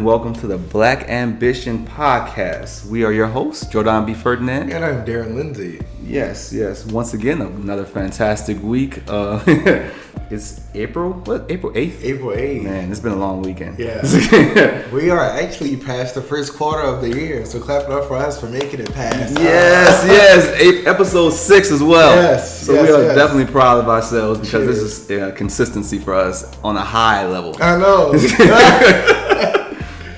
and 0.00 0.06
welcome 0.06 0.32
to 0.32 0.46
the 0.46 0.56
Black 0.56 1.10
Ambition 1.10 1.86
Podcast. 1.86 2.86
We 2.86 3.04
are 3.04 3.12
your 3.12 3.26
hosts, 3.26 3.66
Jordan 3.66 4.06
B. 4.06 4.14
Ferdinand. 4.14 4.72
And 4.72 4.82
I'm 4.82 5.04
Darren 5.04 5.34
Lindsay. 5.34 5.82
Yes, 6.02 6.54
yes. 6.54 6.86
Once 6.86 7.12
again, 7.12 7.42
another 7.42 7.84
fantastic 7.84 8.62
week. 8.62 9.02
Uh, 9.06 9.42
it's 10.30 10.62
April, 10.74 11.12
what? 11.12 11.50
April 11.50 11.74
8th? 11.74 12.02
April 12.02 12.30
8th. 12.30 12.62
Man, 12.62 12.90
it's 12.90 13.00
been 13.00 13.12
a 13.12 13.16
long 13.16 13.42
weekend. 13.42 13.78
Yeah. 13.78 14.90
we 14.90 15.10
are 15.10 15.20
actually 15.20 15.76
past 15.76 16.14
the 16.14 16.22
first 16.22 16.54
quarter 16.54 16.82
of 16.82 17.02
the 17.02 17.10
year, 17.10 17.44
so 17.44 17.60
clap 17.60 17.84
it 17.84 17.90
up 17.90 18.08
for 18.08 18.16
us 18.16 18.40
for 18.40 18.48
making 18.48 18.80
it 18.80 18.90
past. 18.94 19.34
Yes, 19.38 20.02
yes. 20.06 20.46
Eight, 20.58 20.86
episode 20.86 21.34
six 21.34 21.70
as 21.70 21.82
well. 21.82 22.16
Yes. 22.16 22.64
So 22.64 22.72
yes, 22.72 22.88
we 22.88 22.94
are 22.94 23.02
yes. 23.02 23.16
definitely 23.16 23.52
proud 23.52 23.80
of 23.80 23.88
ourselves 23.90 24.40
because 24.40 24.64
Cheers. 24.64 24.80
this 24.80 25.10
is 25.10 25.22
uh, 25.22 25.32
consistency 25.32 25.98
for 25.98 26.14
us 26.14 26.58
on 26.64 26.78
a 26.78 26.84
high 26.84 27.26
level. 27.26 27.54
I 27.60 27.76
know. 27.76 29.16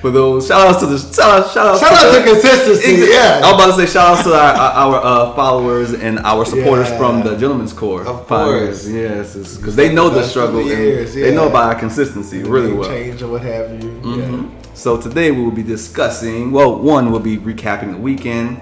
For 0.03 0.11
those 0.11 0.47
shout 0.49 0.67
outs 0.67 0.79
to 0.81 0.85
the 0.87 0.97
shout 0.99 1.45
out 1.45 1.51
shout 1.53 1.65
outs 1.67 1.79
Shout 1.79 1.93
out 1.93 2.11
the, 2.11 2.19
to 2.19 2.23
consistency. 2.33 2.97
Exa- 2.97 3.09
Yeah. 3.09 3.39
I 3.41 3.53
was 3.53 3.63
about 3.63 3.77
to 3.77 3.87
say 3.87 3.93
shout 3.93 4.11
outs 4.17 4.23
to 4.25 4.33
our, 4.35 4.53
our, 4.83 4.95
uh, 4.97 5.33
followers 5.33 5.93
and 5.93 6.19
our 6.19 6.43
supporters 6.43 6.89
Yeah. 6.89 6.97
from 6.97 7.23
the 7.23 7.37
Gentleman's 7.37 7.71
Corps. 7.71 8.05
Of 8.05 8.27
course. 8.27 8.85
Yes, 8.85 9.55
because 9.55 9.77
they 9.77 9.93
know 9.93 10.09
the 10.09 10.23
struggle. 10.23 10.61
the 10.61 10.75
years, 10.75 11.13
They 11.15 11.33
know 11.33 11.47
about 11.47 11.63
our 11.73 11.75
consistency 11.75 12.43
really 12.43 12.73
well. 12.73 12.89
Change 12.89 13.21
or 13.23 13.29
what 13.29 13.43
have 13.43 13.81
you. 13.81 13.91
Mhm. 14.03 14.49
So 14.73 14.97
today 14.97 15.31
we 15.31 15.41
will 15.41 15.51
be 15.51 15.63
discussing. 15.63 16.51
Well, 16.51 16.75
one 16.79 17.09
we'll 17.09 17.21
be 17.21 17.37
recapping 17.37 17.91
the 17.91 17.97
weekend, 17.97 18.59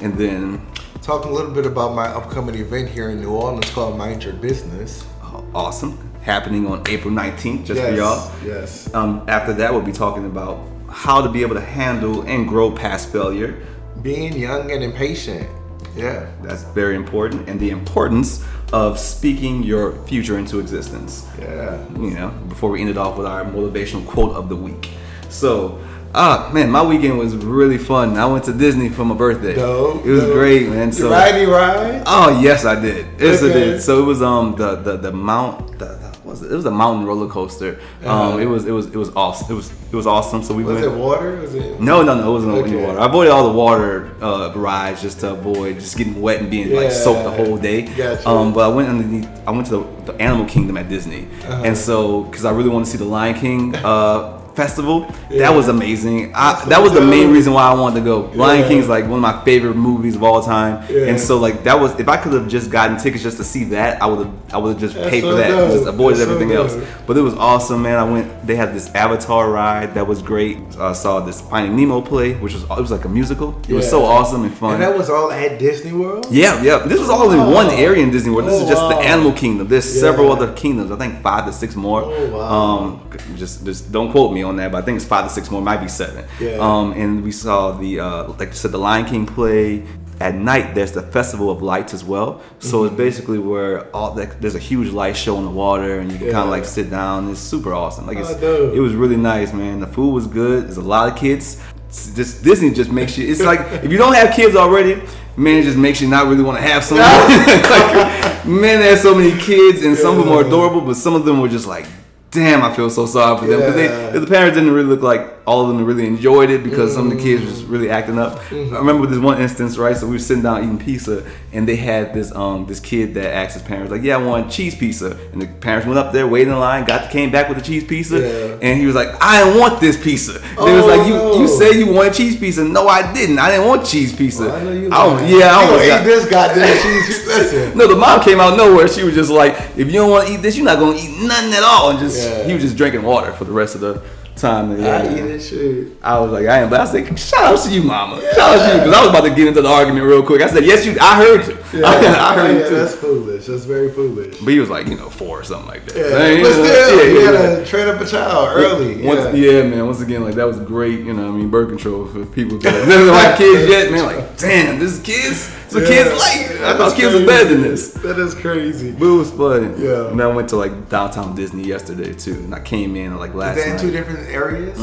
and 0.00 0.18
then 0.18 0.60
Talking 1.02 1.30
a 1.30 1.34
little 1.34 1.52
bit 1.52 1.66
about 1.66 1.94
my 1.94 2.06
upcoming 2.08 2.56
event 2.56 2.88
here 2.88 3.10
in 3.10 3.20
New 3.20 3.30
Orleans 3.30 3.70
called 3.70 3.96
Mind 3.96 4.24
Your 4.24 4.32
Business. 4.34 5.04
uh, 5.22 5.40
awesome 5.54 5.96
happening 6.22 6.66
on 6.66 6.82
April 6.88 7.14
nineteenth, 7.14 7.64
just 7.64 7.80
yes. 7.80 7.88
for 7.90 7.96
y'all. 7.96 8.30
Yes. 8.44 8.90
Um, 8.92 9.22
after 9.28 9.52
that, 9.54 9.72
we'll 9.72 9.82
be 9.82 9.92
talking 9.92 10.26
about 10.26 10.58
how 10.90 11.22
to 11.22 11.28
be 11.28 11.42
able 11.42 11.54
to 11.54 11.60
handle 11.60 12.22
and 12.22 12.46
grow 12.48 12.70
past 12.70 13.10
failure. 13.12 13.62
Being 14.02 14.32
young 14.36 14.70
and 14.70 14.82
impatient. 14.82 15.48
Yeah. 15.96 16.26
That's 16.42 16.62
very 16.64 16.94
important, 16.96 17.48
and 17.48 17.58
the 17.58 17.70
importance 17.70 18.44
of 18.72 18.98
speaking 18.98 19.62
your 19.64 19.92
future 20.06 20.38
into 20.38 20.60
existence. 20.60 21.26
Yeah. 21.38 21.84
You 21.98 22.10
know, 22.10 22.28
before 22.48 22.70
we 22.70 22.80
end 22.80 22.90
it 22.90 22.96
off 22.96 23.16
with 23.18 23.26
our 23.26 23.44
motivational 23.44 24.06
quote 24.06 24.36
of 24.36 24.48
the 24.48 24.54
week. 24.56 24.90
So, 25.28 25.80
ah, 26.14 26.48
man, 26.54 26.70
my 26.70 26.82
weekend 26.84 27.18
was 27.18 27.34
really 27.36 27.78
fun. 27.78 28.16
I 28.16 28.26
went 28.26 28.44
to 28.44 28.52
Disney 28.52 28.88
for 28.88 29.04
my 29.04 29.14
birthday. 29.16 29.54
Dope. 29.56 30.06
It 30.06 30.10
was 30.10 30.22
dope. 30.22 30.32
great, 30.34 30.68
man. 30.68 30.88
You 30.88 30.92
So, 30.92 31.10
ride 31.10 31.34
any 31.34 31.46
rides? 31.46 32.04
oh 32.06 32.40
yes, 32.40 32.64
I 32.64 32.80
did. 32.80 33.06
Yes, 33.18 33.42
I 33.42 33.48
did. 33.52 33.82
So 33.82 34.00
it 34.02 34.06
was 34.06 34.22
um 34.22 34.54
the 34.56 34.76
the 34.76 34.96
the 34.96 35.12
mount 35.12 35.78
the, 35.78 35.86
the 35.86 36.09
was 36.30 36.42
it? 36.42 36.50
It 36.52 36.54
was 36.54 36.64
a 36.66 36.70
mountain 36.70 37.06
roller 37.06 37.28
coaster. 37.28 37.78
Um, 38.04 38.08
Uh-huh. 38.10 38.38
it 38.38 38.46
was 38.46 38.64
it 38.66 38.72
was 38.72 38.86
it 38.86 38.96
was 38.96 39.10
awesome. 39.16 39.46
It 39.52 39.56
was 39.56 39.70
it 39.92 39.96
was 39.96 40.06
awesome. 40.06 40.42
So 40.42 40.54
we 40.54 40.64
Was 40.64 40.74
went. 40.80 40.86
it 40.86 40.96
water? 40.98 41.36
Was 41.40 41.54
it? 41.54 41.80
No, 41.80 42.02
no, 42.02 42.14
no, 42.14 42.28
it 42.30 42.32
wasn't 42.32 42.52
any 42.56 42.62
Okay. 42.76 42.86
water. 42.86 43.00
I 43.00 43.06
avoided 43.06 43.30
all 43.32 43.46
the 43.50 43.58
water 43.58 44.10
uh, 44.22 44.52
rides 44.54 45.02
just 45.02 45.20
to 45.20 45.32
avoid 45.32 45.74
just 45.80 45.96
getting 45.98 46.20
wet 46.22 46.40
and 46.40 46.50
being 46.50 46.74
like 46.74 46.90
soaked 46.92 47.24
the 47.24 47.30
whole 47.30 47.56
day. 47.58 47.82
Gotcha. 47.82 48.28
Um, 48.28 48.52
but 48.52 48.60
I 48.70 48.74
went 48.74 48.88
underneath. 48.88 49.28
I 49.46 49.50
went 49.50 49.66
to 49.68 49.76
the, 50.06 50.12
the 50.12 50.22
Animal 50.22 50.46
Kingdom 50.46 50.76
at 50.76 50.88
Disney, 50.88 51.26
Uh-huh. 51.48 51.62
and 51.66 51.76
so 51.76 52.22
because 52.22 52.44
I 52.44 52.52
really 52.52 52.70
want 52.70 52.84
to 52.86 52.90
see 52.90 52.98
the 52.98 53.04
Lion 53.04 53.34
King 53.34 53.74
uh, 53.76 54.39
festival, 54.62 54.96
Yeah. 55.30 55.38
that 55.44 55.52
was 55.58 55.66
amazing. 55.76 56.32
I, 56.34 56.48
that 56.72 56.80
was 56.84 56.92
the 56.92 57.00
main 57.16 57.28
reason 57.36 57.50
why 57.56 57.64
I 57.72 57.74
wanted 57.82 57.96
to 58.00 58.04
go. 58.12 58.16
Lion 58.42 58.60
Yeah. 58.60 58.68
King 58.68 58.78
is 58.84 58.88
like 58.96 59.04
one 59.12 59.18
of 59.22 59.26
my 59.30 59.36
favorite 59.48 59.76
movies 59.88 60.14
of 60.18 60.22
all 60.28 60.40
time, 60.42 60.74
Yeah. 60.90 61.08
and 61.10 61.16
so 61.28 61.32
like 61.46 61.56
that 61.68 61.76
was 61.82 61.90
if 61.98 62.08
I 62.14 62.16
could 62.22 62.32
have 62.38 62.48
just 62.56 62.70
gotten 62.70 62.96
tickets 63.04 63.22
just 63.28 63.38
to 63.42 63.44
see 63.52 63.64
that, 63.76 63.90
I 64.02 64.06
would 64.10 64.20
have 64.26 64.34
I 64.52 64.58
would 64.58 64.70
have 64.74 64.80
just 64.86 64.94
That's 64.96 65.10
paid 65.12 65.22
for 65.22 65.32
so 65.32 65.36
that, 65.40 65.50
and 65.50 65.58
dope. 65.60 65.72
just 65.78 65.86
avoided 65.94 66.18
That's 66.18 66.28
so 66.28 66.34
everything 66.34 66.52
else. 66.60 66.74
But 67.06 67.16
it 67.16 67.22
was 67.28 67.34
awesome, 67.50 67.80
man. 67.86 67.96
I 68.04 68.06
went. 68.14 68.26
They 68.48 68.56
had 68.62 68.70
this 68.74 68.86
Avatar 69.04 69.44
ride 69.60 69.88
that 69.96 70.06
was 70.12 70.18
great. 70.32 70.56
I 70.90 70.92
saw 71.04 71.12
this 71.28 71.38
Finding 71.52 71.74
Nemo 71.78 72.00
play, 72.12 72.28
which 72.42 72.54
was 72.56 72.62
it 72.64 72.82
was 72.86 72.90
like 72.96 73.04
a 73.04 73.12
musical. 73.20 73.48
It 73.68 73.74
was 73.80 73.88
so 73.88 74.04
awesome 74.04 74.42
and 74.44 74.54
fun. 74.62 74.74
And 74.74 74.82
that 74.82 74.94
was 75.00 75.08
all 75.08 75.30
at 75.32 75.58
Disney 75.66 75.92
World? 76.02 76.26
yeah, 76.30 76.60
yeah. 76.68 76.78
This 76.90 76.98
was 77.04 77.10
all 77.16 77.28
in 77.36 77.40
one 77.60 77.68
area 77.86 78.02
in 78.06 78.10
Disney 78.16 78.30
World. 78.34 78.48
This 78.48 78.60
Oh, 78.60 78.64
is 78.64 78.68
just 78.74 78.84
the. 78.92 78.96
Animal 79.10 79.32
Kingdom. 79.32 79.66
There's 79.72 79.88
Yeah. 79.94 80.00
several 80.06 80.28
other 80.36 80.50
kingdoms. 80.62 80.90
I 80.92 80.96
think 81.02 81.12
five 81.22 81.42
to 81.46 81.52
six 81.52 81.74
more. 81.86 82.02
Oh, 82.04 82.26
wow. 82.34 82.40
Um, 82.50 83.00
just 83.42 83.64
just 83.64 83.90
don't 83.94 84.10
quote 84.14 84.30
me 84.36 84.42
on 84.48 84.49
that, 84.56 84.72
but 84.72 84.78
I 84.82 84.84
think 84.84 84.96
it's 84.96 85.04
five 85.06 85.26
to 85.26 85.30
six 85.32 85.50
more. 85.50 85.60
Might 85.62 85.80
be 85.80 85.88
seven. 85.88 86.24
Yeah. 86.40 86.56
Um, 86.60 86.92
and 86.92 87.22
we 87.22 87.32
saw 87.32 87.72
the 87.72 88.00
uh, 88.00 88.28
like 88.38 88.48
you 88.48 88.54
said, 88.54 88.72
the 88.72 88.78
Lion 88.78 89.04
King 89.06 89.26
play. 89.26 89.84
At 90.20 90.34
night, 90.34 90.74
there's 90.74 90.92
the 90.92 91.00
Festival 91.00 91.48
of 91.50 91.62
Lights 91.62 91.94
as 91.94 92.04
well. 92.04 92.42
So 92.58 92.80
Mm-hmm. 92.80 92.86
it's 92.88 92.96
basically 92.96 93.38
where 93.38 93.86
all 93.96 94.12
that 94.16 94.38
there's 94.38 94.54
a 94.54 94.58
huge 94.58 94.90
light 94.90 95.16
show 95.16 95.38
in 95.38 95.44
the 95.46 95.50
water, 95.50 95.98
and 96.00 96.12
you 96.12 96.18
can 96.18 96.26
kind 96.30 96.44
of 96.44 96.50
like 96.50 96.66
sit 96.66 96.90
down. 96.90 97.30
It's 97.30 97.40
super 97.40 97.72
awesome. 97.72 98.06
Like 98.06 98.18
it's, 98.18 98.30
Oh, 98.42 98.70
it 98.70 98.80
was 98.80 98.94
really 98.94 99.16
nice, 99.16 99.54
man. 99.54 99.80
The 99.80 99.86
food 99.86 100.10
was 100.12 100.26
good. 100.26 100.64
There's 100.64 100.76
a 100.76 100.82
lot 100.82 101.10
of 101.10 101.16
kids. 101.18 101.58
It's 101.88 102.14
just 102.14 102.44
Disney 102.44 102.70
just 102.70 102.92
makes 102.92 103.16
you. 103.16 103.26
It's 103.32 103.40
like 103.40 103.60
if 103.82 103.90
you 103.90 103.96
don't 103.96 104.14
have 104.14 104.34
kids 104.36 104.56
already, 104.56 105.00
man, 105.38 105.56
it 105.60 105.62
just 105.62 105.78
makes 105.78 106.02
you 106.02 106.08
not 106.08 106.26
really 106.26 106.42
want 106.42 106.58
to 106.58 106.62
have 106.64 106.84
some. 106.84 106.98
like, 106.98 108.46
man, 108.46 108.80
there's 108.80 109.00
so 109.00 109.14
many 109.14 109.32
kids, 109.40 109.82
and 109.84 109.96
some 109.96 110.18
of 110.18 110.24
them 110.26 110.34
are 110.34 110.44
adorable, 110.46 110.82
but 110.82 110.94
some 110.96 111.14
of 111.14 111.24
them 111.24 111.40
were 111.40 111.48
just 111.48 111.66
like. 111.66 111.86
Damn, 112.30 112.62
I 112.62 112.72
feel 112.74 112.88
so 112.90 113.06
sorry 113.06 113.38
for 113.38 113.46
them 113.46 113.58
because 113.60 113.76
Yeah. 113.76 114.10
the 114.20 114.26
parents 114.26 114.56
didn't 114.56 114.72
really 114.72 114.86
look 114.88 115.02
like 115.02 115.39
all 115.50 115.62
of 115.62 115.68
them 115.68 115.84
really 115.84 116.06
enjoyed 116.06 116.48
it 116.48 116.62
because 116.62 116.94
some 116.94 117.10
of 117.10 117.16
the 117.16 117.20
kids 117.20 117.42
were 117.42 117.50
just 117.50 117.64
really 117.64 117.90
acting 117.90 118.20
up. 118.20 118.38
I 118.52 118.78
remember 118.78 119.04
this 119.08 119.18
one 119.18 119.40
instance, 119.42 119.76
right? 119.76 119.96
So 119.96 120.06
we 120.06 120.12
were 120.12 120.18
sitting 120.20 120.44
down 120.44 120.62
eating 120.62 120.78
pizza, 120.78 121.24
and 121.52 121.66
they 121.68 121.74
had 121.74 122.14
this 122.14 122.30
um 122.42 122.66
this 122.66 122.78
kid 122.78 123.14
that 123.14 123.34
asked 123.34 123.54
his 123.54 123.62
parents 123.64 123.90
like, 123.90 124.02
"Yeah, 124.04 124.18
I 124.18 124.22
want 124.22 124.48
cheese 124.52 124.76
pizza," 124.76 125.16
and 125.32 125.42
the 125.42 125.48
parents 125.48 125.86
went 125.88 125.98
up 125.98 126.12
there, 126.12 126.28
waited 126.28 126.52
in 126.52 126.58
line, 126.60 126.84
got 126.84 127.10
came 127.10 127.32
back 127.32 127.48
with 127.48 127.58
the 127.58 127.64
cheese 127.64 127.82
pizza, 127.82 128.18
Yeah. 128.20 128.58
and 128.68 128.78
he 128.80 128.86
was 128.86 128.94
like, 128.94 129.08
"I 129.20 129.58
want 129.58 129.80
this 129.80 129.96
pizza." 129.96 130.34
they 130.34 130.72
was 130.76 130.84
Oh, 130.84 130.86
like, 130.94 131.06
"You 131.08 131.14
no. 131.14 131.40
you 131.40 131.48
said 131.48 131.72
you 131.74 131.86
wanted 131.92 132.14
cheese 132.14 132.36
pizza." 132.36 132.62
No, 132.64 132.86
I 132.86 133.12
didn't. 133.12 133.40
I 133.40 133.50
didn't 133.50 133.66
want 133.66 133.84
cheese 133.84 134.12
pizza. 134.14 134.44
Well, 134.44 134.54
I 134.54 134.62
know 134.62 134.70
you. 134.70 134.88
don't- 134.88 135.14
lying. 135.16 135.28
yeah, 135.36 135.46
I 135.46 135.50
you 135.50 135.66
almost 135.66 135.72
gonna 135.72 135.88
got- 135.88 136.00
eat 136.00 136.04
this 136.04 136.24
goddamn 136.30 136.76
cheese. 136.84 137.26
Listen. 137.26 137.76
no, 137.78 137.88
the 137.88 137.96
mom 137.96 138.20
came 138.22 138.38
out 138.38 138.56
nowhere. 138.56 138.86
She 138.86 139.02
was 139.02 139.14
just 139.16 139.30
like, 139.30 139.54
"If 139.76 139.86
you 139.88 139.94
don't 140.00 140.10
want 140.10 140.28
to 140.28 140.32
eat 140.34 140.42
this, 140.42 140.56
you're 140.56 140.64
not 140.66 140.78
gonna 140.78 140.96
eat 140.96 141.12
nothing 141.26 141.52
at 141.54 141.64
all." 141.64 141.90
And 141.90 141.98
just 141.98 142.16
Yeah. 142.22 142.44
he 142.46 142.52
was 142.54 142.62
just 142.62 142.76
drinking 142.76 143.02
water 143.02 143.32
for 143.32 143.44
the 143.44 143.52
rest 143.52 143.74
of 143.74 143.80
the 143.80 144.00
time. 144.40 144.70
that 144.70 145.04
he 145.04 145.10
I 145.10 145.14
eat 145.14 145.22
this 145.22 145.48
shit. 145.50 145.92
I 146.02 146.18
was 146.18 146.32
like, 146.32 146.46
I 146.46 146.58
am, 146.58 146.70
but 146.70 146.80
I 146.80 146.84
said, 146.84 147.18
shout 147.18 147.44
out 147.44 147.64
to 147.64 147.70
you, 147.70 147.82
mama. 147.82 148.20
Shout 148.34 148.58
out 148.58 148.66
to 148.66 148.72
you, 148.74 148.78
because 148.80 148.94
I 148.94 149.00
was 149.00 149.10
about 149.10 149.24
to 149.28 149.34
get 149.34 149.48
into 149.48 149.62
the 149.62 149.68
argument 149.68 150.06
real 150.06 150.22
quick. 150.22 150.42
I 150.42 150.48
said, 150.48 150.64
yes, 150.64 150.86
you. 150.86 150.96
I 151.00 151.16
heard 151.16 151.46
you. 151.46 151.54
I 151.84 152.34
heard 152.34 152.56
yeah, 152.56 152.62
you 152.62 152.68
too. 152.68 152.74
That's 152.76 152.94
foolish. 152.94 153.46
That's 153.46 153.64
very 153.64 153.92
foolish. 153.92 154.38
But 154.40 154.48
he 154.48 154.58
was 154.58 154.70
like, 154.70 154.88
you 154.88 154.96
know, 154.96 155.10
four 155.10 155.40
or 155.40 155.44
something 155.44 155.68
like 155.68 155.84
that. 155.86 155.96
Yeah, 155.96 156.18
Man, 156.18 156.42
but 156.42 156.52
still, 156.52 156.96
yeah, 156.96 157.12
you 157.12 157.20
yeah, 157.20 157.32
gotta 157.32 157.66
train 157.66 157.88
up 157.88 158.00
a 158.00 158.06
child 158.06 158.48
early. 158.56 159.04
Once, 159.04 159.36
yeah. 159.36 159.52
yeah. 159.52 159.62
man. 159.62 159.86
Once 159.86 160.00
again, 160.00 160.24
like 160.24 160.34
that 160.34 160.46
was 160.46 160.58
great. 160.60 161.00
You 161.00 161.12
know, 161.12 161.28
I 161.28 161.30
mean, 161.30 161.50
birth 161.50 161.68
control 161.68 162.06
for 162.06 162.24
people 162.26 162.58
that 162.60 162.86
doesn't 162.86 163.08
like 163.08 163.36
kids 163.36 163.68
yet. 163.68 163.92
Man, 163.92 164.04
like, 164.04 164.36
damn, 164.36 164.78
this 164.78 164.92
is 164.92 165.00
kids. 165.00 165.54
So 165.70 165.78
Yeah. 165.78 165.86
kids 165.86 166.10
like. 166.18 166.60
I 166.62 166.76
thought 166.76 166.94
kids 166.96 167.14
was 167.14 167.24
better 167.24 167.48
than 167.48 167.62
this. 167.62 167.92
That 167.94 168.18
is 168.18 168.34
crazy. 168.34 168.90
But 168.92 169.06
it 169.06 169.16
was 169.16 169.30
fun. 169.30 169.74
Yeah. 169.78 170.08
And 170.08 170.20
I 170.20 170.26
went 170.26 170.48
to 170.50 170.56
like 170.56 170.88
downtown 170.88 171.34
Disney 171.34 171.64
yesterday 171.64 172.12
too, 172.12 172.34
and 172.34 172.54
I 172.54 172.60
came 172.60 172.96
in 172.96 173.16
like 173.18 173.34
last 173.34 173.56
Is 173.58 173.64
that 173.64 173.70
in 173.70 173.76
night. 173.76 173.82
two 173.82 173.90
different 173.90 174.28
areas? 174.28 174.78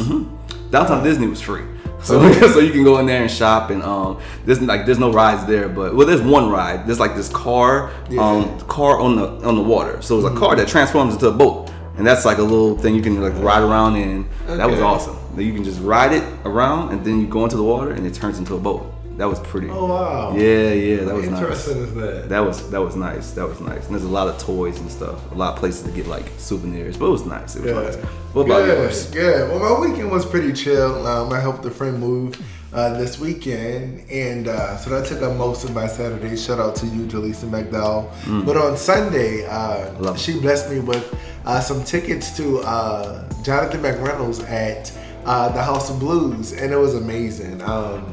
Downtown 0.71 1.03
Disney 1.03 1.27
was 1.27 1.41
free. 1.41 1.63
So, 2.03 2.31
so 2.31 2.59
you 2.59 2.71
can 2.71 2.83
go 2.83 2.99
in 2.99 3.07
there 3.07 3.23
and 3.23 3.29
shop 3.29 3.71
and 3.71 3.81
um 3.81 4.19
there's 4.45 4.61
like 4.61 4.85
there's 4.85 4.99
no 4.99 5.11
rides 5.11 5.45
there 5.47 5.67
but 5.67 5.95
well 5.95 6.05
there's 6.05 6.21
one 6.21 6.47
ride 6.47 6.85
there's 6.85 6.99
like 6.99 7.15
this 7.15 7.27
car 7.27 7.89
Yeah. 8.07 8.21
um 8.21 8.59
car 8.67 8.99
on 8.99 9.15
the 9.15 9.25
on 9.43 9.55
the 9.55 9.63
water 9.63 9.99
so 10.03 10.15
it's 10.19 10.27
a 10.27 10.39
car 10.39 10.55
that 10.55 10.67
transforms 10.67 11.15
into 11.15 11.27
a 11.27 11.31
boat 11.31 11.71
and 11.97 12.05
that's 12.05 12.23
like 12.23 12.37
a 12.37 12.43
little 12.43 12.77
thing 12.77 12.93
you 12.93 13.01
can 13.01 13.19
like 13.19 13.33
ride 13.43 13.63
around 13.63 13.95
in 13.95 14.29
that 14.45 14.69
was 14.69 14.79
awesome 14.79 15.17
That 15.35 15.43
you 15.43 15.53
can 15.53 15.63
just 15.63 15.81
ride 15.81 16.13
it 16.13 16.23
around 16.45 16.91
and 16.91 17.03
then 17.03 17.19
you 17.19 17.25
go 17.27 17.43
into 17.45 17.57
the 17.57 17.63
water 17.63 17.91
and 17.91 18.05
it 18.05 18.13
turns 18.13 18.37
into 18.37 18.53
a 18.53 18.59
boat 18.59 18.83
that 19.17 19.25
was 19.27 19.39
pretty 19.39 19.69
Oh 19.69 19.85
wow. 19.87 20.35
yeah 20.35 20.71
yeah 20.73 21.03
that 21.05 21.15
was 21.15 21.27
nice 21.27 21.39
Interesting 21.41 21.77
is 21.83 21.93
that. 21.95 22.29
that 22.29 22.39
was 22.39 22.69
that 22.69 22.81
was 22.81 22.95
nice. 22.95 23.31
That 23.31 23.47
was 23.47 23.59
nice. 23.59 23.85
And 23.85 23.93
there's 23.95 24.03
a 24.03 24.15
lot 24.19 24.27
of 24.27 24.37
toys 24.37 24.79
and 24.79 24.89
stuff. 24.91 25.31
A 25.31 25.35
lot 25.35 25.53
of 25.53 25.59
places 25.59 25.83
to 25.83 25.91
get 25.91 26.05
like 26.07 26.25
souvenirs. 26.37 26.97
But 26.97 27.07
it 27.07 27.09
was 27.11 27.25
nice. 27.25 27.55
It 27.55 27.63
was 27.63 27.71
Yeah. 27.71 27.81
nice. 27.81 27.95
What 28.33 28.45
about 28.45 28.65
good, 28.65 28.77
yours? 28.77 29.09
Good. 29.09 29.49
Well, 29.49 29.59
my 29.59 29.87
weekend 29.87 30.11
was 30.11 30.25
pretty 30.25 30.53
chill. 30.53 31.05
Um, 31.07 31.33
I 31.33 31.39
helped 31.39 31.65
a 31.65 31.71
friend 31.71 31.99
move 31.99 32.35
uh, 32.73 32.97
this 32.99 33.17
weekend, 33.19 34.03
and 34.11 34.47
uh, 34.47 34.77
so 34.77 34.89
that 34.91 35.07
took 35.07 35.21
up 35.23 35.35
most 35.37 35.63
of 35.63 35.73
my 35.73 35.87
Saturday. 35.87 36.35
Shout 36.35 36.59
out 36.59 36.75
to 36.75 36.85
you, 36.85 37.05
Jaleesa 37.07 37.49
McDowell. 37.49 38.11
But 38.45 38.55
on 38.57 38.77
Sunday, 38.77 39.45
uh, 39.47 39.89
Mm. 39.97 40.17
She 40.17 40.39
blessed 40.39 40.69
me 40.69 40.79
with 40.79 41.05
uh, 41.45 41.59
some 41.59 41.83
tickets 41.83 42.35
to 42.37 42.59
uh, 42.59 43.23
Jonathan 43.43 43.81
McReynolds 43.81 44.47
at 44.49 44.91
uh, 45.25 45.49
the 45.49 45.63
House 45.63 45.89
of 45.89 45.97
Blues, 45.99 46.51
and 46.53 46.71
it 46.71 46.77
was 46.77 46.93
amazing. 46.95 47.61
Um, 47.63 48.05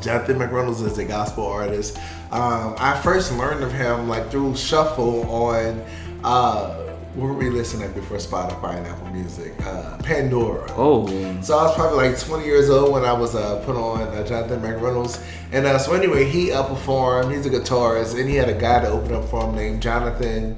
Jonathan 0.00 0.38
McReynolds 0.38 0.84
is 0.84 0.98
a 0.98 1.04
gospel 1.04 1.46
artist. 1.46 1.98
Um, 2.30 2.74
I 2.78 2.98
first 3.02 3.32
learned 3.32 3.64
of 3.64 3.72
him 3.72 4.08
like 4.08 4.30
through 4.30 4.56
Shuffle 4.56 5.28
on 5.30 5.82
uh, 6.24 6.88
what 7.14 7.26
were 7.26 7.34
we 7.34 7.50
listening 7.50 7.90
before 7.92 8.18
Spotify 8.18 8.76
and 8.76 8.86
Apple 8.86 9.08
Music? 9.08 9.52
Uh, 9.66 9.98
Pandora. 9.98 10.70
Oh. 10.76 11.06
So 11.42 11.58
I 11.58 11.64
was 11.64 11.74
probably 11.74 12.08
like 12.08 12.18
20 12.20 12.44
years 12.44 12.70
old 12.70 12.92
when 12.92 13.04
I 13.04 13.12
was 13.12 13.34
uh, 13.34 13.60
put 13.64 13.76
on 13.76 14.02
uh, 14.02 14.24
Jonathan 14.24 14.60
McReynolds. 14.60 15.20
And 15.50 15.66
uh, 15.66 15.78
so 15.78 15.94
anyway, 15.94 16.26
he 16.26 16.48
outperformed. 16.48 17.34
He's 17.34 17.44
a 17.46 17.50
guitarist, 17.50 18.18
and 18.18 18.28
he 18.28 18.36
had 18.36 18.48
a 18.48 18.58
guy 18.58 18.82
to 18.82 18.88
open 18.88 19.14
up 19.14 19.24
for 19.24 19.48
him 19.48 19.56
named 19.56 19.82
Jonathan. 19.82 20.56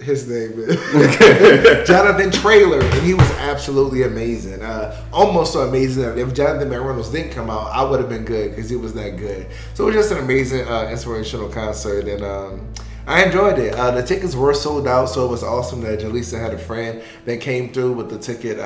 His 0.00 0.28
name 0.28 0.52
is 0.58 1.86
Jonathan 1.88 2.30
Traylor, 2.30 2.80
and 2.80 3.02
he 3.02 3.14
was 3.14 3.30
absolutely 3.32 4.02
amazing. 4.02 4.62
Uh, 4.62 5.00
almost 5.12 5.52
so 5.52 5.60
amazing 5.60 6.02
that 6.02 6.18
if 6.18 6.34
Jonathan 6.34 6.68
McReynolds 6.68 7.12
didn't 7.12 7.32
come 7.32 7.50
out, 7.50 7.70
I 7.72 7.82
would 7.82 8.00
have 8.00 8.08
been 8.08 8.24
good 8.24 8.50
because 8.50 8.68
he 8.68 8.76
was 8.76 8.94
that 8.94 9.16
good. 9.16 9.46
So 9.74 9.84
it 9.84 9.86
was 9.88 9.96
just 9.96 10.12
an 10.12 10.18
amazing, 10.18 10.66
uh, 10.66 10.88
inspirational 10.90 11.48
concert, 11.48 12.08
and. 12.08 12.22
Um, 12.22 12.72
I 13.06 13.24
enjoyed 13.24 13.58
it. 13.58 13.74
Uh, 13.74 13.90
the 13.90 14.02
tickets 14.04 14.36
were 14.36 14.54
sold 14.54 14.86
out, 14.86 15.06
so 15.06 15.26
it 15.26 15.30
was 15.30 15.42
awesome 15.42 15.80
that 15.80 15.98
Jaleesa 15.98 16.38
had 16.38 16.54
a 16.54 16.58
friend 16.58 17.02
that 17.24 17.40
came 17.40 17.72
through 17.72 17.94
with 17.94 18.08
the 18.08 18.18
ticket 18.18 18.60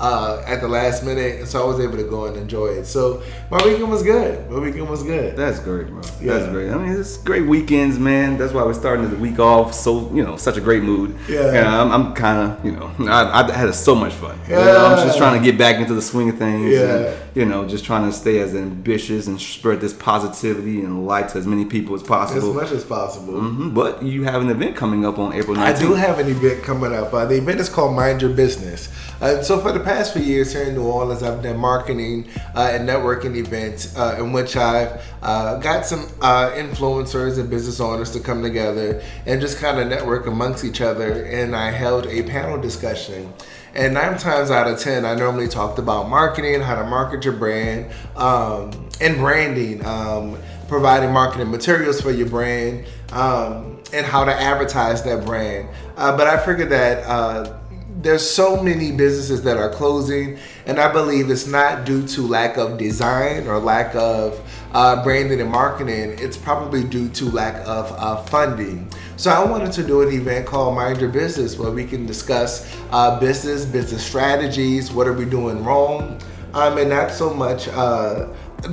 uh, 0.00 0.42
at 0.46 0.60
the 0.60 0.68
last 0.68 1.04
minute, 1.04 1.38
and 1.40 1.48
so 1.48 1.62
I 1.62 1.66
was 1.66 1.80
able 1.80 1.96
to 1.96 2.04
go 2.04 2.26
and 2.26 2.36
enjoy 2.36 2.66
it. 2.68 2.84
So 2.86 3.22
my 3.50 3.62
weekend 3.64 3.90
was 3.90 4.02
good. 4.02 4.50
My 4.50 4.58
weekend 4.58 4.88
was 4.88 5.02
good. 5.02 5.36
That's 5.36 5.60
great, 5.60 5.86
bro. 5.88 6.00
Yeah. 6.20 6.34
That's 6.38 6.50
great. 6.52 6.70
I 6.70 6.76
mean, 6.76 6.92
it's 7.00 7.16
great 7.18 7.46
weekends, 7.46 7.98
man. 7.98 8.36
That's 8.36 8.52
why 8.52 8.64
we're 8.64 8.74
starting 8.74 9.08
the 9.08 9.16
week 9.16 9.38
off 9.38 9.72
so 9.74 10.10
you 10.12 10.22
know 10.24 10.36
such 10.36 10.56
a 10.56 10.60
great 10.60 10.82
mood. 10.82 11.16
Yeah. 11.28 11.80
I'm, 11.82 11.90
I'm 11.92 12.14
kind 12.14 12.38
of 12.52 12.64
you 12.64 12.72
know 12.72 12.90
I, 13.10 13.42
I 13.48 13.52
had 13.52 13.72
so 13.74 13.94
much 13.94 14.12
fun. 14.14 14.38
You 14.48 14.54
Yeah. 14.56 14.64
know, 14.64 14.86
I'm 14.86 15.06
just 15.06 15.18
trying 15.18 15.40
to 15.40 15.44
get 15.44 15.58
back 15.58 15.76
into 15.80 15.94
the 15.94 16.02
swing 16.02 16.28
of 16.30 16.38
things. 16.38 16.72
Yeah. 16.72 16.80
And, 16.96 17.20
you 17.34 17.44
know, 17.44 17.66
just 17.66 17.84
trying 17.84 18.08
to 18.08 18.16
stay 18.16 18.38
as 18.38 18.54
ambitious 18.54 19.26
and 19.26 19.40
spread 19.40 19.80
this 19.80 19.92
positivity 19.92 20.80
and 20.80 21.04
light 21.04 21.30
to 21.30 21.38
as 21.38 21.46
many 21.48 21.64
people 21.64 21.94
as 21.96 22.02
possible, 22.02 22.50
As 22.50 22.54
much 22.54 22.70
as 22.70 22.84
possible. 22.84 23.34
Mhm. 23.34 23.74
But 23.74 24.02
you 24.04 24.22
have 24.24 24.40
an 24.40 24.50
event 24.50 24.76
coming 24.76 25.04
up 25.04 25.18
on 25.18 25.32
April 25.32 25.56
19th. 25.56 25.76
I 25.76 25.78
do 25.80 25.94
have 25.94 26.18
an 26.20 26.28
event 26.28 26.62
coming 26.62 26.92
up. 26.94 27.12
Uh, 27.12 27.24
the 27.26 27.34
event 27.36 27.58
is 27.60 27.68
called 27.68 27.96
Mind 27.96 28.22
Your 28.22 28.30
Business. 28.30 28.88
Uh, 29.20 29.42
so 29.42 29.58
for 29.58 29.72
the 29.72 29.80
past 29.84 30.14
few 30.14 30.22
years 30.22 30.52
here 30.52 30.64
in 30.64 30.74
New 30.74 30.84
Orleans, 30.84 31.22
I've 31.22 31.42
done 31.42 31.58
marketing 31.58 32.28
uh, 32.54 32.70
and 32.72 32.88
networking 32.88 33.36
events 33.36 33.96
uh, 33.96 34.16
in 34.18 34.32
which 34.32 34.56
I've 34.56 35.00
uh, 35.22 35.58
got 35.58 35.84
some 35.84 36.08
uh, 36.22 36.50
influencers 36.52 37.38
and 37.38 37.50
business 37.50 37.80
owners 37.80 38.10
to 38.12 38.20
come 38.20 38.42
together 38.42 39.02
and 39.26 39.40
just 39.40 39.58
kind 39.58 39.78
of 39.78 39.86
network 39.88 40.26
amongst 40.26 40.64
each 40.64 40.80
other. 40.80 41.24
And 41.24 41.54
I 41.54 41.70
held 41.70 42.06
a 42.06 42.22
panel 42.22 42.60
discussion. 42.60 43.32
And 43.74 43.92
nine 43.92 44.16
times 44.18 44.50
out 44.50 44.68
of 44.68 44.78
ten, 44.78 45.04
I 45.04 45.14
normally 45.14 45.48
talked 45.48 45.78
about 45.78 46.08
marketing, 46.08 46.60
how 46.60 46.76
to 46.76 46.84
market 46.84 47.24
your 47.24 47.34
brand, 47.34 47.92
um, 48.16 48.88
and 49.00 49.16
branding, 49.16 49.84
um, 49.84 50.38
providing 50.68 51.12
marketing 51.12 51.50
materials 51.50 52.00
for 52.00 52.12
your 52.12 52.28
brand, 52.28 52.86
um, 53.12 53.82
and 53.92 54.06
how 54.06 54.24
to 54.24 54.32
advertise 54.32 55.02
that 55.02 55.24
brand. 55.24 55.68
Uh, 55.96 56.16
but 56.16 56.28
I 56.28 56.44
figured 56.44 56.70
that 56.70 57.04
uh, 57.04 57.58
there's 58.04 58.28
so 58.28 58.62
many 58.62 58.92
businesses 58.92 59.42
that 59.42 59.56
are 59.56 59.70
closing, 59.70 60.38
and 60.66 60.78
I 60.78 60.92
believe 60.92 61.30
it's 61.30 61.46
not 61.46 61.86
due 61.86 62.06
to 62.08 62.26
lack 62.26 62.58
of 62.58 62.76
design 62.76 63.48
or 63.48 63.58
lack 63.58 63.94
of 63.94 64.38
uh, 64.74 65.02
branding 65.02 65.40
and 65.40 65.50
marketing. 65.50 66.14
It's 66.18 66.36
probably 66.36 66.84
due 66.84 67.08
to 67.08 67.24
lack 67.30 67.54
of 67.66 67.90
uh, 67.92 68.22
funding. 68.24 68.90
So 69.16 69.30
I 69.30 69.42
wanted 69.42 69.72
to 69.72 69.82
do 69.82 70.02
an 70.02 70.12
event 70.12 70.46
called 70.46 70.74
Mind 70.74 71.00
Your 71.00 71.08
Business, 71.08 71.58
where 71.58 71.70
we 71.70 71.84
can 71.84 72.04
discuss 72.04 72.70
uh, 72.90 73.18
business, 73.18 73.64
business 73.64 74.06
strategies, 74.06 74.92
what 74.92 75.08
are 75.08 75.14
we 75.14 75.24
doing 75.24 75.64
wrong, 75.64 76.20
um, 76.52 76.76
and 76.76 76.90
not 76.90 77.10
so 77.10 77.32
much. 77.32 77.68
Uh, 77.68 78.28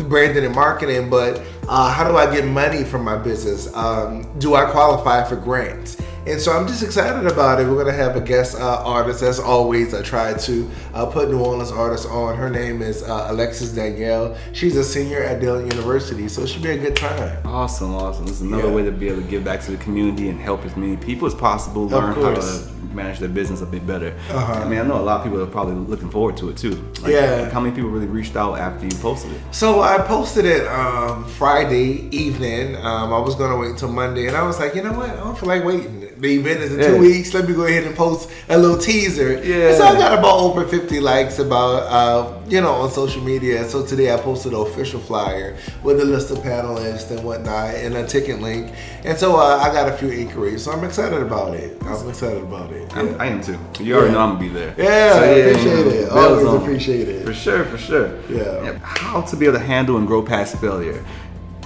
branding 0.08 0.46
and 0.46 0.56
marketing, 0.56 1.10
but 1.10 1.42
uh, 1.68 1.92
how 1.92 2.10
do 2.10 2.16
I 2.16 2.34
get 2.34 2.46
money 2.46 2.86
from 2.86 3.04
my 3.04 3.18
business? 3.18 3.74
Um, 3.76 4.26
do 4.40 4.56
I 4.56 4.72
qualify 4.72 5.28
for 5.28 5.36
grants? 5.36 6.02
And 6.28 6.40
so 6.40 6.52
I'm 6.52 6.68
just 6.68 6.84
excited 6.84 7.26
about 7.26 7.60
it. 7.60 7.68
We're 7.68 7.84
gonna 7.84 7.98
have 7.98 8.16
a 8.16 8.22
guest 8.22 8.56
uh, 8.56 8.84
artist, 8.86 9.24
as 9.24 9.40
always. 9.40 9.94
I 9.96 10.04
try 10.04 10.34
to 10.36 10.70
uh, 10.94 11.06
put 11.08 11.30
New 11.32 11.40
Orleans 11.40 11.72
artists 11.72 12.06
on. 12.06 12.38
Her 12.38 12.48
name 12.50 12.84
is 12.84 13.02
uh, 13.02 13.26
Alexis 13.30 13.72
Danielle. 13.74 14.38
She's 14.54 14.76
a 14.78 14.84
senior 14.84 15.24
at 15.24 15.40
Dillard 15.42 15.72
University, 15.74 16.28
so 16.28 16.44
it 16.44 16.48
should 16.48 16.62
be 16.62 16.70
a 16.72 16.78
good 16.78 16.96
time. 16.96 17.40
Awesome, 17.46 17.96
awesome. 17.96 18.26
This 18.28 18.36
is 18.36 18.42
another 18.42 18.68
Yeah. 18.68 18.76
way 18.76 18.84
to 18.84 18.92
be 18.92 19.08
able 19.08 19.24
to 19.24 19.28
give 19.28 19.44
back 19.44 19.62
to 19.62 19.72
the 19.72 19.78
community 19.78 20.30
and 20.30 20.40
help 20.40 20.64
as 20.64 20.78
many 20.78 20.96
people 20.96 21.28
as 21.28 21.34
possible 21.34 21.88
learn 21.88 22.14
how 22.14 22.36
to 22.36 22.68
manage 22.94 23.20
their 23.20 23.30
business 23.30 23.62
a 23.62 23.66
bit 23.66 23.88
better. 23.88 24.14
Uh-huh. 24.30 24.54
I 24.54 24.68
mean, 24.68 24.78
I 24.78 24.84
know 24.84 25.00
a 25.00 25.02
lot 25.02 25.18
of 25.20 25.24
people 25.24 25.42
are 25.42 25.46
probably 25.48 25.76
looking 25.76 26.10
forward 26.12 26.36
to 26.38 26.50
it 26.50 26.58
too. 26.58 26.76
Like, 27.02 27.14
Yeah. 27.14 27.42
like, 27.44 27.52
how 27.52 27.62
many 27.62 27.74
people 27.74 27.90
really 27.90 28.06
reached 28.06 28.36
out 28.36 28.60
after 28.60 28.86
you 28.86 28.92
posted 28.98 29.32
it? 29.32 29.40
So 29.52 29.82
I 29.82 29.98
posted 30.00 30.46
it 30.46 30.68
um, 30.68 31.24
Friday 31.26 32.10
evening. 32.16 32.76
Um, 32.76 33.12
I 33.14 33.20
was 33.20 33.34
gonna 33.36 33.58
wait 33.58 33.72
until 33.72 33.90
Monday, 33.92 34.28
and 34.28 34.36
I 34.38 34.44
was 34.44 34.60
like, 34.60 34.76
you 34.76 34.84
know 34.84 34.92
what? 34.94 35.10
I 35.10 35.16
don't 35.16 35.38
feel 35.38 35.48
like 35.50 35.64
waiting. 35.64 36.10
The 36.22 36.36
event 36.36 36.60
is 36.60 36.72
in 36.76 36.80
two 36.80 37.00
weeks. 37.00 37.34
Let 37.34 37.48
me 37.50 37.56
go 37.56 37.66
ahead 37.66 37.84
and 37.84 37.96
post 37.96 38.30
a 38.48 38.56
little 38.56 38.78
teaser. 38.78 39.44
Yeah. 39.44 39.76
So 39.76 39.84
I 39.86 39.94
got 39.98 40.20
about 40.20 40.38
over 40.38 40.68
50 40.68 41.00
likes 41.00 41.40
about 41.40 41.82
uh, 41.90 42.40
you 42.48 42.62
know 42.62 42.74
on 42.74 42.92
social 42.92 43.24
media. 43.24 43.68
So 43.68 43.84
today 43.84 44.14
I 44.14 44.18
posted 44.18 44.54
an 44.54 44.60
official 44.60 45.00
flyer 45.00 45.58
with 45.82 46.00
a 46.00 46.06
list 46.06 46.30
of 46.30 46.38
panelists 46.38 47.10
and 47.10 47.24
whatnot 47.26 47.74
and 47.74 47.96
a 47.96 48.06
ticket 48.06 48.40
link. 48.40 48.72
And 49.04 49.18
so 49.18 49.36
uh, 49.38 49.58
I 49.64 49.74
got 49.74 49.90
a 49.92 49.98
few 49.98 50.10
inquiries. 50.10 50.64
So 50.64 50.72
I'm 50.72 50.84
excited 50.84 51.24
about 51.24 51.56
it. 51.56 51.82
I'm 51.82 52.08
excited 52.08 52.44
about 52.44 52.72
it. 52.72 52.88
Yeah. 52.96 53.16
I 53.18 53.26
am 53.26 53.42
too. 53.42 53.58
You 53.80 53.96
already 53.96 54.10
Yeah. 54.10 54.14
know 54.14 54.20
I'm 54.20 54.36
gonna 54.36 54.40
be 54.42 54.50
there. 54.50 54.76
Yeah, 54.78 55.20
I 55.20 55.26
appreciate 55.26 55.88
it. 55.88 56.10
Always 56.12 56.46
on. 56.46 56.62
appreciate 56.62 57.10
it. 57.10 57.26
For 57.26 57.34
sure, 57.34 57.66
for 57.66 57.80
sure. 57.80 58.20
Yeah. 58.30 58.78
How 58.84 59.22
to 59.22 59.36
be 59.36 59.48
able 59.48 59.58
to 59.58 59.64
handle 59.66 59.98
and 59.98 60.06
grow 60.06 60.22
past 60.22 60.56
failure. 60.60 61.04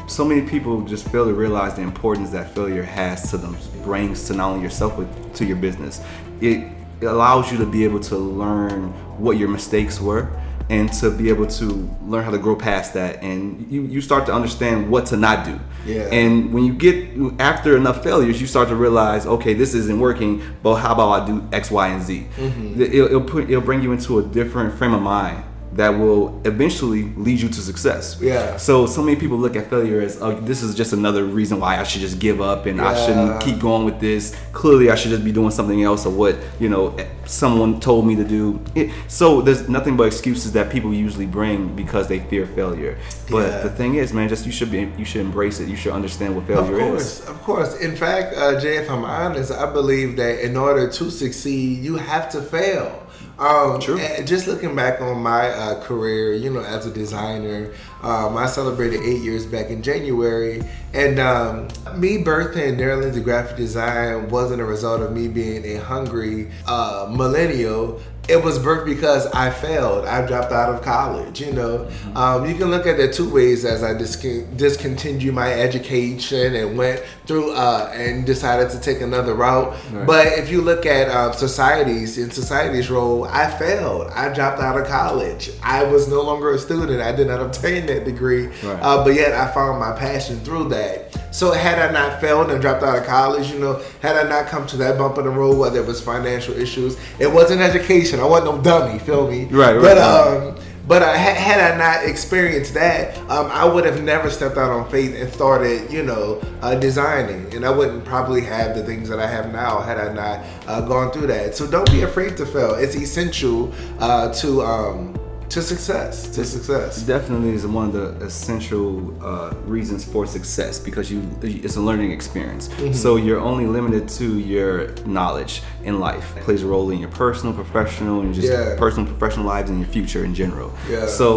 So 0.07 0.23
many 0.23 0.47
people 0.47 0.81
just 0.83 1.07
fail 1.09 1.25
to 1.25 1.33
realize 1.33 1.73
the 1.73 1.81
importance 1.81 2.29
that 2.31 2.53
failure 2.53 2.83
has 2.83 3.31
to 3.31 3.37
them, 3.37 3.57
brings 3.83 4.27
to 4.27 4.33
not 4.33 4.51
only 4.51 4.63
yourself 4.63 4.97
but 4.97 5.35
to 5.35 5.45
your 5.45 5.57
business. 5.57 6.01
It, 6.41 6.71
it 7.01 7.05
allows 7.05 7.51
you 7.51 7.57
to 7.57 7.65
be 7.65 7.83
able 7.83 7.99
to 8.01 8.15
learn 8.15 8.89
what 9.19 9.37
your 9.37 9.49
mistakes 9.49 9.99
were 9.99 10.29
and 10.69 10.91
to 10.93 11.11
be 11.11 11.29
able 11.29 11.45
to 11.45 11.65
learn 12.05 12.23
how 12.23 12.31
to 12.31 12.37
grow 12.37 12.55
past 12.55 12.93
that 12.95 13.21
and 13.21 13.71
you, 13.71 13.83
you 13.83 14.01
start 14.01 14.25
to 14.25 14.33
understand 14.33 14.89
what 14.89 15.05
to 15.07 15.17
not 15.17 15.45
do. 15.45 15.59
Yeah. 15.85 16.03
And 16.11 16.53
when 16.53 16.65
you 16.65 16.73
get 16.73 17.39
after 17.39 17.77
enough 17.77 18.03
failures, 18.03 18.41
you 18.41 18.47
start 18.47 18.69
to 18.69 18.75
realize, 18.75 19.27
okay, 19.27 19.53
this 19.53 19.75
isn't 19.75 19.99
working, 19.99 20.41
but 20.63 20.75
how 20.75 20.93
about 20.93 21.09
I 21.09 21.25
do 21.25 21.47
X, 21.51 21.69
Y, 21.69 21.87
and 21.87 22.01
Z? 22.01 22.27
Mm-hmm. 22.35 22.81
It'll, 22.81 23.05
it'll 23.05 23.21
put 23.21 23.49
it'll 23.49 23.61
bring 23.61 23.83
you 23.83 23.91
into 23.91 24.17
a 24.19 24.23
different 24.23 24.73
frame 24.75 24.93
of 24.93 25.01
mind 25.01 25.43
that 25.75 25.89
will 25.89 26.41
eventually 26.45 27.03
lead 27.17 27.41
you 27.41 27.49
to 27.49 27.61
success. 27.61 28.17
Yeah. 28.21 28.55
So 28.55 28.85
so 28.85 29.01
many 29.03 29.17
people 29.19 29.37
look 29.37 29.55
at 29.57 29.69
failure 29.69 29.99
as, 30.01 30.21
oh, 30.21 30.33
this 30.39 30.63
is 30.63 30.73
just 30.73 30.93
another 30.93 31.25
reason 31.25 31.59
why 31.59 31.77
I 31.79 31.83
should 31.83 32.01
just 32.01 32.17
give 32.17 32.39
up 32.39 32.65
and 32.65 32.79
I 32.79 32.93
shouldn't 33.05 33.41
keep 33.43 33.59
going 33.59 33.83
with 33.83 33.99
this. 33.99 34.33
Clearly, 34.53 34.89
I 34.89 34.95
should 34.95 35.11
just 35.11 35.25
be 35.25 35.33
doing 35.33 35.51
something 35.51 35.83
else 35.83 36.05
or 36.05 36.11
what 36.11 36.37
you 36.59 36.69
know 36.69 36.95
someone 37.25 37.79
told 37.81 38.07
me 38.07 38.15
to 38.15 38.23
do. 38.23 38.61
It, 38.73 38.91
so 39.07 39.41
there's 39.41 39.67
nothing 39.67 39.97
but 39.97 40.03
excuses 40.03 40.53
that 40.53 40.71
people 40.71 40.93
usually 40.93 41.25
bring 41.25 41.75
because 41.75 42.07
they 42.07 42.19
fear 42.19 42.45
failure. 42.45 42.97
But 43.29 43.49
Yeah. 43.49 43.61
the 43.63 43.69
thing 43.69 43.95
is, 43.95 44.13
man, 44.13 44.29
just 44.29 44.45
you 44.45 44.51
should 44.53 44.71
be 44.71 44.89
you 44.97 45.03
should 45.05 45.21
embrace 45.21 45.59
it. 45.59 45.67
You 45.67 45.75
should 45.75 45.91
understand 45.93 46.35
what 46.35 46.47
failure 46.47 46.95
is. 46.95 47.19
Of 47.19 47.25
course, 47.25 47.29
of 47.29 47.41
course. 47.43 47.79
In 47.81 47.95
fact, 47.97 48.35
uh, 48.37 48.59
Jay, 48.61 48.77
if 48.77 48.89
I'm 48.89 49.03
honest, 49.03 49.51
I 49.51 49.71
believe 49.71 50.15
that 50.17 50.39
in 50.41 50.55
order 50.55 50.89
to 50.89 51.11
succeed, 51.11 51.83
you 51.83 51.97
have 51.97 52.29
to 52.29 52.41
fail. 52.41 53.01
Um, 53.37 53.81
True. 53.81 53.99
and 53.99 54.25
Just 54.27 54.47
looking 54.47 54.75
back 54.75 55.01
on 55.01 55.21
my 55.21 55.49
uh, 55.49 55.83
career, 55.83 56.33
you 56.33 56.49
know, 56.49 56.61
as 56.61 56.85
a 56.85 56.91
designer, 56.91 57.73
um, 58.01 58.37
I 58.37 58.45
celebrated 58.45 59.01
eight 59.01 59.21
years 59.21 59.45
back 59.45 59.69
in 59.69 59.81
January, 59.81 60.63
and 60.93 61.19
um, 61.19 61.67
me 61.95 62.23
birthing 62.23 62.77
Nerlens 62.77 63.21
graphic 63.23 63.57
design 63.57 64.29
wasn't 64.29 64.61
a 64.61 64.65
result 64.65 65.01
of 65.01 65.11
me 65.11 65.27
being 65.27 65.65
a 65.65 65.83
hungry 65.83 66.51
uh, 66.67 67.11
millennial. 67.11 67.99
It 68.27 68.43
was 68.43 68.57
birthed 68.57 68.85
because 68.85 69.27
I 69.27 69.51
failed. 69.51 70.05
I 70.05 70.25
dropped 70.25 70.51
out 70.51 70.73
of 70.73 70.81
college. 70.81 71.39
You 71.39 71.53
know, 71.53 71.89
um, 72.15 72.47
you 72.47 72.55
can 72.55 72.71
look 72.71 72.87
at 72.87 72.99
it 72.99 73.13
two 73.13 73.31
ways 73.31 73.65
as 73.65 73.83
I 73.83 73.93
discon- 73.93 74.57
discontinued 74.57 75.33
my 75.35 75.53
education 75.53 76.55
and 76.55 76.77
went 76.77 77.03
through 77.27 77.51
uh, 77.53 77.91
and 77.93 78.25
decided 78.25 78.71
to 78.71 78.79
take 78.79 79.01
another 79.01 79.35
route. 79.35 79.75
Right. 79.91 80.07
But 80.07 80.27
if 80.39 80.49
you 80.49 80.61
look 80.61 80.85
at 80.87 81.09
um, 81.09 81.33
societies 81.33 82.17
in 82.17 82.31
society's 82.31 82.89
role, 82.89 83.25
I 83.25 83.49
failed. 83.49 84.07
I 84.07 84.33
dropped 84.33 84.59
out 84.59 84.79
of 84.79 84.87
college. 84.87 85.51
I 85.61 85.83
was 85.83 86.07
no 86.07 86.21
longer 86.21 86.51
a 86.53 86.57
student. 86.57 87.01
I 87.01 87.11
did 87.11 87.27
not 87.27 87.41
obtain 87.41 87.85
that 87.85 88.05
degree. 88.05 88.47
Right. 88.47 88.79
Uh, 88.81 89.03
but 89.03 89.13
yet 89.13 89.33
I 89.33 89.51
found 89.51 89.79
my 89.79 89.91
passion 89.95 90.39
through 90.39 90.69
that. 90.69 91.24
So 91.35 91.51
had 91.51 91.79
I 91.79 91.91
not 91.91 92.21
failed 92.21 92.49
and 92.49 92.61
dropped 92.61 92.81
out 92.81 92.97
of 92.97 93.03
college, 93.05 93.51
you 93.51 93.59
know, 93.59 93.83
had 94.01 94.15
I 94.15 94.23
not 94.29 94.47
come 94.47 94.65
to 94.67 94.77
that 94.77 94.97
bump 94.97 95.17
in 95.17 95.25
the 95.25 95.29
road, 95.29 95.57
whether 95.57 95.77
it 95.81 95.85
was 95.85 95.99
financial 95.99 96.55
issues, 96.55 96.95
it 97.19 97.27
wasn't 97.27 97.59
education. 97.59 98.21
I 98.21 98.25
wasn't 98.25 98.55
no 98.55 98.61
dummy. 98.61 98.99
Feel 98.99 99.29
me? 99.29 99.43
Right, 99.43 99.75
right, 99.75 99.81
But 99.81 99.97
um, 99.97 100.55
but 100.87 101.03
I, 101.03 101.17
had 101.17 101.35
had 101.35 101.73
I 101.73 101.77
not 101.77 102.09
experienced 102.09 102.73
that, 102.75 103.17
um, 103.29 103.47
I 103.47 103.65
would 103.65 103.83
have 103.83 104.01
never 104.01 104.29
stepped 104.29 104.55
out 104.55 104.71
on 104.71 104.89
faith 104.89 105.13
and 105.13 105.29
started, 105.33 105.91
you 105.91 106.03
know, 106.03 106.41
uh, 106.61 106.75
designing, 106.75 107.53
and 107.53 107.65
I 107.65 107.69
wouldn't 107.69 108.05
probably 108.05 108.39
have 108.41 108.73
the 108.73 108.85
things 108.85 109.09
that 109.09 109.19
I 109.19 109.27
have 109.27 109.51
now 109.51 109.81
had 109.81 109.97
I 109.97 110.13
not 110.13 110.45
uh, 110.67 110.79
gone 110.87 111.11
through 111.11 111.27
that. 111.27 111.53
So 111.53 111.67
don't 111.67 111.91
be 111.91 112.03
afraid 112.03 112.37
to 112.37 112.45
fail. 112.45 112.75
It's 112.75 112.95
essential 112.95 113.73
uh, 113.99 114.31
to 114.35 114.61
um, 114.61 115.19
to 115.55 115.61
success. 115.61 116.27
To 116.35 116.43
success. 116.43 117.01
definitely 117.03 117.51
is 117.51 117.65
one 117.65 117.85
of 117.87 117.93
the 117.93 118.07
essential 118.25 118.87
uh, 119.25 119.53
reasons 119.65 120.03
for 120.03 120.27
success 120.27 120.79
because 120.79 121.09
you 121.11 121.19
it's 121.41 121.77
a 121.77 121.81
learning 121.89 122.11
experience. 122.11 122.67
Mm-hmm. 122.67 122.93
So 122.93 123.15
you're 123.15 123.39
only 123.39 123.65
limited 123.65 124.09
to 124.19 124.27
your 124.53 124.71
knowledge 125.05 125.53
in 125.83 125.99
life. 125.99 126.35
It 126.37 126.43
plays 126.43 126.61
a 126.63 126.67
role 126.67 126.91
in 126.91 126.99
your 126.99 127.09
personal, 127.25 127.53
professional, 127.63 128.19
and 128.21 128.33
just 128.33 128.49
Yeah. 128.51 128.75
personal, 128.77 129.05
professional 129.13 129.45
lives 129.45 129.69
and 129.71 129.79
your 129.79 129.89
future 129.97 130.23
in 130.25 130.33
general. 130.35 130.69
Yeah. 130.89 131.07
So. 131.07 131.31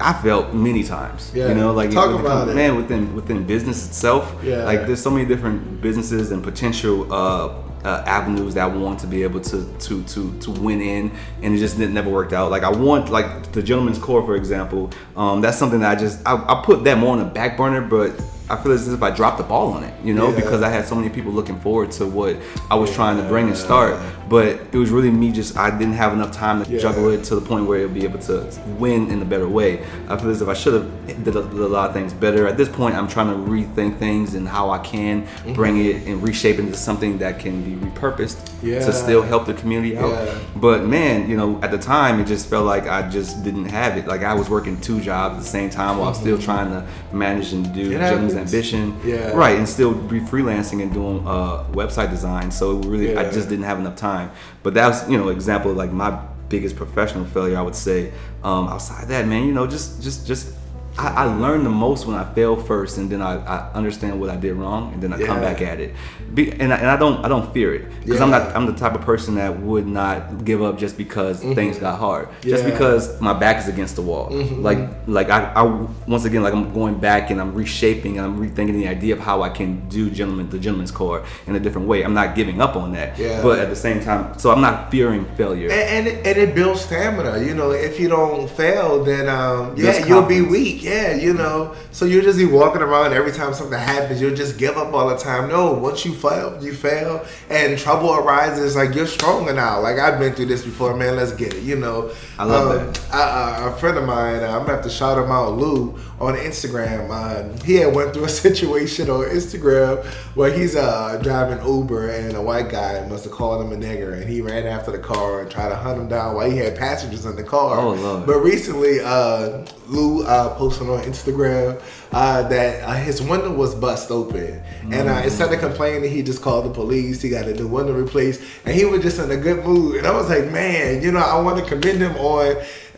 I 0.00 0.12
felt 0.12 0.54
many 0.54 0.84
times, 0.84 1.32
Yeah. 1.34 1.48
you 1.48 1.56
know, 1.56 1.72
like 1.72 1.90
Talk 1.90 2.10
it 2.10 2.20
about 2.20 2.46
comes- 2.46 2.50
it. 2.52 2.54
man 2.54 2.76
within 2.76 3.02
within 3.16 3.42
business 3.54 3.78
itself. 3.88 4.24
Yeah. 4.44 4.62
Like 4.70 4.86
there's 4.86 5.02
so 5.02 5.10
many 5.10 5.26
different 5.32 5.58
businesses 5.86 6.30
and 6.30 6.40
potential 6.40 6.96
uh, 7.12 7.48
uh, 7.84 8.02
avenues 8.06 8.54
that 8.54 8.64
I 8.64 8.66
want 8.74 9.00
to 9.00 9.06
be 9.06 9.22
able 9.22 9.40
to 9.40 9.64
to 9.78 10.02
to 10.04 10.38
to 10.40 10.50
win 10.50 10.80
in, 10.80 11.12
and 11.42 11.54
it 11.54 11.58
just 11.58 11.78
didn't, 11.78 11.94
never 11.94 12.10
worked 12.10 12.32
out. 12.32 12.50
Like 12.50 12.62
I 12.62 12.70
want 12.70 13.10
like 13.10 13.52
the 13.52 13.62
Gentleman's 13.62 13.98
Core, 13.98 14.24
for 14.24 14.36
example. 14.36 14.90
Um, 15.16 15.40
that's 15.40 15.56
something 15.58 15.80
that 15.80 15.96
I 15.96 16.00
just 16.00 16.20
I, 16.26 16.34
I 16.34 16.62
put 16.64 16.84
that 16.84 16.98
more 16.98 17.12
on 17.12 17.18
the 17.18 17.24
back 17.24 17.56
burner, 17.56 17.80
but. 17.80 18.20
I 18.50 18.56
feel 18.56 18.72
as 18.72 18.88
if 18.90 19.02
I 19.02 19.10
dropped 19.10 19.36
the 19.36 19.44
ball 19.44 19.74
on 19.74 19.84
it, 19.84 19.92
you 20.02 20.14
know, 20.14 20.30
Yeah. 20.30 20.36
because 20.36 20.62
I 20.62 20.70
had 20.70 20.86
so 20.86 20.94
many 20.94 21.10
people 21.10 21.30
looking 21.30 21.60
forward 21.60 21.90
to 21.98 22.06
what 22.06 22.34
I 22.70 22.76
was 22.76 22.90
trying 22.94 23.18
to 23.18 23.22
bring 23.24 23.48
and 23.48 23.54
start. 23.54 24.00
But 24.28 24.46
it 24.72 24.76
was 24.76 24.90
really 24.90 25.10
me 25.10 25.32
just 25.32 25.56
I 25.56 25.70
didn't 25.70 25.94
have 25.94 26.12
enough 26.12 26.32
time 26.32 26.62
to 26.64 26.70
Yeah. 26.70 26.78
juggle 26.80 27.08
it 27.10 27.24
to 27.24 27.34
the 27.34 27.40
point 27.40 27.66
where 27.66 27.78
it'll 27.78 27.94
be 27.94 28.04
able 28.04 28.18
to 28.20 28.46
win 28.78 29.10
in 29.10 29.22
a 29.22 29.24
better 29.24 29.48
way. 29.48 29.80
I 30.08 30.16
feel 30.16 30.30
as 30.30 30.42
if 30.42 30.48
I 30.48 30.54
should 30.54 30.74
have 30.74 31.24
did 31.24 31.34
a, 31.36 31.42
did 31.42 31.60
a 31.60 31.66
lot 31.68 31.88
of 31.88 31.94
things 31.94 32.12
better. 32.12 32.46
At 32.46 32.56
this 32.56 32.68
point, 32.68 32.94
I'm 32.94 33.08
trying 33.08 33.28
to 33.28 33.50
rethink 33.50 33.98
things 33.98 34.34
and 34.34 34.46
how 34.48 34.70
I 34.70 34.78
can 34.78 35.22
Mm-hmm. 35.22 35.52
bring 35.54 35.84
it 35.84 36.06
and 36.06 36.22
reshape 36.22 36.56
it 36.58 36.60
into 36.66 36.76
something 36.76 37.18
that 37.18 37.38
can 37.38 37.62
be 37.62 37.72
repurposed 37.86 38.36
Yeah. 38.62 38.84
to 38.84 38.92
still 38.92 39.22
help 39.22 39.46
the 39.46 39.54
community 39.54 39.96
out. 39.96 40.10
Yeah. 40.10 40.34
But 40.56 40.84
man, 40.84 41.28
you 41.30 41.36
know, 41.36 41.58
at 41.62 41.70
the 41.70 41.78
time, 41.78 42.20
it 42.20 42.26
just 42.26 42.48
felt 42.50 42.66
like 42.66 42.86
I 42.86 43.08
just 43.08 43.42
didn't 43.44 43.66
have 43.66 43.96
it. 43.96 44.06
Like 44.06 44.22
I 44.24 44.34
was 44.34 44.50
working 44.50 44.80
two 44.80 45.00
jobs 45.00 45.36
at 45.36 45.40
the 45.42 45.46
same 45.48 45.70
time 45.70 45.96
while 45.98 46.12
still 46.12 46.38
trying 46.38 46.70
to 46.70 46.84
manage 47.12 47.52
and 47.52 47.72
do 47.72 47.90
happens. 47.90 48.34
Ambition. 48.34 48.96
Yeah. 49.04 49.30
Right, 49.32 49.56
and 49.56 49.68
still 49.68 49.94
be 49.94 50.20
freelancing 50.20 50.82
and 50.82 50.92
doing 50.92 51.24
uh, 51.26 51.64
website 51.72 52.10
design. 52.10 52.50
So 52.50 52.78
it 52.78 52.84
really, 52.86 53.16
I 53.16 53.30
just 53.30 53.48
didn't 53.48 53.64
have 53.64 53.78
enough 53.78 53.96
time. 53.96 54.17
But 54.62 54.74
that 54.74 54.88
was, 54.88 55.08
you 55.10 55.16
know, 55.16 55.28
example 55.28 55.70
of 55.70 55.76
like 55.76 55.92
my 55.92 56.10
biggest 56.48 56.76
professional 56.76 57.24
failure. 57.24 57.56
I 57.56 57.62
would 57.62 57.76
say. 57.76 58.12
Um, 58.42 58.68
outside 58.68 59.08
that, 59.08 59.26
man, 59.26 59.46
you 59.46 59.52
know, 59.52 59.66
just, 59.66 60.00
just, 60.00 60.26
just. 60.26 60.54
I, 60.98 61.22
I 61.22 61.24
learn 61.24 61.62
the 61.64 61.70
most 61.70 62.06
when 62.06 62.16
I 62.16 62.24
fail 62.34 62.56
first, 62.56 62.98
and 62.98 63.08
then 63.08 63.22
I, 63.22 63.36
I 63.44 63.72
understand 63.72 64.20
what 64.20 64.30
I 64.30 64.36
did 64.36 64.54
wrong, 64.54 64.92
and 64.92 65.02
then 65.02 65.12
I 65.12 65.18
come 65.24 65.40
back 65.40 65.62
at 65.62 65.78
it. 65.80 65.94
Be, 66.34 66.50
and, 66.52 66.72
I, 66.74 66.76
and 66.76 66.88
I 66.88 66.96
don't 66.96 67.24
I 67.24 67.28
don't 67.28 67.52
fear 67.54 67.74
it 67.74 67.84
because 68.04 68.20
I'm 68.20 68.30
not 68.30 68.54
I'm 68.54 68.66
the 68.66 68.74
type 68.74 68.94
of 68.94 69.00
person 69.02 69.36
that 69.36 69.58
would 69.60 69.86
not 69.86 70.44
give 70.44 70.60
up 70.62 70.76
just 70.78 70.98
because 70.98 71.40
things 71.40 71.78
got 71.78 71.98
hard, 71.98 72.28
just 72.42 72.44
Mm-hmm. 72.44 72.50
Yeah. 72.50 72.58
Mm-hmm. 72.58 72.70
because 72.72 73.20
my 73.20 73.32
back 73.32 73.62
is 73.62 73.68
against 73.68 73.96
the 73.96 74.02
wall. 74.02 74.28
Like 74.68 74.78
like 75.06 75.30
I, 75.30 75.52
I 75.54 75.62
once 76.06 76.24
again 76.26 76.42
like 76.42 76.52
I'm 76.52 76.74
going 76.74 76.98
back 76.98 77.30
and 77.30 77.40
I'm 77.40 77.54
reshaping 77.54 78.18
and 78.18 78.26
I'm 78.26 78.36
rethinking 78.38 78.74
the 78.74 78.88
idea 78.88 79.14
of 79.14 79.20
how 79.20 79.42
I 79.42 79.48
can 79.48 79.88
do 79.88 80.10
gentleman 80.10 80.50
the 80.50 80.58
gentleman's 80.58 80.90
core 80.90 81.24
in 81.46 81.54
a 81.56 81.60
different 81.60 81.86
way. 81.88 82.02
I'm 82.02 82.14
not 82.14 82.34
giving 82.34 82.60
up 82.60 82.76
on 82.76 82.92
that, 82.92 83.16
Yeah. 83.18 83.40
but 83.42 83.58
at 83.58 83.68
the 83.70 83.76
same 83.76 84.00
time, 84.02 84.38
so 84.38 84.50
I'm 84.50 84.60
not 84.60 84.90
fearing 84.90 85.24
failure. 85.36 85.70
And, 85.70 85.88
and, 85.96 86.06
it, 86.08 86.26
and 86.26 86.36
it 86.38 86.54
builds 86.54 86.80
stamina. 86.82 87.38
You 87.44 87.54
know, 87.54 87.70
if 87.70 87.98
you 88.00 88.08
don't 88.08 88.50
fail, 88.50 89.02
then 89.04 89.28
um, 89.28 89.74
yeah, 89.76 90.04
you'll 90.04 90.22
be 90.26 90.42
weak. 90.42 90.84
Yeah, 90.88 91.14
you 91.14 91.34
know. 91.34 91.74
So 91.92 92.04
you'll 92.04 92.24
just 92.24 92.38
be 92.38 92.44
walking 92.46 92.82
around 92.82 93.12
every 93.12 93.32
time 93.32 93.52
something 93.54 93.78
happens. 93.78 94.20
You'll 94.20 94.34
just 94.34 94.58
give 94.58 94.76
up 94.76 94.92
all 94.92 95.08
the 95.08 95.16
time. 95.16 95.48
No, 95.48 95.72
once 95.72 96.04
you 96.04 96.14
fail, 96.14 96.62
you 96.62 96.72
fail, 96.72 97.24
and 97.50 97.78
trouble 97.78 98.14
arises. 98.14 98.76
Like 98.76 98.94
you're 98.94 99.06
stronger 99.06 99.52
now. 99.52 99.80
Like 99.80 99.98
I've 99.98 100.18
been 100.18 100.32
through 100.34 100.46
this 100.46 100.64
before, 100.64 100.96
man. 100.96 101.16
Let's 101.16 101.32
get 101.32 101.54
it. 101.54 101.62
You 101.62 101.76
know. 101.76 102.10
I 102.38 102.44
love 102.44 102.68
Um, 102.80 103.04
I, 103.12 103.22
uh, 103.22 103.70
a 103.74 103.76
friend 103.78 103.98
of 103.98 104.04
mine, 104.04 104.42
uh, 104.42 104.46
I'm 104.48 104.60
gonna 104.60 104.74
have 104.74 104.82
to 104.84 104.90
shout 104.90 105.18
him 105.18 105.30
out, 105.30 105.56
Lou, 105.58 105.98
on 106.20 106.34
Instagram. 106.36 107.10
Uh, 107.10 107.62
he 107.64 107.74
had 107.76 107.94
went 107.94 108.14
through 108.14 108.24
a 108.24 108.28
situation 108.46 109.10
on 109.10 109.24
Instagram 109.26 110.04
where 110.34 110.52
he's 110.52 110.76
uh, 110.76 111.18
driving 111.22 111.64
Uber 111.66 112.10
and 112.10 112.36
a 112.36 112.42
white 112.42 112.68
guy 112.70 113.06
must 113.08 113.24
have 113.24 113.32
called 113.32 113.64
him 113.64 113.72
a 113.72 113.76
nigger, 113.84 114.12
and 114.14 114.28
he 114.28 114.40
ran 114.40 114.66
after 114.66 114.90
the 114.92 114.98
car 114.98 115.40
and 115.42 115.50
tried 115.50 115.70
to 115.70 115.76
hunt 115.76 116.00
him 116.00 116.08
down 116.08 116.34
while 116.36 116.48
he 116.50 116.56
had 116.58 116.76
passengers 116.76 117.24
in 117.26 117.34
the 117.36 117.42
car. 117.42 117.78
Oh, 117.80 117.94
Lord. 117.94 118.26
But 118.26 118.38
recently, 118.40 119.00
uh, 119.00 119.64
Lou 119.88 120.24
uh, 120.24 120.54
posted 120.78 120.88
on 120.88 121.12
Instagram 121.12 121.82
uh, 122.12 122.48
that 122.48 122.82
uh, 122.82 122.92
his 122.94 123.20
window 123.22 123.52
was 123.52 123.74
bust 123.74 124.10
open, 124.10 124.62
and 124.90 125.08
uh, 125.08 125.20
instead 125.24 125.52
of 125.52 125.60
complaining, 125.60 126.10
he 126.10 126.22
just 126.22 126.42
called 126.42 126.66
the 126.66 126.70
police. 126.70 127.22
He 127.22 127.30
got 127.30 127.46
a 127.46 127.54
new 127.54 127.66
window 127.66 127.92
replaced, 127.92 128.42
and 128.64 128.74
he 128.74 128.84
was 128.84 129.02
just 129.02 129.18
in 129.18 129.30
a 129.30 129.36
good 129.36 129.64
mood. 129.64 129.96
And 129.96 130.06
I 130.06 130.12
was 130.12 130.28
like, 130.28 130.50
man, 130.50 131.02
you 131.02 131.12
know, 131.12 131.20
I 131.20 131.40
want 131.40 131.58
to 131.58 131.64
commend 131.64 131.98
him 131.98 132.16
on 132.16 132.56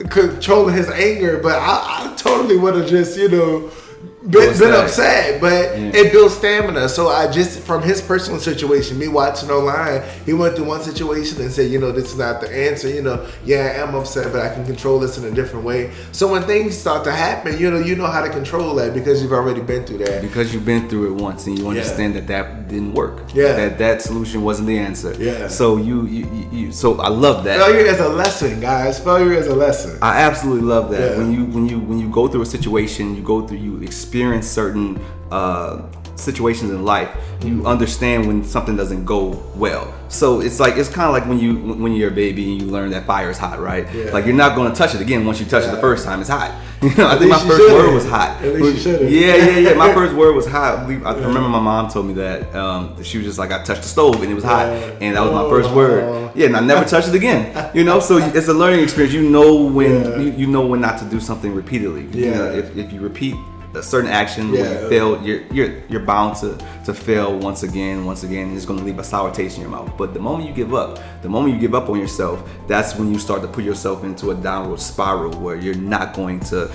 controlling 0.08 0.74
his 0.74 0.90
anger, 0.90 1.38
but 1.42 1.58
I, 1.58 2.12
I 2.12 2.16
totally 2.16 2.56
would 2.56 2.74
have 2.74 2.88
just, 2.88 3.18
you 3.18 3.28
know. 3.28 3.70
Been, 4.22 4.58
been 4.58 4.72
upset, 4.74 5.40
but 5.40 5.78
Yeah. 5.78 5.92
it 5.94 6.12
builds 6.12 6.34
stamina. 6.34 6.90
So 6.90 7.08
I 7.08 7.30
just 7.30 7.60
from 7.60 7.82
his 7.82 8.02
personal 8.02 8.38
situation, 8.38 8.98
me 8.98 9.08
watching 9.08 9.50
online, 9.50 10.02
he 10.26 10.34
went 10.34 10.56
through 10.56 10.66
one 10.66 10.82
situation 10.82 11.40
and 11.40 11.50
said, 11.50 11.70
you 11.70 11.78
know, 11.78 11.90
this 11.90 12.12
is 12.12 12.18
not 12.18 12.42
the 12.42 12.50
answer. 12.54 12.86
You 12.90 13.00
know, 13.00 13.24
yeah, 13.46 13.72
I 13.78 13.82
am 13.88 13.94
upset, 13.94 14.30
but 14.30 14.42
I 14.42 14.52
can 14.52 14.66
control 14.66 14.98
this 15.00 15.16
in 15.16 15.24
a 15.24 15.30
different 15.30 15.64
way. 15.64 15.90
So 16.12 16.28
when 16.30 16.42
things 16.42 16.76
start 16.76 17.02
to 17.04 17.12
happen, 17.12 17.58
you 17.58 17.70
know, 17.70 17.78
you 17.78 17.96
know 17.96 18.06
how 18.08 18.22
to 18.22 18.28
control 18.28 18.74
that 18.74 18.92
because 18.92 19.22
you've 19.22 19.32
already 19.32 19.62
been 19.62 19.84
through 19.84 19.98
that. 20.04 20.20
because 20.20 20.52
you've 20.52 20.66
been 20.66 20.86
through 20.90 21.06
it 21.16 21.22
once 21.22 21.46
and 21.46 21.58
you 21.58 21.66
understand 21.68 22.14
that 22.16 22.26
that 22.26 22.68
didn't 22.68 22.92
work. 22.92 23.22
Yeah. 23.32 23.54
That 23.54 23.78
that 23.78 24.02
solution 24.02 24.42
wasn't 24.42 24.68
the 24.68 24.78
answer. 24.78 25.14
Yeah. 25.18 25.48
So 25.48 25.78
you 25.78 26.04
you, 26.06 26.26
you, 26.34 26.48
you 26.66 26.72
so 26.72 27.00
I 27.00 27.08
love 27.08 27.44
that. 27.44 27.58
Failure 27.58 27.86
is 27.86 28.00
a 28.00 28.08
lesson, 28.10 28.60
guys. 28.60 29.00
Failure 29.00 29.32
is 29.32 29.46
a 29.46 29.54
lesson. 29.54 29.98
I 30.02 30.20
absolutely 30.20 30.68
love 30.68 30.90
that. 30.90 31.12
Yeah. 31.12 31.16
When 31.18 31.32
you 31.32 31.44
when 31.46 31.66
you 31.66 31.78
when 31.80 31.98
you 31.98 32.10
go 32.10 32.28
through 32.28 32.42
a 32.42 32.46
situation, 32.46 33.16
you 33.16 33.22
go 33.22 33.46
through 33.46 33.58
you 33.58 33.76
experience 33.80 34.09
certain 34.42 34.98
uh, 35.30 35.82
situations 36.16 36.70
in 36.70 36.84
life. 36.84 37.08
You 37.44 37.64
understand 37.66 38.26
when 38.26 38.44
something 38.44 38.76
doesn't 38.76 39.04
go 39.06 39.42
well. 39.56 39.94
So 40.08 40.40
it's 40.40 40.60
like 40.60 40.76
it's 40.76 40.88
kind 40.88 41.06
of 41.06 41.12
like 41.14 41.26
when 41.26 41.38
you 41.38 41.54
when 41.74 41.92
you're 41.92 42.10
a 42.10 42.14
baby 42.14 42.52
and 42.52 42.60
you 42.60 42.68
learn 42.68 42.90
that 42.90 43.06
fire 43.06 43.30
is 43.30 43.38
hot, 43.38 43.60
right? 43.60 43.86
Yeah. 43.94 44.10
Like 44.12 44.26
you're 44.26 44.34
not 44.34 44.56
going 44.56 44.70
to 44.70 44.76
touch 44.76 44.94
it 44.94 45.00
again 45.00 45.24
once 45.24 45.40
you 45.40 45.46
touch 45.46 45.64
it 45.64 45.70
the 45.70 45.80
first 45.80 46.04
time. 46.04 46.20
It's 46.20 46.28
hot. 46.30 46.52
You 46.80 46.88
know, 46.96 47.08
I 47.08 47.18
think 47.18 47.30
my 47.30 47.38
first 47.38 47.58
should've. 47.60 47.72
word 47.76 47.92
was 47.92 48.06
hot. 48.08 48.42
At 48.42 48.54
least 48.54 48.86
you. 48.86 48.92
Yeah, 49.06 49.36
yeah, 49.36 49.56
yeah. 49.58 49.74
My 49.74 49.92
first 49.98 50.14
word 50.14 50.34
was 50.34 50.46
hot. 50.46 50.78
I 50.78 50.84
remember 51.14 51.50
my 51.50 51.60
mom 51.60 51.90
told 51.90 52.06
me 52.06 52.14
that 52.14 52.54
um, 52.54 53.02
she 53.02 53.18
was 53.18 53.26
just 53.26 53.38
like 53.38 53.52
I 53.52 53.62
touched 53.62 53.82
the 53.82 53.88
stove 53.88 54.22
and 54.22 54.32
it 54.32 54.34
was 54.34 54.44
hot, 54.44 54.66
and 55.02 55.14
that 55.14 55.20
was 55.20 55.30
my 55.30 55.42
Oh. 55.42 55.50
first 55.50 55.70
word. 55.74 56.30
Yeah, 56.34 56.46
and 56.46 56.56
I 56.56 56.60
never 56.60 56.86
touched 56.88 57.08
it 57.08 57.14
again. 57.14 57.70
You 57.74 57.84
know, 57.84 58.00
so 58.00 58.16
it's 58.16 58.48
a 58.48 58.54
learning 58.54 58.80
experience. 58.80 59.12
You 59.12 59.28
know 59.28 59.62
when 59.66 59.90
Yeah. 60.04 60.16
you, 60.20 60.30
you 60.32 60.46
know 60.46 60.64
when 60.66 60.80
not 60.80 60.98
to 61.00 61.04
do 61.04 61.20
something 61.20 61.54
repeatedly. 61.54 62.04
You 62.18 62.24
Yeah. 62.30 62.34
know, 62.38 62.44
if, 62.46 62.74
if 62.74 62.90
you 62.94 63.00
repeat 63.00 63.34
a 63.74 63.82
certain 63.82 64.10
action 64.10 64.50
when 64.50 64.60
Yeah. 64.64 64.82
you 64.82 64.88
fail, 64.88 65.22
you're 65.22 65.42
you're 65.52 65.72
you're 65.88 66.00
bound 66.04 66.36
to 66.38 66.58
to 66.86 66.92
fail 66.94 67.38
once 67.38 67.62
again, 67.62 68.04
once 68.04 68.22
again. 68.24 68.54
It's 68.56 68.64
going 68.66 68.78
to 68.80 68.84
leave 68.84 68.98
a 68.98 69.04
sour 69.04 69.30
taste 69.32 69.56
in 69.56 69.62
your 69.62 69.70
mouth. 69.70 69.92
But 69.96 70.12
the 70.14 70.20
moment 70.20 70.48
you 70.48 70.54
give 70.54 70.74
up, 70.74 70.98
the 71.22 71.28
moment 71.28 71.54
you 71.54 71.60
give 71.60 71.74
up 71.74 71.88
on 71.88 71.98
yourself, 71.98 72.42
that's 72.66 72.96
when 72.96 73.12
you 73.12 73.18
start 73.18 73.42
to 73.42 73.48
put 73.48 73.62
yourself 73.64 74.02
into 74.04 74.30
a 74.30 74.34
downward 74.34 74.80
spiral 74.80 75.32
where 75.40 75.56
you're 75.56 75.74
not 75.96 76.14
going 76.14 76.40
to. 76.50 76.70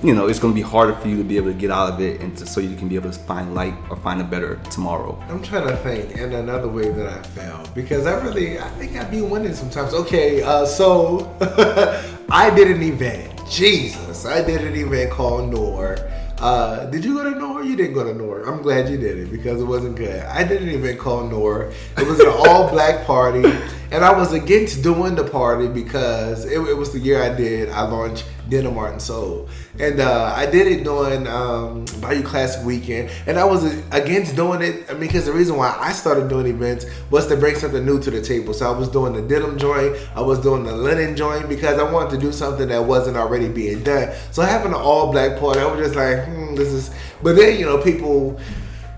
You 0.00 0.14
know, 0.14 0.28
it's 0.28 0.38
going 0.38 0.54
to 0.54 0.54
be 0.54 0.62
harder 0.62 0.94
for 0.94 1.08
you 1.08 1.16
to 1.16 1.24
be 1.24 1.36
able 1.38 1.48
to 1.52 1.58
get 1.58 1.72
out 1.72 1.92
of 1.92 2.00
it, 2.00 2.20
and 2.20 2.38
to, 2.38 2.46
so 2.46 2.60
you 2.60 2.76
can 2.76 2.86
be 2.86 2.94
able 2.94 3.10
to 3.10 3.18
find 3.18 3.52
light 3.52 3.74
or 3.90 3.96
find 3.96 4.20
a 4.20 4.24
better 4.24 4.54
tomorrow. 4.70 5.20
I'm 5.28 5.42
trying 5.42 5.66
to 5.66 5.76
think 5.78 6.12
in 6.16 6.34
another 6.34 6.68
way 6.68 6.88
that 6.88 7.06
I 7.08 7.20
failed 7.22 7.74
because 7.74 8.06
I 8.06 8.14
really 8.24 8.60
I 8.60 8.68
think 8.78 8.94
I 8.96 9.02
be 9.10 9.22
winning 9.22 9.54
sometimes. 9.56 9.94
Okay, 9.94 10.40
uh, 10.40 10.64
so 10.66 11.28
I 12.30 12.48
did 12.54 12.70
an 12.70 12.80
event. 12.82 13.44
Jesus, 13.50 14.24
I 14.24 14.40
did 14.44 14.60
an 14.60 14.76
event 14.76 15.10
called 15.10 15.50
Nor. 15.52 15.96
Uh, 16.40 16.84
did 16.86 17.04
you 17.04 17.14
go 17.14 17.24
to 17.24 17.36
Nor? 17.36 17.64
You 17.64 17.74
didn't 17.74 17.94
go 17.94 18.04
to 18.04 18.14
Nor. 18.14 18.42
I'm 18.42 18.62
glad 18.62 18.88
you 18.88 18.96
did 18.96 19.18
it 19.18 19.30
because 19.30 19.60
it 19.60 19.64
wasn't 19.64 19.96
good. 19.96 20.22
I 20.22 20.44
didn't 20.44 20.68
even 20.68 20.96
call 20.96 21.24
Nor. 21.24 21.72
It 21.96 22.06
was 22.06 22.20
an 22.20 22.28
all 22.28 22.68
black 22.70 23.04
party, 23.06 23.44
and 23.90 24.04
I 24.04 24.16
was 24.16 24.32
against 24.32 24.82
doing 24.82 25.16
the 25.16 25.24
party 25.24 25.66
because 25.66 26.44
it, 26.44 26.60
it 26.60 26.76
was 26.76 26.92
the 26.92 27.00
year 27.00 27.22
I 27.22 27.34
did. 27.34 27.70
I 27.70 27.82
launched 27.82 28.24
Denim 28.48 28.76
Art 28.78 28.92
and 28.92 29.02
Soul, 29.02 29.48
and 29.78 30.00
uh, 30.00 30.32
I 30.34 30.46
did 30.46 30.66
it 30.66 30.84
during 30.84 31.26
um, 31.26 31.84
Bayou 32.00 32.22
Classic 32.22 32.64
Weekend, 32.64 33.10
and 33.26 33.38
I 33.38 33.44
was 33.44 33.64
against 33.90 34.36
doing 34.36 34.62
it 34.62 34.86
I 34.88 34.92
mean, 34.92 35.00
because 35.00 35.26
the 35.26 35.32
reason 35.32 35.56
why 35.56 35.76
I 35.78 35.92
started 35.92 36.28
doing 36.28 36.46
events 36.46 36.86
was 37.10 37.26
to 37.28 37.36
bring 37.36 37.56
something 37.56 37.84
new 37.84 38.00
to 38.00 38.10
the 38.10 38.22
table. 38.22 38.54
So 38.54 38.72
I 38.72 38.76
was 38.76 38.88
doing 38.88 39.12
the 39.12 39.22
denim 39.22 39.58
joint, 39.58 39.96
I 40.14 40.20
was 40.20 40.38
doing 40.40 40.64
the 40.64 40.76
linen 40.76 41.16
joint 41.16 41.48
because 41.48 41.78
I 41.78 41.90
wanted 41.90 42.10
to 42.10 42.18
do 42.18 42.32
something 42.32 42.68
that 42.68 42.82
wasn't 42.84 43.16
already 43.16 43.48
being 43.48 43.82
done. 43.82 44.12
So 44.32 44.42
having 44.42 44.72
an 44.72 44.78
all 44.78 45.12
black 45.12 45.38
party, 45.38 45.60
I 45.60 45.66
was 45.66 45.80
just 45.80 45.96
like, 45.96 46.24
hmm, 46.26 46.54
this 46.54 46.68
is. 46.68 46.90
But 47.22 47.36
then 47.36 47.58
you 47.58 47.66
know, 47.66 47.78
people, 47.82 48.38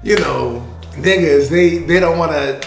you 0.03 0.17
know. 0.19 0.67
Niggas, 0.93 1.49
they 1.49 1.79
they 1.79 2.01
don't 2.01 2.19
want 2.19 2.33
to 2.33 2.61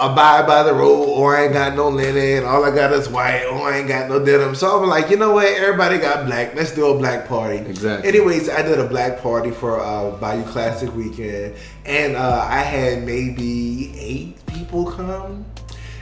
abide 0.00 0.46
by 0.46 0.62
the 0.62 0.74
rule, 0.74 1.04
or 1.04 1.36
I 1.36 1.44
ain't 1.44 1.52
got 1.54 1.74
no 1.74 1.88
linen, 1.88 2.44
all 2.44 2.62
I 2.64 2.74
got 2.74 2.92
is 2.92 3.08
white, 3.08 3.44
or 3.46 3.68
I 3.68 3.78
ain't 3.78 3.88
got 3.88 4.08
no 4.08 4.24
denim. 4.24 4.54
So 4.54 4.82
I'm 4.82 4.88
like, 4.88 5.10
you 5.10 5.16
know 5.16 5.32
what? 5.32 5.46
Everybody 5.46 5.98
got 5.98 6.26
black. 6.26 6.54
Let's 6.54 6.74
do 6.74 6.86
a 6.86 6.98
black 6.98 7.26
party. 7.26 7.58
Exactly. 7.58 8.08
Anyways, 8.08 8.48
I 8.48 8.62
did 8.62 8.78
a 8.78 8.86
black 8.86 9.20
party 9.20 9.50
for 9.50 9.80
uh, 9.80 10.10
Bayou 10.18 10.44
Classic 10.44 10.94
Weekend, 10.94 11.56
and 11.86 12.16
uh, 12.16 12.46
I 12.48 12.60
had 12.60 13.04
maybe 13.04 13.98
eight 13.98 14.46
people 14.46 14.90
come. 14.90 15.46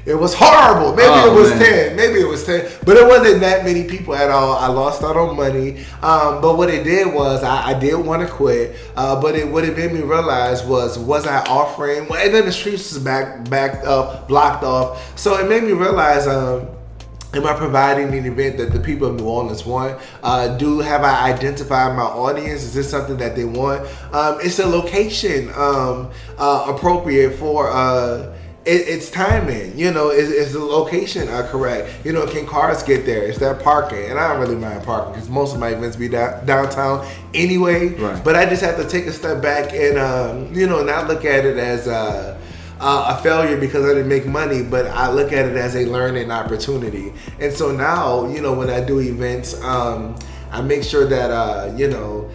It 0.04 0.14
was 0.16 0.34
horrible. 0.34 0.96
Maybe 0.96 1.08
Oh, 1.08 1.32
it 1.32 1.40
was 1.40 1.50
man. 1.50 1.58
ten. 1.60 1.96
Maybe 1.96 2.18
it 2.20 2.26
was 2.28 2.44
ten. 2.44 2.68
But 2.84 2.96
it 2.96 3.06
wasn't 3.06 3.40
that 3.40 3.64
many 3.64 3.84
people 3.84 4.14
at 4.16 4.30
all. 4.30 4.56
I 4.56 4.66
lost 4.66 5.02
out 5.04 5.16
on 5.16 5.36
money. 5.36 5.84
Um, 6.02 6.40
but 6.40 6.56
what 6.56 6.70
it 6.70 6.82
did 6.82 7.12
was 7.14 7.44
I, 7.44 7.68
I 7.70 7.78
did 7.78 7.94
want 7.94 8.26
to 8.26 8.28
quit. 8.32 8.74
Uh, 8.96 9.20
but 9.20 9.36
it 9.36 9.46
what 9.46 9.64
it 9.64 9.76
made 9.76 9.92
me 9.92 10.00
realize 10.00 10.64
was 10.64 10.98
was 10.98 11.26
I 11.26 11.44
offering? 11.46 12.08
Well, 12.08 12.20
and 12.24 12.34
then 12.34 12.46
the 12.46 12.52
streets 12.52 12.92
was 12.92 13.02
back 13.02 13.48
backed 13.48 13.84
up, 13.86 14.26
blocked 14.26 14.64
off. 14.64 15.16
So 15.18 15.38
it 15.38 15.48
made 15.48 15.62
me 15.62 15.72
realize. 15.72 16.26
Um, 16.26 16.68
Am 17.34 17.46
I 17.46 17.54
providing 17.54 18.08
an 18.12 18.26
event 18.26 18.58
that 18.58 18.74
the 18.74 18.78
people 18.78 19.08
of 19.08 19.14
New 19.18 19.24
Orleans 19.24 19.64
want? 19.64 19.98
Uh, 20.22 20.54
do 20.58 20.80
have 20.80 21.02
I 21.02 21.30
identified 21.32 21.96
my 21.96 22.02
audience? 22.02 22.62
Is 22.62 22.74
this 22.74 22.90
something 22.90 23.16
that 23.16 23.34
they 23.34 23.46
want? 23.46 23.86
Um, 24.12 24.36
it's 24.42 24.58
a 24.58 24.66
location 24.66 25.48
um, 25.56 26.10
uh, 26.36 26.66
appropriate 26.76 27.34
for. 27.36 27.70
Uh, 27.70 28.36
it, 28.64 28.88
it's 28.88 29.10
timing, 29.10 29.78
you 29.78 29.90
know. 29.90 30.10
Is, 30.10 30.30
is 30.30 30.52
the 30.52 30.60
location 30.60 31.28
uh, 31.28 31.48
correct? 31.50 32.04
You 32.04 32.12
know, 32.12 32.26
can 32.26 32.46
cars 32.46 32.82
get 32.82 33.04
there? 33.04 33.22
Is 33.22 33.38
there 33.38 33.54
parking? 33.54 34.10
And 34.10 34.18
I 34.18 34.28
don't 34.28 34.40
really 34.40 34.56
mind 34.56 34.84
parking 34.84 35.14
because 35.14 35.28
most 35.28 35.54
of 35.54 35.60
my 35.60 35.68
events 35.68 35.96
be 35.96 36.08
down, 36.08 36.44
downtown 36.46 37.06
anyway. 37.34 37.88
Right. 37.88 38.22
But 38.24 38.36
I 38.36 38.46
just 38.46 38.62
have 38.62 38.76
to 38.76 38.88
take 38.88 39.06
a 39.06 39.12
step 39.12 39.42
back 39.42 39.72
and 39.72 39.98
um, 39.98 40.54
you 40.54 40.66
know 40.66 40.82
not 40.82 41.08
look 41.08 41.24
at 41.24 41.44
it 41.44 41.58
as. 41.58 41.88
Uh, 41.88 42.38
uh, 42.84 43.16
a 43.16 43.22
failure 43.22 43.56
because 43.56 43.84
I 43.84 43.94
didn't 43.94 44.08
make 44.08 44.26
money, 44.26 44.60
but 44.60 44.86
I 44.86 45.08
look 45.08 45.32
at 45.32 45.46
it 45.46 45.56
as 45.56 45.76
a 45.76 45.86
learning 45.86 46.32
opportunity. 46.32 47.12
And 47.38 47.52
so 47.52 47.70
now, 47.70 48.26
you 48.26 48.40
know, 48.40 48.52
when 48.54 48.70
I 48.70 48.80
do 48.80 48.98
events, 48.98 49.54
um, 49.62 50.16
I 50.50 50.62
make 50.62 50.82
sure 50.82 51.06
that 51.06 51.30
uh, 51.30 51.72
you 51.76 51.88
know 51.88 52.28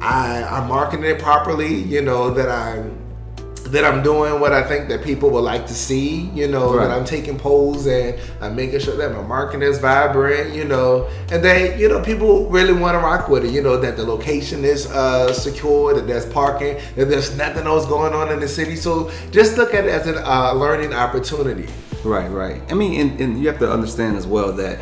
I, 0.00 0.42
I'm 0.44 0.68
marketing 0.68 1.04
it 1.04 1.18
properly. 1.20 1.74
You 1.74 2.00
know 2.00 2.30
that 2.30 2.48
I'm 2.48 3.01
that 3.72 3.84
I'm 3.84 4.02
doing 4.02 4.38
what 4.38 4.52
I 4.52 4.62
think 4.62 4.88
that 4.90 5.02
people 5.02 5.30
would 5.30 5.44
like 5.44 5.66
to 5.66 5.74
see. 5.74 6.30
You 6.34 6.46
know 6.48 6.74
Right. 6.74 6.86
that 6.86 6.96
I'm 6.96 7.04
taking 7.04 7.38
polls 7.38 7.86
and 7.86 8.18
I'm 8.40 8.54
making 8.54 8.80
sure 8.80 8.96
that 8.96 9.12
my 9.12 9.22
marketing 9.22 9.62
is 9.68 9.78
vibrant. 9.78 10.54
You 10.54 10.64
know, 10.64 11.08
and 11.30 11.42
that 11.44 11.78
you 11.78 11.88
know 11.88 12.00
people 12.02 12.48
really 12.50 12.72
want 12.74 12.94
to 12.94 12.98
rock 12.98 13.28
with 13.28 13.44
it. 13.44 13.50
You 13.50 13.62
know 13.62 13.76
that 13.78 13.96
the 13.96 14.04
location 14.04 14.64
is 14.64 14.86
uh, 14.90 15.32
secure, 15.32 15.94
that 15.94 16.06
there's 16.06 16.26
parking, 16.26 16.78
that 16.96 17.06
there's 17.06 17.36
nothing 17.36 17.66
else 17.66 17.86
going 17.86 18.12
on 18.14 18.30
in 18.30 18.40
the 18.40 18.48
city. 18.48 18.76
So 18.76 19.10
just 19.30 19.56
look 19.56 19.74
at 19.74 19.84
it 19.84 19.90
as 19.90 20.06
a 20.06 20.22
uh, 20.30 20.52
learning 20.52 20.92
opportunity. 20.92 21.66
Right, 22.04 22.28
right. 22.28 22.60
I 22.70 22.74
mean, 22.74 23.00
and, 23.00 23.20
and 23.20 23.40
you 23.40 23.46
have 23.48 23.58
to 23.60 23.70
understand 23.72 24.16
as 24.16 24.26
well 24.26 24.52
that 24.54 24.80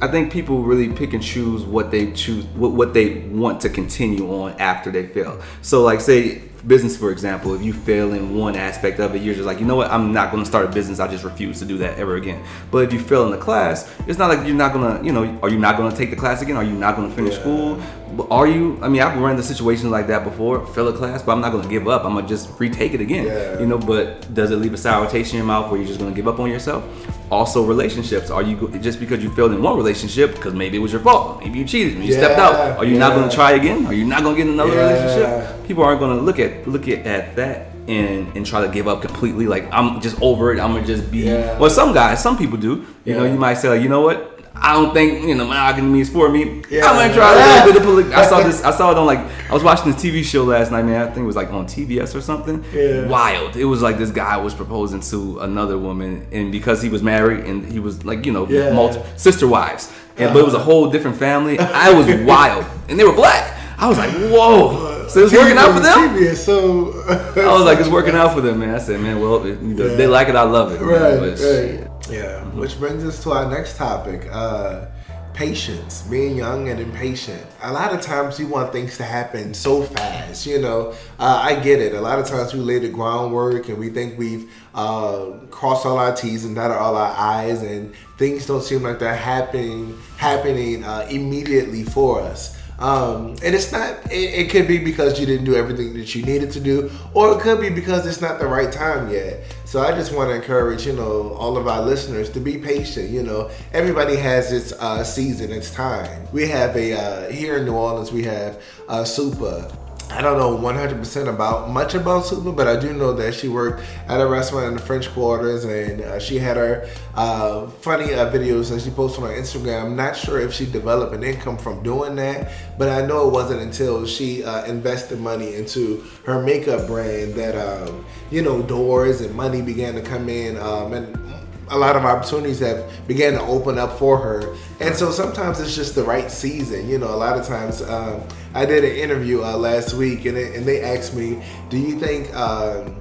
I 0.00 0.08
think 0.08 0.32
people 0.32 0.62
really 0.62 0.88
pick 0.88 1.12
and 1.12 1.22
choose 1.22 1.62
what 1.62 1.90
they 1.90 2.10
choose, 2.12 2.44
what, 2.56 2.72
what 2.72 2.94
they 2.94 3.20
want 3.28 3.60
to 3.62 3.68
continue 3.68 4.28
on 4.34 4.52
after 4.58 4.90
they 4.90 5.06
fail. 5.06 5.40
So, 5.62 5.82
like, 5.82 6.00
say 6.00 6.42
business, 6.66 6.96
for 6.96 7.10
example, 7.10 7.54
if 7.54 7.62
you 7.62 7.72
fail 7.72 8.12
in 8.14 8.34
one 8.36 8.56
aspect 8.56 8.98
of 9.00 9.14
it, 9.14 9.22
you're 9.22 9.34
just 9.34 9.46
like, 9.46 9.60
you 9.60 9.66
know 9.66 9.76
what, 9.76 9.90
I'm 9.90 10.12
not 10.12 10.30
going 10.30 10.42
to 10.42 10.48
start 10.48 10.64
a 10.64 10.68
business. 10.68 10.98
I 11.00 11.08
just 11.08 11.24
refuse 11.24 11.58
to 11.58 11.64
do 11.64 11.78
that 11.78 11.98
ever 11.98 12.16
again. 12.16 12.42
But 12.70 12.84
if 12.84 12.92
you 12.92 12.98
fail 13.00 13.24
in 13.26 13.30
the 13.30 13.38
class, 13.38 13.90
it's 14.06 14.18
not 14.18 14.28
like 14.30 14.46
you're 14.46 14.56
not 14.56 14.72
going 14.72 14.98
to, 14.98 15.04
you 15.04 15.12
know, 15.12 15.38
are 15.42 15.48
you 15.48 15.58
not 15.58 15.76
going 15.76 15.90
to 15.90 15.96
take 15.96 16.10
the 16.10 16.16
class 16.16 16.42
again? 16.42 16.56
Are 16.56 16.64
you 16.64 16.72
not 16.72 16.96
going 16.96 17.08
to 17.10 17.14
finish 17.14 17.34
Yeah. 17.34 17.40
school? 17.40 17.82
Are 18.30 18.46
you? 18.46 18.78
I 18.80 18.88
mean, 18.88 19.02
I've 19.02 19.18
run 19.18 19.32
into 19.32 19.42
situations 19.42 19.90
like 19.90 20.06
that 20.06 20.22
before. 20.22 20.64
Fail 20.68 20.86
a 20.86 20.92
class, 20.92 21.20
but 21.22 21.32
I'm 21.32 21.40
not 21.40 21.50
going 21.50 21.64
to 21.64 21.68
give 21.68 21.88
up. 21.88 22.04
I'm 22.04 22.14
gonna 22.14 22.28
just 22.28 22.48
retake 22.60 22.94
it 22.94 23.00
again. 23.00 23.26
Yeah. 23.26 23.58
You 23.58 23.66
know, 23.66 23.76
but 23.76 24.32
does 24.32 24.52
it 24.52 24.56
leave 24.56 24.72
a 24.72 24.76
sour 24.76 25.10
taste 25.10 25.32
in 25.32 25.38
your 25.38 25.46
mouth 25.46 25.68
where 25.68 25.78
you're 25.80 25.88
just 25.88 25.98
going 25.98 26.12
to 26.12 26.16
give 26.16 26.28
up 26.28 26.38
on 26.38 26.48
yourself? 26.48 26.84
Also, 27.32 27.64
relationships. 27.64 28.30
Are 28.30 28.42
you 28.42 28.68
just 28.80 29.00
because 29.00 29.20
you 29.24 29.34
failed 29.34 29.50
in 29.52 29.60
one 29.62 29.76
relationship 29.76 30.36
because 30.36 30.54
maybe 30.54 30.76
it 30.76 30.80
was 30.80 30.92
your 30.92 31.00
fault? 31.00 31.40
Maybe 31.42 31.58
you 31.58 31.64
cheated 31.64 32.04
you 32.04 32.12
stepped 32.12 32.38
out. 32.38 32.78
Are 32.78 32.84
you 32.84 32.96
not 32.98 33.16
gonna 33.16 33.32
try 33.32 33.52
again? 33.52 33.84
Are 33.86 33.94
you 33.94 34.04
not 34.04 34.22
going 34.22 34.36
to 34.36 34.42
get 34.42 34.46
in 34.48 34.54
another 34.54 34.74
Yeah. 34.74 34.86
relationship? 34.86 35.66
People 35.66 35.82
aren't 35.82 35.98
going 35.98 36.16
to 36.16 36.22
look 36.22 36.38
at 36.38 36.53
look 36.66 36.88
at, 36.88 37.06
at 37.06 37.36
that 37.36 37.68
and 37.88 38.34
and 38.36 38.46
try 38.46 38.66
to 38.66 38.72
give 38.72 38.88
up 38.88 39.02
completely. 39.02 39.46
Like 39.46 39.68
I'm 39.72 40.00
just 40.00 40.20
over 40.20 40.52
it. 40.52 40.60
I'm 40.60 40.72
gonna 40.72 40.86
just 40.86 41.10
be. 41.10 41.18
Yeah. 41.20 41.58
Well, 41.58 41.70
some 41.70 41.92
guys, 41.92 42.22
some 42.22 42.36
people 42.36 42.58
do. 42.58 42.86
You 43.04 43.14
know, 43.14 43.24
you 43.24 43.36
might 43.36 43.54
say, 43.54 43.68
like, 43.68 43.82
you 43.82 43.88
know 43.88 44.00
what? 44.00 44.30
I 44.56 44.72
don't 44.72 44.94
think 44.94 45.26
you 45.26 45.34
know 45.34 45.46
monogamy 45.46 46.00
is 46.00 46.08
for 46.08 46.28
me. 46.28 46.62
Yeah. 46.70 46.86
I'm 46.86 46.96
gonna 46.96 47.12
try 47.12 47.32
a 47.32 47.66
little 47.66 47.72
bit 47.72 47.82
of 47.82 47.86
poly- 47.86 48.14
I 48.14 48.24
saw 48.24 48.40
this. 48.42 48.62
I 48.64 48.70
saw 48.70 48.92
it 48.92 48.96
on 48.96 49.04
like 49.04 49.18
I 49.50 49.52
was 49.52 49.64
watching 49.64 49.90
this 49.90 50.02
TV 50.02 50.24
show 50.24 50.44
last 50.44 50.70
night, 50.70 50.84
man. 50.84 51.02
I 51.02 51.06
think 51.06 51.18
it 51.18 51.26
was 51.26 51.36
like 51.36 51.52
on 51.52 51.66
TBS 51.66 52.14
or 52.14 52.20
something. 52.20 52.64
Yeah. 52.72 53.06
Wild. 53.08 53.56
It 53.56 53.64
was 53.64 53.82
like 53.82 53.98
this 53.98 54.10
guy 54.10 54.36
was 54.36 54.54
proposing 54.54 55.00
to 55.00 55.40
another 55.40 55.76
woman, 55.76 56.26
and 56.30 56.52
because 56.52 56.80
he 56.80 56.88
was 56.88 57.02
married 57.02 57.44
and 57.44 57.70
he 57.70 57.80
was 57.80 58.04
like 58.04 58.24
you 58.24 58.32
know 58.32 58.48
Yeah. 58.48 58.72
multi- 58.72 59.02
sister 59.16 59.48
wives, 59.48 59.92
and 60.16 60.32
but 60.32 60.38
it 60.40 60.44
was 60.44 60.54
a 60.54 60.58
uh-huh. 60.58 60.64
whole 60.64 60.90
different 60.90 61.16
family. 61.16 61.58
I 61.58 61.92
was 61.92 62.06
wild, 62.24 62.64
and 62.88 62.98
they 62.98 63.04
were 63.04 63.12
black. 63.12 63.60
I 63.76 63.88
was 63.88 63.98
like, 63.98 64.12
whoa. 64.12 65.06
So 65.08 65.20
it's 65.20 65.32
working 65.32 65.58
out 65.58 65.74
for 65.74 65.80
them. 65.80 66.16
TV, 66.16 66.34
so 66.34 66.92
I 67.40 67.52
was 67.52 67.64
like, 67.64 67.78
it's 67.78 67.88
working 67.88 68.14
out 68.14 68.32
for 68.34 68.40
them, 68.40 68.60
man. 68.60 68.74
I 68.74 68.78
said, 68.78 69.00
man, 69.00 69.20
well, 69.20 69.44
it, 69.44 69.60
you 69.60 69.74
know, 69.74 69.96
they 69.96 70.06
like 70.06 70.28
it, 70.28 70.36
I 70.36 70.42
love 70.42 70.72
it. 70.72 70.80
man, 70.80 71.20
right, 71.20 71.38
shit. 71.38 71.80
right. 71.80 72.10
Yeah. 72.10 72.44
Which 72.50 72.78
brings 72.78 73.04
us 73.04 73.22
to 73.24 73.32
our 73.32 73.50
next 73.50 73.76
topic. 73.76 74.28
Uh, 74.30 74.86
patience, 75.34 76.02
being 76.02 76.36
young 76.36 76.68
and 76.68 76.80
impatient. 76.80 77.44
A 77.62 77.72
lot 77.72 77.92
of 77.92 78.00
times 78.00 78.38
we 78.38 78.44
want 78.44 78.72
things 78.72 78.96
to 78.98 79.02
happen 79.02 79.52
so 79.52 79.82
fast, 79.82 80.46
you 80.46 80.60
know. 80.60 80.94
Uh, 81.18 81.40
I 81.42 81.56
get 81.56 81.80
it. 81.80 81.92
A 81.92 82.00
lot 82.00 82.20
of 82.20 82.26
times 82.26 82.54
we 82.54 82.60
lay 82.60 82.78
the 82.78 82.88
groundwork 82.88 83.68
and 83.68 83.76
we 83.76 83.90
think 83.90 84.16
we've 84.16 84.50
uh, 84.74 85.32
crossed 85.50 85.84
all 85.84 85.98
our 85.98 86.14
T's 86.14 86.44
and 86.44 86.54
dotted 86.54 86.76
all 86.76 86.96
our 86.96 87.12
I's, 87.16 87.62
and 87.62 87.92
things 88.16 88.46
don't 88.46 88.62
seem 88.62 88.84
like 88.84 89.00
they're 89.00 89.14
happening 89.14 89.98
happening 90.16 90.84
uh, 90.84 91.06
immediately 91.10 91.82
for 91.82 92.20
us. 92.20 92.56
Um, 92.78 93.36
and 93.44 93.54
it's 93.54 93.70
not. 93.70 94.10
It, 94.10 94.34
it 94.34 94.50
could 94.50 94.66
be 94.66 94.78
because 94.78 95.20
you 95.20 95.26
didn't 95.26 95.44
do 95.44 95.54
everything 95.54 95.94
that 95.94 96.14
you 96.14 96.24
needed 96.24 96.50
to 96.52 96.60
do, 96.60 96.90
or 97.12 97.36
it 97.36 97.40
could 97.40 97.60
be 97.60 97.70
because 97.70 98.06
it's 98.06 98.20
not 98.20 98.38
the 98.38 98.46
right 98.46 98.72
time 98.72 99.10
yet. 99.10 99.44
So 99.64 99.82
I 99.82 99.92
just 99.92 100.12
want 100.12 100.30
to 100.30 100.36
encourage, 100.36 100.86
you 100.86 100.92
know, 100.92 101.34
all 101.34 101.56
of 101.56 101.68
our 101.68 101.82
listeners 101.82 102.30
to 102.30 102.40
be 102.40 102.58
patient. 102.58 103.10
You 103.10 103.22
know, 103.22 103.50
everybody 103.72 104.16
has 104.16 104.52
its 104.52 104.72
uh, 104.72 105.04
season, 105.04 105.52
its 105.52 105.70
time. 105.70 106.26
We 106.32 106.48
have 106.48 106.76
a 106.76 106.92
uh, 106.94 107.30
here 107.30 107.58
in 107.58 107.64
New 107.64 107.74
Orleans. 107.74 108.10
We 108.12 108.24
have 108.24 108.60
uh, 108.88 109.04
Super. 109.04 109.70
I 110.14 110.22
don't 110.22 110.38
know 110.38 110.56
100% 110.56 111.28
about 111.28 111.70
much 111.70 111.94
about 111.94 112.24
Super, 112.24 112.52
but 112.52 112.68
I 112.68 112.78
do 112.78 112.92
know 112.92 113.12
that 113.14 113.34
she 113.34 113.48
worked 113.48 113.82
at 114.06 114.20
a 114.20 114.26
restaurant 114.26 114.68
in 114.68 114.74
the 114.74 114.80
French 114.80 115.10
Quarters, 115.10 115.64
and 115.64 116.02
uh, 116.02 116.20
she 116.20 116.38
had 116.38 116.56
her 116.56 116.88
uh, 117.16 117.66
funny 117.66 118.14
uh, 118.14 118.30
videos 118.30 118.70
that 118.70 118.80
she 118.82 118.90
posted 118.90 119.24
on 119.24 119.30
Instagram. 119.30 119.86
I'm 119.86 119.96
not 119.96 120.16
sure 120.16 120.38
if 120.38 120.52
she 120.52 120.66
developed 120.66 121.14
an 121.14 121.24
income 121.24 121.58
from 121.58 121.82
doing 121.82 122.14
that, 122.14 122.52
but 122.78 122.88
I 122.88 123.04
know 123.04 123.26
it 123.26 123.32
wasn't 123.32 123.62
until 123.62 124.06
she 124.06 124.44
uh, 124.44 124.64
invested 124.66 125.18
money 125.18 125.56
into 125.56 126.04
her 126.26 126.40
makeup 126.40 126.86
brand 126.86 127.34
that 127.34 127.56
um, 127.56 128.06
you 128.30 128.40
know 128.40 128.62
doors 128.62 129.20
and 129.20 129.34
money 129.34 129.62
began 129.62 129.94
to 129.94 130.00
come 130.00 130.28
in, 130.28 130.56
um, 130.58 130.92
and 130.92 131.23
a 131.70 131.78
lot 131.78 131.96
of 131.96 132.04
opportunities 132.04 132.60
have 132.60 132.90
began 133.06 133.32
to 133.32 133.40
open 133.42 133.78
up 133.78 133.98
for 133.98 134.18
her 134.18 134.54
and 134.80 134.94
so 134.94 135.10
sometimes 135.10 135.60
it's 135.60 135.74
just 135.74 135.94
the 135.94 136.02
right 136.02 136.30
season 136.30 136.88
you 136.88 136.98
know 136.98 137.08
a 137.08 137.16
lot 137.16 137.38
of 137.38 137.46
times 137.46 137.82
um, 137.82 138.22
i 138.54 138.64
did 138.66 138.84
an 138.84 138.96
interview 138.96 139.42
uh, 139.42 139.56
last 139.56 139.94
week 139.94 140.24
and, 140.26 140.36
it, 140.36 140.54
and 140.54 140.66
they 140.66 140.82
asked 140.82 141.14
me 141.14 141.42
do 141.70 141.78
you 141.78 141.98
think 141.98 142.34
um, 142.34 142.94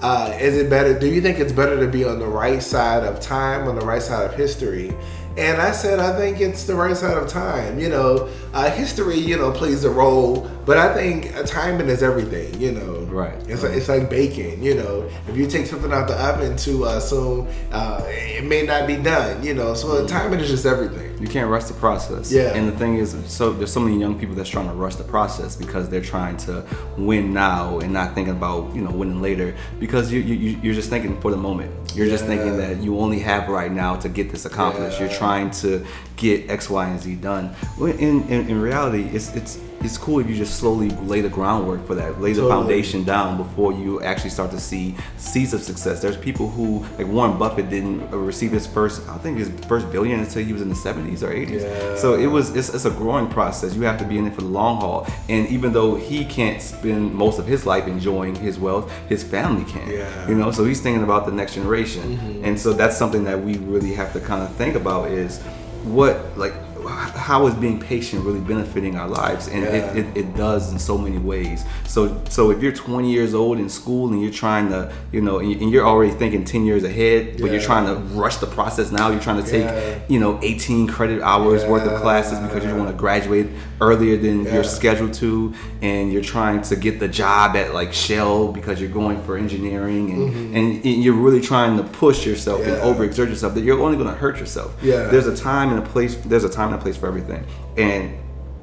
uh, 0.00 0.36
is 0.40 0.56
it 0.56 0.68
better 0.68 0.98
do 0.98 1.06
you 1.06 1.20
think 1.20 1.38
it's 1.38 1.52
better 1.52 1.78
to 1.78 1.90
be 1.90 2.04
on 2.04 2.18
the 2.18 2.26
right 2.26 2.62
side 2.62 3.04
of 3.04 3.20
time 3.20 3.68
on 3.68 3.76
the 3.76 3.84
right 3.84 4.02
side 4.02 4.24
of 4.24 4.34
history 4.34 4.92
and 5.36 5.60
I 5.60 5.72
said, 5.72 5.98
I 5.98 6.16
think 6.16 6.40
it's 6.40 6.64
the 6.64 6.76
right 6.76 6.96
side 6.96 7.16
of 7.16 7.28
time. 7.28 7.80
You 7.80 7.88
know, 7.88 8.28
uh, 8.52 8.70
history, 8.70 9.18
you 9.18 9.36
know, 9.36 9.50
plays 9.50 9.82
a 9.82 9.90
role, 9.90 10.48
but 10.64 10.76
I 10.76 10.94
think 10.94 11.34
uh, 11.36 11.42
timing 11.42 11.88
is 11.88 12.04
everything. 12.04 12.60
You 12.60 12.70
know, 12.72 13.03
Right. 13.14 13.34
It's 13.48 13.62
like, 13.62 13.72
it's 13.72 13.88
like 13.88 14.10
baking. 14.10 14.62
You 14.62 14.74
know, 14.74 15.08
if 15.28 15.36
you 15.36 15.46
take 15.46 15.66
something 15.66 15.92
out 15.92 16.08
the 16.08 16.20
oven 16.20 16.56
too 16.56 16.84
uh, 16.84 16.98
soon, 16.98 17.46
uh, 17.70 18.02
it 18.08 18.44
may 18.44 18.62
not 18.62 18.88
be 18.88 18.96
done. 18.96 19.44
You 19.44 19.54
know, 19.54 19.74
so 19.74 20.04
timing 20.06 20.40
is 20.40 20.50
just 20.50 20.66
everything. 20.66 21.16
You 21.22 21.28
can't 21.28 21.48
rush 21.48 21.64
the 21.64 21.74
process. 21.74 22.32
Yeah. 22.32 22.54
And 22.54 22.66
the 22.66 22.76
thing 22.76 22.96
is, 22.96 23.16
so 23.26 23.52
there's 23.52 23.72
so 23.72 23.78
many 23.78 24.00
young 24.00 24.18
people 24.18 24.34
that's 24.34 24.48
trying 24.50 24.66
to 24.66 24.74
rush 24.74 24.96
the 24.96 25.04
process 25.04 25.54
because 25.54 25.88
they're 25.88 26.00
trying 26.00 26.36
to 26.38 26.66
win 26.98 27.32
now 27.32 27.78
and 27.78 27.92
not 27.92 28.16
thinking 28.16 28.34
about 28.34 28.74
you 28.74 28.82
know 28.82 28.90
winning 28.90 29.22
later 29.22 29.54
because 29.78 30.12
you, 30.12 30.20
you 30.20 30.58
you're 30.60 30.74
just 30.74 30.90
thinking 30.90 31.20
for 31.20 31.30
the 31.30 31.36
moment. 31.36 31.70
You're 31.94 32.08
just 32.08 32.24
thinking 32.24 32.56
that 32.56 32.82
you 32.82 32.98
only 32.98 33.20
have 33.20 33.48
right 33.48 33.70
now 33.70 33.94
to 33.96 34.08
get 34.08 34.32
this 34.32 34.44
accomplished. 34.44 34.98
You're 34.98 35.08
trying 35.08 35.52
to 35.62 35.86
get 36.16 36.50
X, 36.50 36.68
Y, 36.68 36.88
and 36.88 37.00
Z 37.00 37.14
done. 37.16 37.50
When 37.78 37.96
in, 37.98 38.28
in 38.28 38.48
in 38.48 38.60
reality, 38.60 39.04
it's 39.04 39.34
it's 39.36 39.60
it's 39.84 39.98
cool 39.98 40.18
if 40.18 40.28
you 40.28 40.34
just 40.34 40.58
slowly 40.58 40.88
lay 40.90 41.20
the 41.20 41.28
groundwork 41.28 41.86
for 41.86 41.94
that, 41.94 42.20
lay 42.20 42.32
the 42.32 42.40
Totally. 42.40 42.50
foundation 42.50 43.04
down 43.04 43.36
before 43.36 43.72
you 43.72 44.02
actually 44.02 44.30
start 44.30 44.50
to 44.52 44.58
see 44.58 44.96
seeds 45.18 45.52
of 45.52 45.62
success. 45.62 46.00
There's 46.00 46.16
people 46.16 46.48
who, 46.48 46.84
like 46.96 47.06
Warren 47.06 47.38
Buffett, 47.38 47.68
didn't 47.68 48.10
receive 48.10 48.50
his 48.50 48.66
first, 48.66 49.06
I 49.08 49.18
think 49.18 49.38
his 49.38 49.50
first 49.68 49.92
billion 49.92 50.20
until 50.20 50.42
he 50.42 50.52
was 50.52 50.62
in 50.62 50.70
the 50.70 50.74
70s 50.74 51.22
or 51.22 51.34
80s. 51.34 51.62
Yeah. 51.62 51.96
So 51.96 52.14
it 52.14 52.26
was, 52.26 52.56
it's, 52.56 52.72
it's 52.72 52.86
a 52.86 52.90
growing 52.90 53.28
process. 53.28 53.74
You 53.74 53.82
have 53.82 53.98
to 53.98 54.04
be 54.04 54.16
in 54.16 54.26
it 54.26 54.34
for 54.34 54.40
the 54.40 54.48
long 54.48 54.80
haul. 54.80 55.06
And 55.28 55.46
even 55.48 55.72
though 55.72 55.94
he 55.94 56.24
can't 56.24 56.62
spend 56.62 57.14
most 57.14 57.38
of 57.38 57.46
his 57.46 57.66
life 57.66 57.86
enjoying 57.86 58.34
his 58.36 58.58
wealth, 58.58 58.90
his 59.08 59.22
family 59.22 59.70
can. 59.70 59.90
Yeah. 59.90 60.28
You 60.28 60.34
know, 60.34 60.50
so 60.50 60.64
he's 60.64 60.80
thinking 60.80 61.02
about 61.02 61.26
the 61.26 61.32
next 61.32 61.54
generation. 61.54 62.16
Mm-hmm. 62.16 62.44
And 62.44 62.58
so 62.58 62.72
that's 62.72 62.96
something 62.96 63.24
that 63.24 63.38
we 63.38 63.58
really 63.58 63.92
have 63.94 64.12
to 64.14 64.20
kind 64.20 64.42
of 64.42 64.54
think 64.54 64.76
about 64.76 65.10
is 65.10 65.42
what, 65.84 66.38
like, 66.38 66.54
how 66.86 67.46
is 67.46 67.54
being 67.54 67.78
patient 67.80 68.24
really 68.24 68.40
benefiting 68.40 68.96
our 68.96 69.08
lives? 69.08 69.48
And 69.48 69.62
Yeah. 69.62 69.70
it, 69.70 69.96
it, 69.96 70.16
it 70.16 70.36
does 70.36 70.72
in 70.72 70.78
so 70.78 70.96
many 70.98 71.18
ways. 71.18 71.64
So 71.86 72.20
so 72.28 72.50
if 72.50 72.62
you're 72.62 72.72
20 72.72 73.10
years 73.10 73.34
old 73.34 73.58
in 73.58 73.68
school 73.68 74.12
and 74.12 74.20
you're 74.22 74.32
trying 74.32 74.68
to, 74.70 74.92
you 75.12 75.20
know, 75.20 75.38
and 75.38 75.50
you- 75.50 75.58
and 75.60 75.70
you're 75.70 75.86
already 75.86 76.12
thinking 76.12 76.44
10 76.44 76.64
years 76.66 76.84
ahead, 76.84 77.40
but 77.40 77.50
you're 77.50 77.60
trying 77.60 77.86
to 77.86 77.94
rush 78.14 78.36
the 78.36 78.46
process 78.46 78.90
now. 78.92 79.10
You're 79.10 79.20
trying 79.20 79.42
to 79.42 79.48
take, 79.50 79.64
Yeah. 79.64 79.98
you 80.08 80.18
know, 80.20 80.38
18 80.42 80.86
credit 80.86 81.22
hours 81.22 81.64
worth 81.64 81.86
of 81.86 82.00
classes 82.02 82.38
because 82.40 82.64
you 82.64 82.74
want 82.74 82.90
to 82.90 82.96
graduate 82.96 83.48
earlier 83.80 84.16
than 84.16 84.44
Yeah. 84.44 84.54
you're 84.54 84.64
scheduled 84.64 85.14
to, 85.14 85.52
and 85.82 86.12
you're 86.12 86.22
trying 86.22 86.62
to 86.62 86.76
get 86.76 87.00
the 87.00 87.08
job 87.08 87.56
at 87.56 87.72
like 87.74 87.92
Shell 87.92 88.48
because 88.48 88.80
you're 88.80 88.90
going 88.90 89.22
for 89.22 89.36
engineering, 89.36 90.10
and 90.12 90.54
and 90.56 90.84
you're 90.84 91.14
really 91.26 91.40
trying 91.40 91.76
to 91.76 91.84
push 91.84 92.26
yourself 92.26 92.60
and 92.60 92.74
Mm-hmm. 92.74 92.84
Overexert 93.02 93.28
yourself. 93.28 93.54
That 93.54 93.62
you're 93.62 93.80
only 93.80 93.96
going 93.96 94.08
to 94.08 94.14
hurt 94.14 94.38
yourself. 94.38 94.74
Yeah. 94.82 95.04
There's 95.08 95.26
a 95.26 95.36
time 95.36 95.70
and 95.70 95.78
a 95.78 95.82
place. 95.94 96.16
There's 96.26 96.44
a 96.44 96.48
time 96.48 96.73
a 96.74 96.78
place 96.78 96.96
for 96.96 97.06
everything, 97.06 97.44
and 97.76 98.14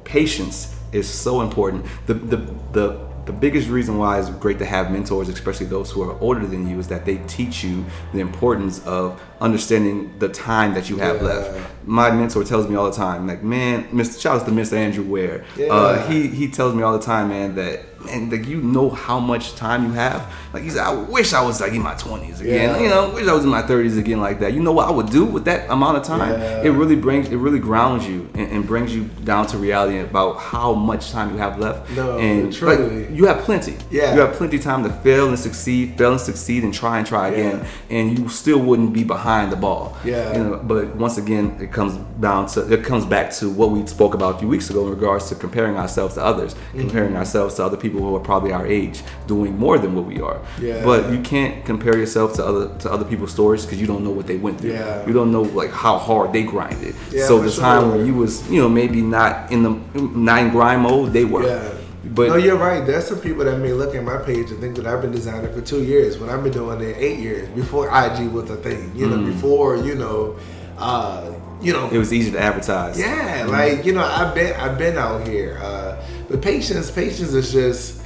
patience 0.04 0.76
is 0.92 1.08
so 1.08 1.40
important. 1.40 1.84
The 2.06 2.14
the 2.14 2.36
the 2.72 3.12
the 3.24 3.32
biggest 3.32 3.68
reason 3.68 3.98
why 3.98 4.18
it's 4.18 4.28
great 4.30 4.58
to 4.58 4.64
have 4.64 4.90
mentors, 4.90 5.28
especially 5.28 5.66
those 5.66 5.92
who 5.92 6.02
are 6.02 6.18
older 6.18 6.44
than 6.44 6.68
you, 6.68 6.80
is 6.80 6.88
that 6.88 7.06
they 7.06 7.18
teach 7.28 7.62
you 7.62 7.84
the 8.12 8.18
importance 8.18 8.84
of 8.84 9.22
understanding 9.40 10.12
the 10.18 10.28
time 10.28 10.74
that 10.74 10.90
you 10.90 10.96
have 10.96 11.18
Yeah. 11.22 11.28
left. 11.28 11.60
My 11.86 12.10
mentor 12.10 12.42
tells 12.42 12.68
me 12.68 12.74
all 12.74 12.90
the 12.90 12.96
time, 12.96 13.28
like, 13.28 13.44
man, 13.44 13.84
Mr. 13.92 14.20
Shout 14.20 14.40
out 14.40 14.46
to 14.46 14.52
Mr. 14.52 14.72
Andrew 14.72 15.04
Ware. 15.04 15.44
Uh, 15.70 16.02
he 16.08 16.26
he 16.26 16.48
tells 16.48 16.74
me 16.74 16.82
all 16.82 16.92
the 16.98 17.04
time, 17.04 17.28
man, 17.28 17.54
that 17.54 17.84
and 18.10 18.30
like 18.32 18.46
you 18.46 18.60
know 18.60 18.90
how 18.90 19.18
much 19.18 19.54
time 19.54 19.84
you 19.84 19.92
have. 19.92 20.32
Like 20.52 20.62
he 20.64 20.70
said, 20.70 20.82
I 20.84 20.94
wish 20.94 21.32
I 21.32 21.42
was 21.42 21.60
like 21.60 21.72
in 21.72 21.82
my 21.82 21.94
twenties 21.94 22.40
again. 22.40 22.74
Yeah. 22.76 22.82
You 22.82 22.88
know, 22.88 23.10
wish 23.14 23.26
I 23.26 23.32
was 23.32 23.44
in 23.44 23.50
my 23.50 23.62
thirties 23.62 23.96
again 23.96 24.20
like 24.20 24.40
that. 24.40 24.52
You 24.52 24.60
know 24.60 24.72
what 24.72 24.88
I 24.88 24.90
would 24.90 25.10
do 25.10 25.24
with 25.24 25.44
that 25.46 25.70
amount 25.70 25.96
of 25.98 26.04
time? 26.04 26.32
Yeah. 26.40 26.62
It 26.64 26.70
really 26.70 26.96
brings 26.96 27.28
it 27.28 27.36
really 27.36 27.58
grounds 27.58 28.06
you 28.06 28.28
and, 28.34 28.50
and 28.52 28.66
brings 28.66 28.94
you 28.94 29.04
down 29.24 29.46
to 29.48 29.58
reality 29.58 29.98
about 29.98 30.38
how 30.38 30.74
much 30.74 31.10
time 31.10 31.30
you 31.32 31.38
have 31.38 31.58
left. 31.58 31.90
No, 31.92 32.18
and 32.18 32.52
truly. 32.52 33.06
like, 33.06 33.10
you 33.16 33.26
have 33.26 33.38
plenty. 33.44 33.76
Yeah. 33.90 34.14
You 34.14 34.20
have 34.20 34.34
plenty 34.34 34.56
of 34.56 34.62
time 34.62 34.82
to 34.84 34.90
fail 34.90 35.28
and 35.28 35.38
succeed, 35.38 35.96
fail 35.98 36.12
and 36.12 36.20
succeed, 36.20 36.64
and 36.64 36.72
try 36.74 36.98
and 36.98 37.06
try 37.06 37.28
again, 37.28 37.66
and 37.90 38.18
you 38.18 38.28
still 38.28 38.58
wouldn't 38.60 38.92
be 38.92 39.04
behind 39.04 39.50
the 39.52 39.56
ball. 39.56 39.96
Yeah. 40.04 40.36
You 40.36 40.44
know, 40.44 40.56
but 40.62 40.94
once 40.96 41.18
again, 41.18 41.56
it 41.60 41.72
comes 41.72 41.96
down 42.20 42.46
to 42.48 42.72
it 42.72 42.84
comes 42.84 43.04
back 43.06 43.32
to 43.32 43.48
what 43.50 43.70
we 43.70 43.86
spoke 43.86 44.14
about 44.14 44.36
a 44.36 44.38
few 44.38 44.48
weeks 44.48 44.70
ago 44.70 44.84
in 44.84 44.90
regards 44.90 45.28
to 45.28 45.34
comparing 45.34 45.76
ourselves 45.76 46.14
to 46.14 46.24
others, 46.24 46.54
Mm-hmm. 46.54 46.80
comparing 46.80 47.16
ourselves 47.16 47.54
to 47.56 47.64
other 47.64 47.76
people 47.76 47.91
who 48.00 48.16
are 48.16 48.20
probably 48.20 48.52
our 48.52 48.66
age, 48.66 49.02
doing 49.26 49.58
more 49.58 49.78
than 49.78 49.94
what 49.94 50.04
we 50.04 50.20
are. 50.20 50.40
Yeah. 50.60 50.84
But 50.84 51.12
you 51.12 51.20
can't 51.20 51.64
compare 51.64 51.96
yourself 51.96 52.34
to 52.34 52.44
other 52.44 52.78
to 52.78 52.92
other 52.92 53.04
people's 53.04 53.32
stories 53.32 53.64
because 53.64 53.80
you 53.80 53.86
don't 53.86 54.04
know 54.04 54.10
what 54.10 54.26
they 54.26 54.36
went 54.36 54.60
through. 54.60 54.72
Yeah. 54.72 55.06
You 55.06 55.12
don't 55.12 55.32
know 55.32 55.42
like 55.42 55.70
how 55.70 55.98
hard 55.98 56.32
they 56.32 56.42
grinded. 56.42 56.94
Yeah, 57.10 57.26
so 57.26 57.40
the 57.40 57.50
time 57.50 57.82
sure. 57.82 57.96
when 57.96 58.06
you 58.06 58.14
was 58.14 58.48
you 58.50 58.60
know 58.60 58.68
maybe 58.68 59.02
not 59.02 59.50
in 59.50 59.62
the 59.62 59.70
nine 59.94 60.42
in 60.42 60.50
grind 60.50 60.82
mode, 60.82 61.12
they 61.12 61.24
were. 61.24 61.46
Yeah. 61.46 61.78
But 62.04 62.28
no, 62.28 62.36
you're 62.36 62.56
right. 62.56 62.84
There's 62.84 63.06
some 63.06 63.20
people 63.20 63.44
that 63.44 63.58
may 63.58 63.72
look 63.72 63.94
at 63.94 64.02
my 64.02 64.18
page 64.18 64.50
and 64.50 64.60
think 64.60 64.74
that 64.76 64.86
I've 64.86 65.00
been 65.00 65.12
designing 65.12 65.52
for 65.52 65.60
two 65.60 65.84
years 65.84 66.18
when 66.18 66.30
I've 66.30 66.42
been 66.42 66.52
doing 66.52 66.80
it 66.80 66.96
eight 66.98 67.20
years 67.20 67.48
before 67.50 67.86
IG 67.86 68.28
was 68.32 68.50
a 68.50 68.56
thing. 68.56 68.92
You 68.96 69.08
know, 69.08 69.24
before 69.24 69.76
you 69.76 69.94
know, 69.94 70.38
uh, 70.78 71.30
you 71.62 71.72
know, 71.72 71.88
it 71.90 71.98
was 71.98 72.12
easy 72.12 72.30
to 72.32 72.38
advertise. 72.38 72.98
yeah, 72.98 73.46
like 73.48 73.84
you 73.84 73.92
know, 73.92 74.02
I've 74.02 74.34
been 74.34 74.54
I've 74.56 74.76
been 74.76 74.98
out 74.98 75.26
here. 75.26 75.58
Uh, 75.62 76.02
but 76.28 76.42
patience, 76.42 76.90
patience 76.90 77.32
is 77.32 77.52
just 77.52 78.02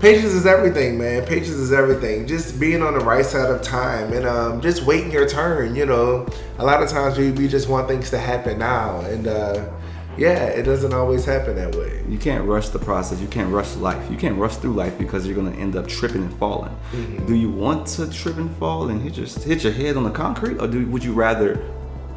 patience 0.00 0.32
is 0.32 0.46
everything, 0.46 0.98
man. 0.98 1.24
Patience 1.24 1.56
is 1.56 1.72
everything. 1.72 2.26
Just 2.26 2.58
being 2.58 2.82
on 2.82 2.94
the 2.94 3.04
right 3.04 3.24
side 3.24 3.50
of 3.50 3.62
time 3.62 4.12
and 4.12 4.26
um, 4.26 4.60
just 4.60 4.82
waiting 4.82 5.12
your 5.12 5.28
turn. 5.28 5.76
You 5.76 5.86
know, 5.86 6.26
a 6.58 6.64
lot 6.64 6.82
of 6.82 6.88
times 6.88 7.16
we, 7.16 7.30
we 7.30 7.46
just 7.48 7.68
want 7.68 7.88
things 7.88 8.10
to 8.10 8.18
happen 8.18 8.58
now, 8.58 9.00
and 9.00 9.28
uh, 9.28 9.68
yeah, 10.16 10.44
it 10.46 10.64
doesn't 10.64 10.92
always 10.92 11.24
happen 11.24 11.54
that 11.56 11.74
way. 11.76 12.02
You 12.08 12.18
can't 12.18 12.44
rush 12.44 12.68
the 12.68 12.78
process. 12.78 13.20
You 13.20 13.28
can't 13.28 13.52
rush 13.52 13.76
life. 13.76 14.10
You 14.10 14.16
can't 14.16 14.36
rush 14.36 14.56
through 14.56 14.74
life 14.74 14.98
because 14.98 15.26
you're 15.26 15.36
gonna 15.36 15.56
end 15.56 15.76
up 15.76 15.86
tripping 15.86 16.22
and 16.22 16.36
falling. 16.38 16.76
Mm-hmm. 16.92 17.26
Do 17.26 17.34
you 17.34 17.50
want 17.50 17.86
to 17.88 18.10
trip 18.10 18.36
and 18.36 18.54
fall 18.56 18.88
and 18.88 19.00
hit 19.00 19.16
your 19.16 19.26
hit 19.26 19.62
your 19.62 19.72
head 19.72 19.96
on 19.96 20.02
the 20.02 20.10
concrete, 20.10 20.58
or 20.58 20.66
do 20.66 20.84
would 20.88 21.04
you 21.04 21.12
rather 21.12 21.64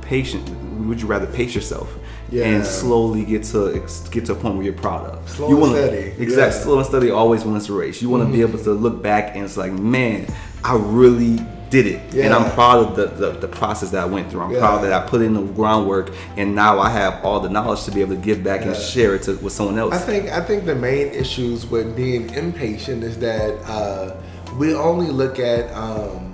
patient? 0.05 0.49
Would 0.87 1.01
you 1.01 1.07
rather 1.07 1.25
pace 1.25 1.55
yourself 1.55 1.91
Yeah. 2.29 2.45
and 2.45 2.65
slowly 2.65 3.23
get 3.25 3.43
to 3.45 3.81
get 4.11 4.25
to 4.25 4.33
a 4.33 4.35
point 4.35 4.55
where 4.55 4.63
you're 4.63 4.73
proud 4.73 5.05
of? 5.07 5.29
Slow 5.29 5.47
you 5.49 5.53
and 5.55 5.61
wanna- 5.61 5.77
steady. 5.87 5.97
Exactly. 6.17 6.25
Yeah. 6.35 6.49
Mm-hmm. 6.49 6.63
Slow 6.63 6.77
and 6.79 6.85
steady 6.87 7.09
always 7.11 7.43
wins 7.43 7.67
the 7.67 7.73
race. 7.73 8.01
You 8.01 8.09
want 8.09 8.25
to 8.25 8.31
be 8.31 8.41
able 8.41 8.59
to 8.59 8.71
look 8.71 9.01
back 9.01 9.35
and 9.35 9.43
it's 9.45 9.57
like, 9.57 9.71
man, 9.71 10.27
I 10.63 10.75
really 10.77 11.39
did 11.71 11.87
it, 11.87 12.13
and 12.15 12.31
I'm 12.33 12.49
proud 12.51 12.85
of 12.87 12.95
the, 12.95 13.07
the, 13.07 13.31
the 13.39 13.47
process 13.47 13.89
that 13.89 14.01
I 14.01 14.05
went 14.05 14.29
through. 14.31 14.41
I'm 14.41 14.51
Yeah. 14.51 14.59
proud 14.59 14.83
that 14.83 14.93
I 14.93 15.05
put 15.09 15.21
in 15.23 15.33
the 15.33 15.41
groundwork, 15.41 16.11
and 16.37 16.55
now 16.55 16.79
I 16.79 16.89
have 16.91 17.25
all 17.25 17.39
the 17.39 17.49
knowledge 17.49 17.83
to 17.85 17.91
be 17.91 18.01
able 18.01 18.15
to 18.15 18.21
give 18.21 18.43
back 18.43 18.61
and 18.65 18.75
share 18.75 19.15
it 19.15 19.23
to, 19.23 19.35
with 19.37 19.51
someone 19.51 19.77
else. 19.79 19.93
I 19.93 19.97
think 19.97 20.29
I 20.29 20.41
think 20.41 20.65
the 20.65 20.75
main 20.75 21.07
issues 21.07 21.65
with 21.65 21.95
being 21.95 22.29
impatient 22.29 23.03
is 23.03 23.17
that 23.19 23.57
uh, 23.67 24.15
we 24.57 24.73
only 24.75 25.07
look 25.07 25.39
at 25.39 25.69
um, 25.73 26.24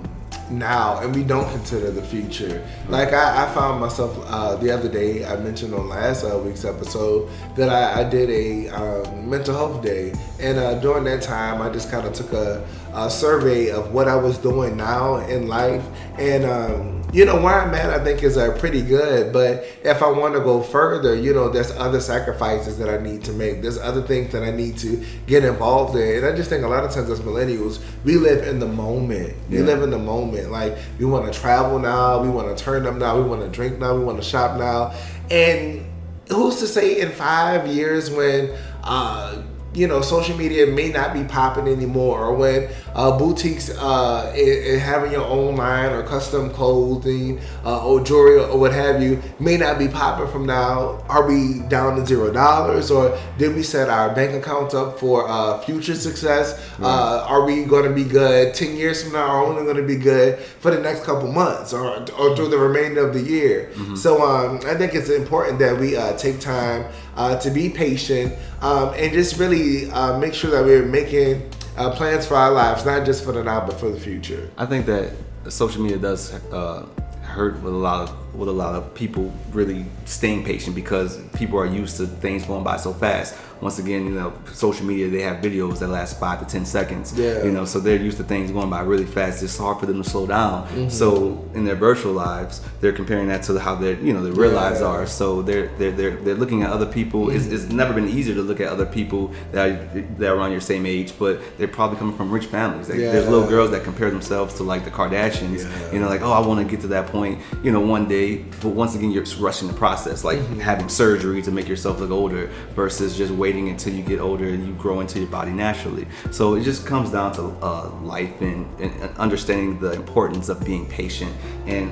now 0.52 0.98
and 1.00 1.14
we 1.14 1.22
don't 1.22 1.50
consider 1.50 1.90
the 1.90 2.02
future. 2.02 2.66
Like 2.88 3.12
I, 3.12 3.44
I 3.44 3.54
found 3.54 3.80
myself 3.80 4.18
uh, 4.26 4.56
the 4.56 4.70
other 4.70 4.88
day. 4.88 5.24
I 5.24 5.36
mentioned 5.36 5.74
on 5.74 5.88
last 5.88 6.24
uh, 6.24 6.38
week's 6.38 6.64
episode 6.64 7.30
that 7.56 7.68
I, 7.68 8.00
I 8.00 8.08
did 8.08 8.30
a 8.30 8.68
um, 8.68 9.28
mental 9.28 9.54
health 9.54 9.82
day, 9.82 10.12
and 10.40 10.58
uh, 10.58 10.74
during 10.80 11.04
that 11.04 11.22
time, 11.22 11.62
I 11.62 11.70
just 11.70 11.90
kind 11.90 12.06
of 12.06 12.12
took 12.12 12.32
a, 12.32 12.66
a 12.94 13.10
survey 13.10 13.70
of 13.70 13.92
what 13.92 14.08
I 14.08 14.16
was 14.16 14.38
doing 14.38 14.76
now 14.76 15.16
in 15.16 15.48
life, 15.48 15.84
and. 16.18 16.44
Um, 16.44 16.98
you 17.12 17.26
know 17.26 17.38
where 17.38 17.60
I'm 17.60 17.74
at, 17.74 17.90
I 17.90 18.02
think 18.02 18.22
is 18.22 18.38
uh, 18.38 18.56
pretty 18.58 18.80
good. 18.80 19.34
But 19.34 19.66
if 19.84 20.02
I 20.02 20.10
want 20.10 20.32
to 20.32 20.40
go 20.40 20.62
further, 20.62 21.14
you 21.14 21.34
know, 21.34 21.50
there's 21.50 21.70
other 21.72 22.00
sacrifices 22.00 22.78
that 22.78 22.88
I 22.88 22.96
need 23.02 23.22
to 23.24 23.32
make. 23.32 23.60
There's 23.60 23.76
other 23.76 24.00
things 24.00 24.32
that 24.32 24.42
I 24.42 24.50
need 24.50 24.78
to 24.78 25.04
get 25.26 25.44
involved 25.44 25.94
in. 25.94 26.16
And 26.16 26.26
I 26.26 26.34
just 26.34 26.48
think 26.48 26.64
a 26.64 26.68
lot 26.68 26.84
of 26.84 26.90
times 26.90 27.10
as 27.10 27.20
millennials, 27.20 27.82
we 28.04 28.16
live 28.16 28.48
in 28.48 28.60
the 28.60 28.66
moment. 28.66 29.34
We 29.50 29.58
Yeah. 29.58 29.64
live 29.64 29.82
in 29.82 29.90
the 29.90 29.98
moment. 29.98 30.50
Like 30.50 30.78
we 30.98 31.04
want 31.04 31.30
to 31.30 31.38
travel 31.38 31.78
now, 31.78 32.22
we 32.22 32.30
want 32.30 32.56
to 32.56 32.64
turn 32.64 32.86
up 32.86 32.94
now, 32.94 33.18
we 33.18 33.24
want 33.24 33.42
to 33.42 33.48
drink 33.48 33.78
now, 33.78 33.94
we 33.94 34.02
want 34.02 34.16
to 34.16 34.24
shop 34.24 34.58
now, 34.58 34.94
and 35.30 35.84
who's 36.30 36.60
to 36.60 36.66
say 36.66 36.98
in 36.98 37.10
five 37.10 37.66
years 37.66 38.10
when 38.10 38.52
uh, 38.84 39.36
you 39.74 39.88
know 39.88 40.00
social 40.02 40.36
media 40.36 40.66
may 40.66 40.90
not 40.90 41.12
be 41.14 41.24
popping 41.24 41.68
anymore, 41.68 42.24
or 42.24 42.34
when 42.34 42.68
uh, 42.94 43.16
boutiques 43.18 43.70
uh, 43.70 44.32
i- 44.34 44.78
having 44.78 45.12
your 45.12 45.24
own 45.24 45.56
line 45.56 45.92
or 45.92 46.02
custom 46.02 46.50
clothing 46.50 47.40
uh, 47.64 47.86
or 47.86 48.00
jewelry 48.02 48.38
or 48.38 48.58
what 48.58 48.72
have 48.72 49.02
you 49.02 49.20
may 49.38 49.56
not 49.56 49.78
be 49.78 49.88
popping 49.88 50.28
from 50.28 50.46
now. 50.46 51.02
Are 51.08 51.26
we 51.26 51.60
down 51.68 51.96
to 51.96 52.06
zero 52.06 52.32
dollars, 52.32 52.90
or 52.90 53.18
did 53.38 53.54
we 53.54 53.62
set 53.62 53.88
our 53.88 54.14
bank 54.14 54.32
accounts 54.34 54.74
up 54.74 54.98
for 54.98 55.28
uh, 55.28 55.58
future 55.60 55.94
success? 55.94 56.58
Uh, 56.80 57.24
are 57.28 57.44
we 57.44 57.64
going 57.64 57.84
to 57.84 57.94
be 57.94 58.04
good 58.04 58.54
ten 58.54 58.76
years 58.76 59.02
from 59.02 59.12
now? 59.14 59.26
Are 59.28 59.44
only 59.44 59.62
going 59.64 59.76
to 59.76 59.82
be 59.82 59.96
good 59.96 60.38
for 60.38 60.70
the 60.70 60.80
next 60.80 61.04
couple 61.04 61.30
months, 61.32 61.72
or 61.72 61.86
or 62.18 62.36
through 62.36 62.48
the 62.48 62.58
remainder 62.58 63.06
of 63.06 63.14
the 63.14 63.22
year? 63.22 63.70
So 63.96 64.22
um, 64.22 64.60
I 64.66 64.74
think 64.74 64.94
it's 64.94 65.10
important 65.10 65.58
that 65.60 65.78
we 65.78 65.96
uh, 65.96 66.12
take 66.16 66.40
time 66.40 66.84
uh, 67.16 67.36
to 67.40 67.50
be 67.50 67.68
patient 67.68 68.32
um, 68.60 68.92
and 68.96 69.12
just 69.12 69.38
really 69.38 69.90
uh, 69.90 70.18
make 70.18 70.34
sure 70.34 70.50
that 70.50 70.64
we're 70.64 70.84
making 70.86 71.42
uh, 71.76 71.90
plans 71.94 72.26
for 72.26 72.34
our 72.34 72.52
lives, 72.52 72.84
not 72.84 73.06
just 73.06 73.24
for 73.24 73.32
the 73.32 73.42
now, 73.42 73.66
but 73.66 73.78
for 73.78 73.90
the 73.90 73.98
future. 73.98 74.50
I 74.56 74.66
think 74.66 74.86
that 74.86 75.12
social 75.48 75.82
media 75.82 75.98
does 75.98 76.32
uh, 76.52 76.86
hurt 77.22 77.60
with 77.62 77.72
a 77.72 77.76
lot 77.76 78.08
of 78.08 78.21
with 78.34 78.48
a 78.48 78.52
lot 78.52 78.74
of 78.74 78.94
people 78.94 79.32
really 79.52 79.84
staying 80.06 80.44
patient 80.44 80.74
because 80.74 81.18
people 81.34 81.58
are 81.58 81.66
used 81.66 81.96
to 81.98 82.06
things 82.06 82.44
going 82.46 82.64
by 82.64 82.76
so 82.76 82.92
fast. 82.92 83.34
Once 83.60 83.78
again, 83.78 84.04
you 84.06 84.10
know, 84.10 84.32
social 84.52 84.84
media 84.84 85.08
they 85.08 85.20
have 85.22 85.36
videos 85.36 85.78
that 85.78 85.86
last 85.86 86.18
five 86.18 86.40
to 86.40 86.44
ten 86.46 86.64
seconds. 86.66 87.16
Yeah. 87.16 87.44
You 87.44 87.52
know, 87.52 87.64
so 87.64 87.78
they're 87.78 87.96
used 87.96 88.16
to 88.16 88.24
things 88.24 88.50
going 88.50 88.68
by 88.70 88.80
really 88.80 89.04
fast. 89.04 89.40
It's 89.40 89.56
hard 89.56 89.78
for 89.78 89.86
them 89.86 90.02
to 90.02 90.08
slow 90.08 90.26
down. 90.26 90.66
Mm-hmm. 90.66 90.88
So 90.88 91.48
in 91.54 91.64
their 91.64 91.76
virtual 91.76 92.12
lives, 92.12 92.60
they're 92.80 92.92
comparing 92.92 93.28
that 93.28 93.44
to 93.44 93.56
how 93.60 93.76
their 93.76 93.94
you 94.00 94.12
know 94.12 94.22
their 94.24 94.32
real 94.32 94.50
Yeah. 94.52 94.62
lives 94.62 94.80
are. 94.82 95.06
So 95.06 95.42
they're 95.42 95.68
they're 95.78 95.92
they're, 95.92 96.16
they're 96.16 96.34
looking 96.34 96.64
at 96.64 96.70
other 96.70 96.86
people. 96.86 97.30
It's, 97.30 97.44
Mm-hmm. 97.44 97.54
it's 97.54 97.64
never 97.82 97.92
been 97.92 98.08
easier 98.08 98.34
to 98.34 98.42
look 98.42 98.60
at 98.60 98.68
other 98.68 98.86
people 98.86 99.30
that 99.52 99.68
are, 99.68 100.00
that 100.18 100.28
are 100.32 100.36
around 100.36 100.50
your 100.50 100.60
same 100.60 100.84
age, 100.84 101.12
but 101.16 101.40
they're 101.56 101.68
probably 101.68 101.98
coming 101.98 102.16
from 102.16 102.32
rich 102.32 102.46
families. 102.46 102.88
Like, 102.88 102.98
There's 102.98 103.28
little 103.28 103.48
girls 103.48 103.70
that 103.72 103.84
compare 103.84 104.10
themselves 104.10 104.54
to 104.56 104.64
like 104.64 104.84
the 104.84 104.90
Kardashians. 104.90 105.62
Yeah. 105.62 105.92
You 105.92 106.00
know, 106.00 106.08
like 106.08 106.22
oh, 106.22 106.32
I 106.32 106.44
want 106.44 106.58
to 106.66 106.68
get 106.68 106.80
to 106.80 106.88
that 106.88 107.06
point. 107.08 107.40
You 107.62 107.70
know, 107.70 107.80
one 107.96 108.08
day. 108.08 108.21
But 108.62 108.70
once 108.70 108.94
again, 108.94 109.10
you're 109.10 109.24
rushing 109.38 109.68
the 109.68 109.74
process, 109.74 110.24
like 110.24 110.38
Mm-hmm. 110.42 110.60
having 110.60 110.88
surgery 110.88 111.40
to 111.42 111.50
make 111.50 111.68
yourself 111.68 112.00
look 112.00 112.10
older 112.10 112.46
versus 112.74 113.16
just 113.16 113.32
waiting 113.32 113.68
until 113.68 113.92
you 113.94 114.02
get 114.02 114.18
older 114.20 114.48
and 114.48 114.66
you 114.66 114.72
grow 114.74 115.00
into 115.00 115.18
your 115.20 115.28
body 115.28 115.52
naturally. 115.52 116.06
So 116.30 116.54
it 116.54 116.62
just 116.62 116.86
comes 116.86 117.10
down 117.10 117.32
to 117.34 117.42
uh, 117.62 117.90
life 118.02 118.40
and, 118.40 118.66
and 118.80 118.92
understanding 119.18 119.78
the 119.78 119.92
importance 119.92 120.48
of 120.48 120.64
being 120.64 120.86
patient 120.88 121.32
and 121.66 121.90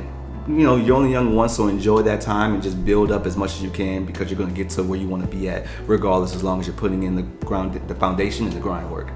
you 0.48 0.64
know 0.66 0.76
you're 0.76 0.96
only 0.96 1.12
young 1.12 1.34
once 1.36 1.56
so 1.56 1.68
enjoy 1.68 2.00
that 2.02 2.20
time 2.20 2.54
and 2.54 2.62
just 2.62 2.82
build 2.84 3.12
up 3.12 3.26
as 3.26 3.36
much 3.36 3.52
as 3.56 3.62
you 3.62 3.70
can 3.70 4.04
because 4.06 4.30
you're 4.30 4.38
going 4.38 4.48
to 4.48 4.56
get 4.62 4.70
to 4.70 4.82
where 4.82 4.98
you 4.98 5.06
want 5.06 5.22
to 5.22 5.28
be 5.36 5.48
at 5.48 5.66
regardless 5.86 6.34
as 6.34 6.42
long 6.42 6.58
as 6.60 6.66
you're 6.66 6.76
putting 6.76 7.02
in 7.02 7.14
the 7.14 7.22
ground 7.46 7.74
the 7.88 7.94
foundation 7.94 8.46
and 8.46 8.54
the 8.54 8.60
grind 8.60 8.90
work 8.90 9.12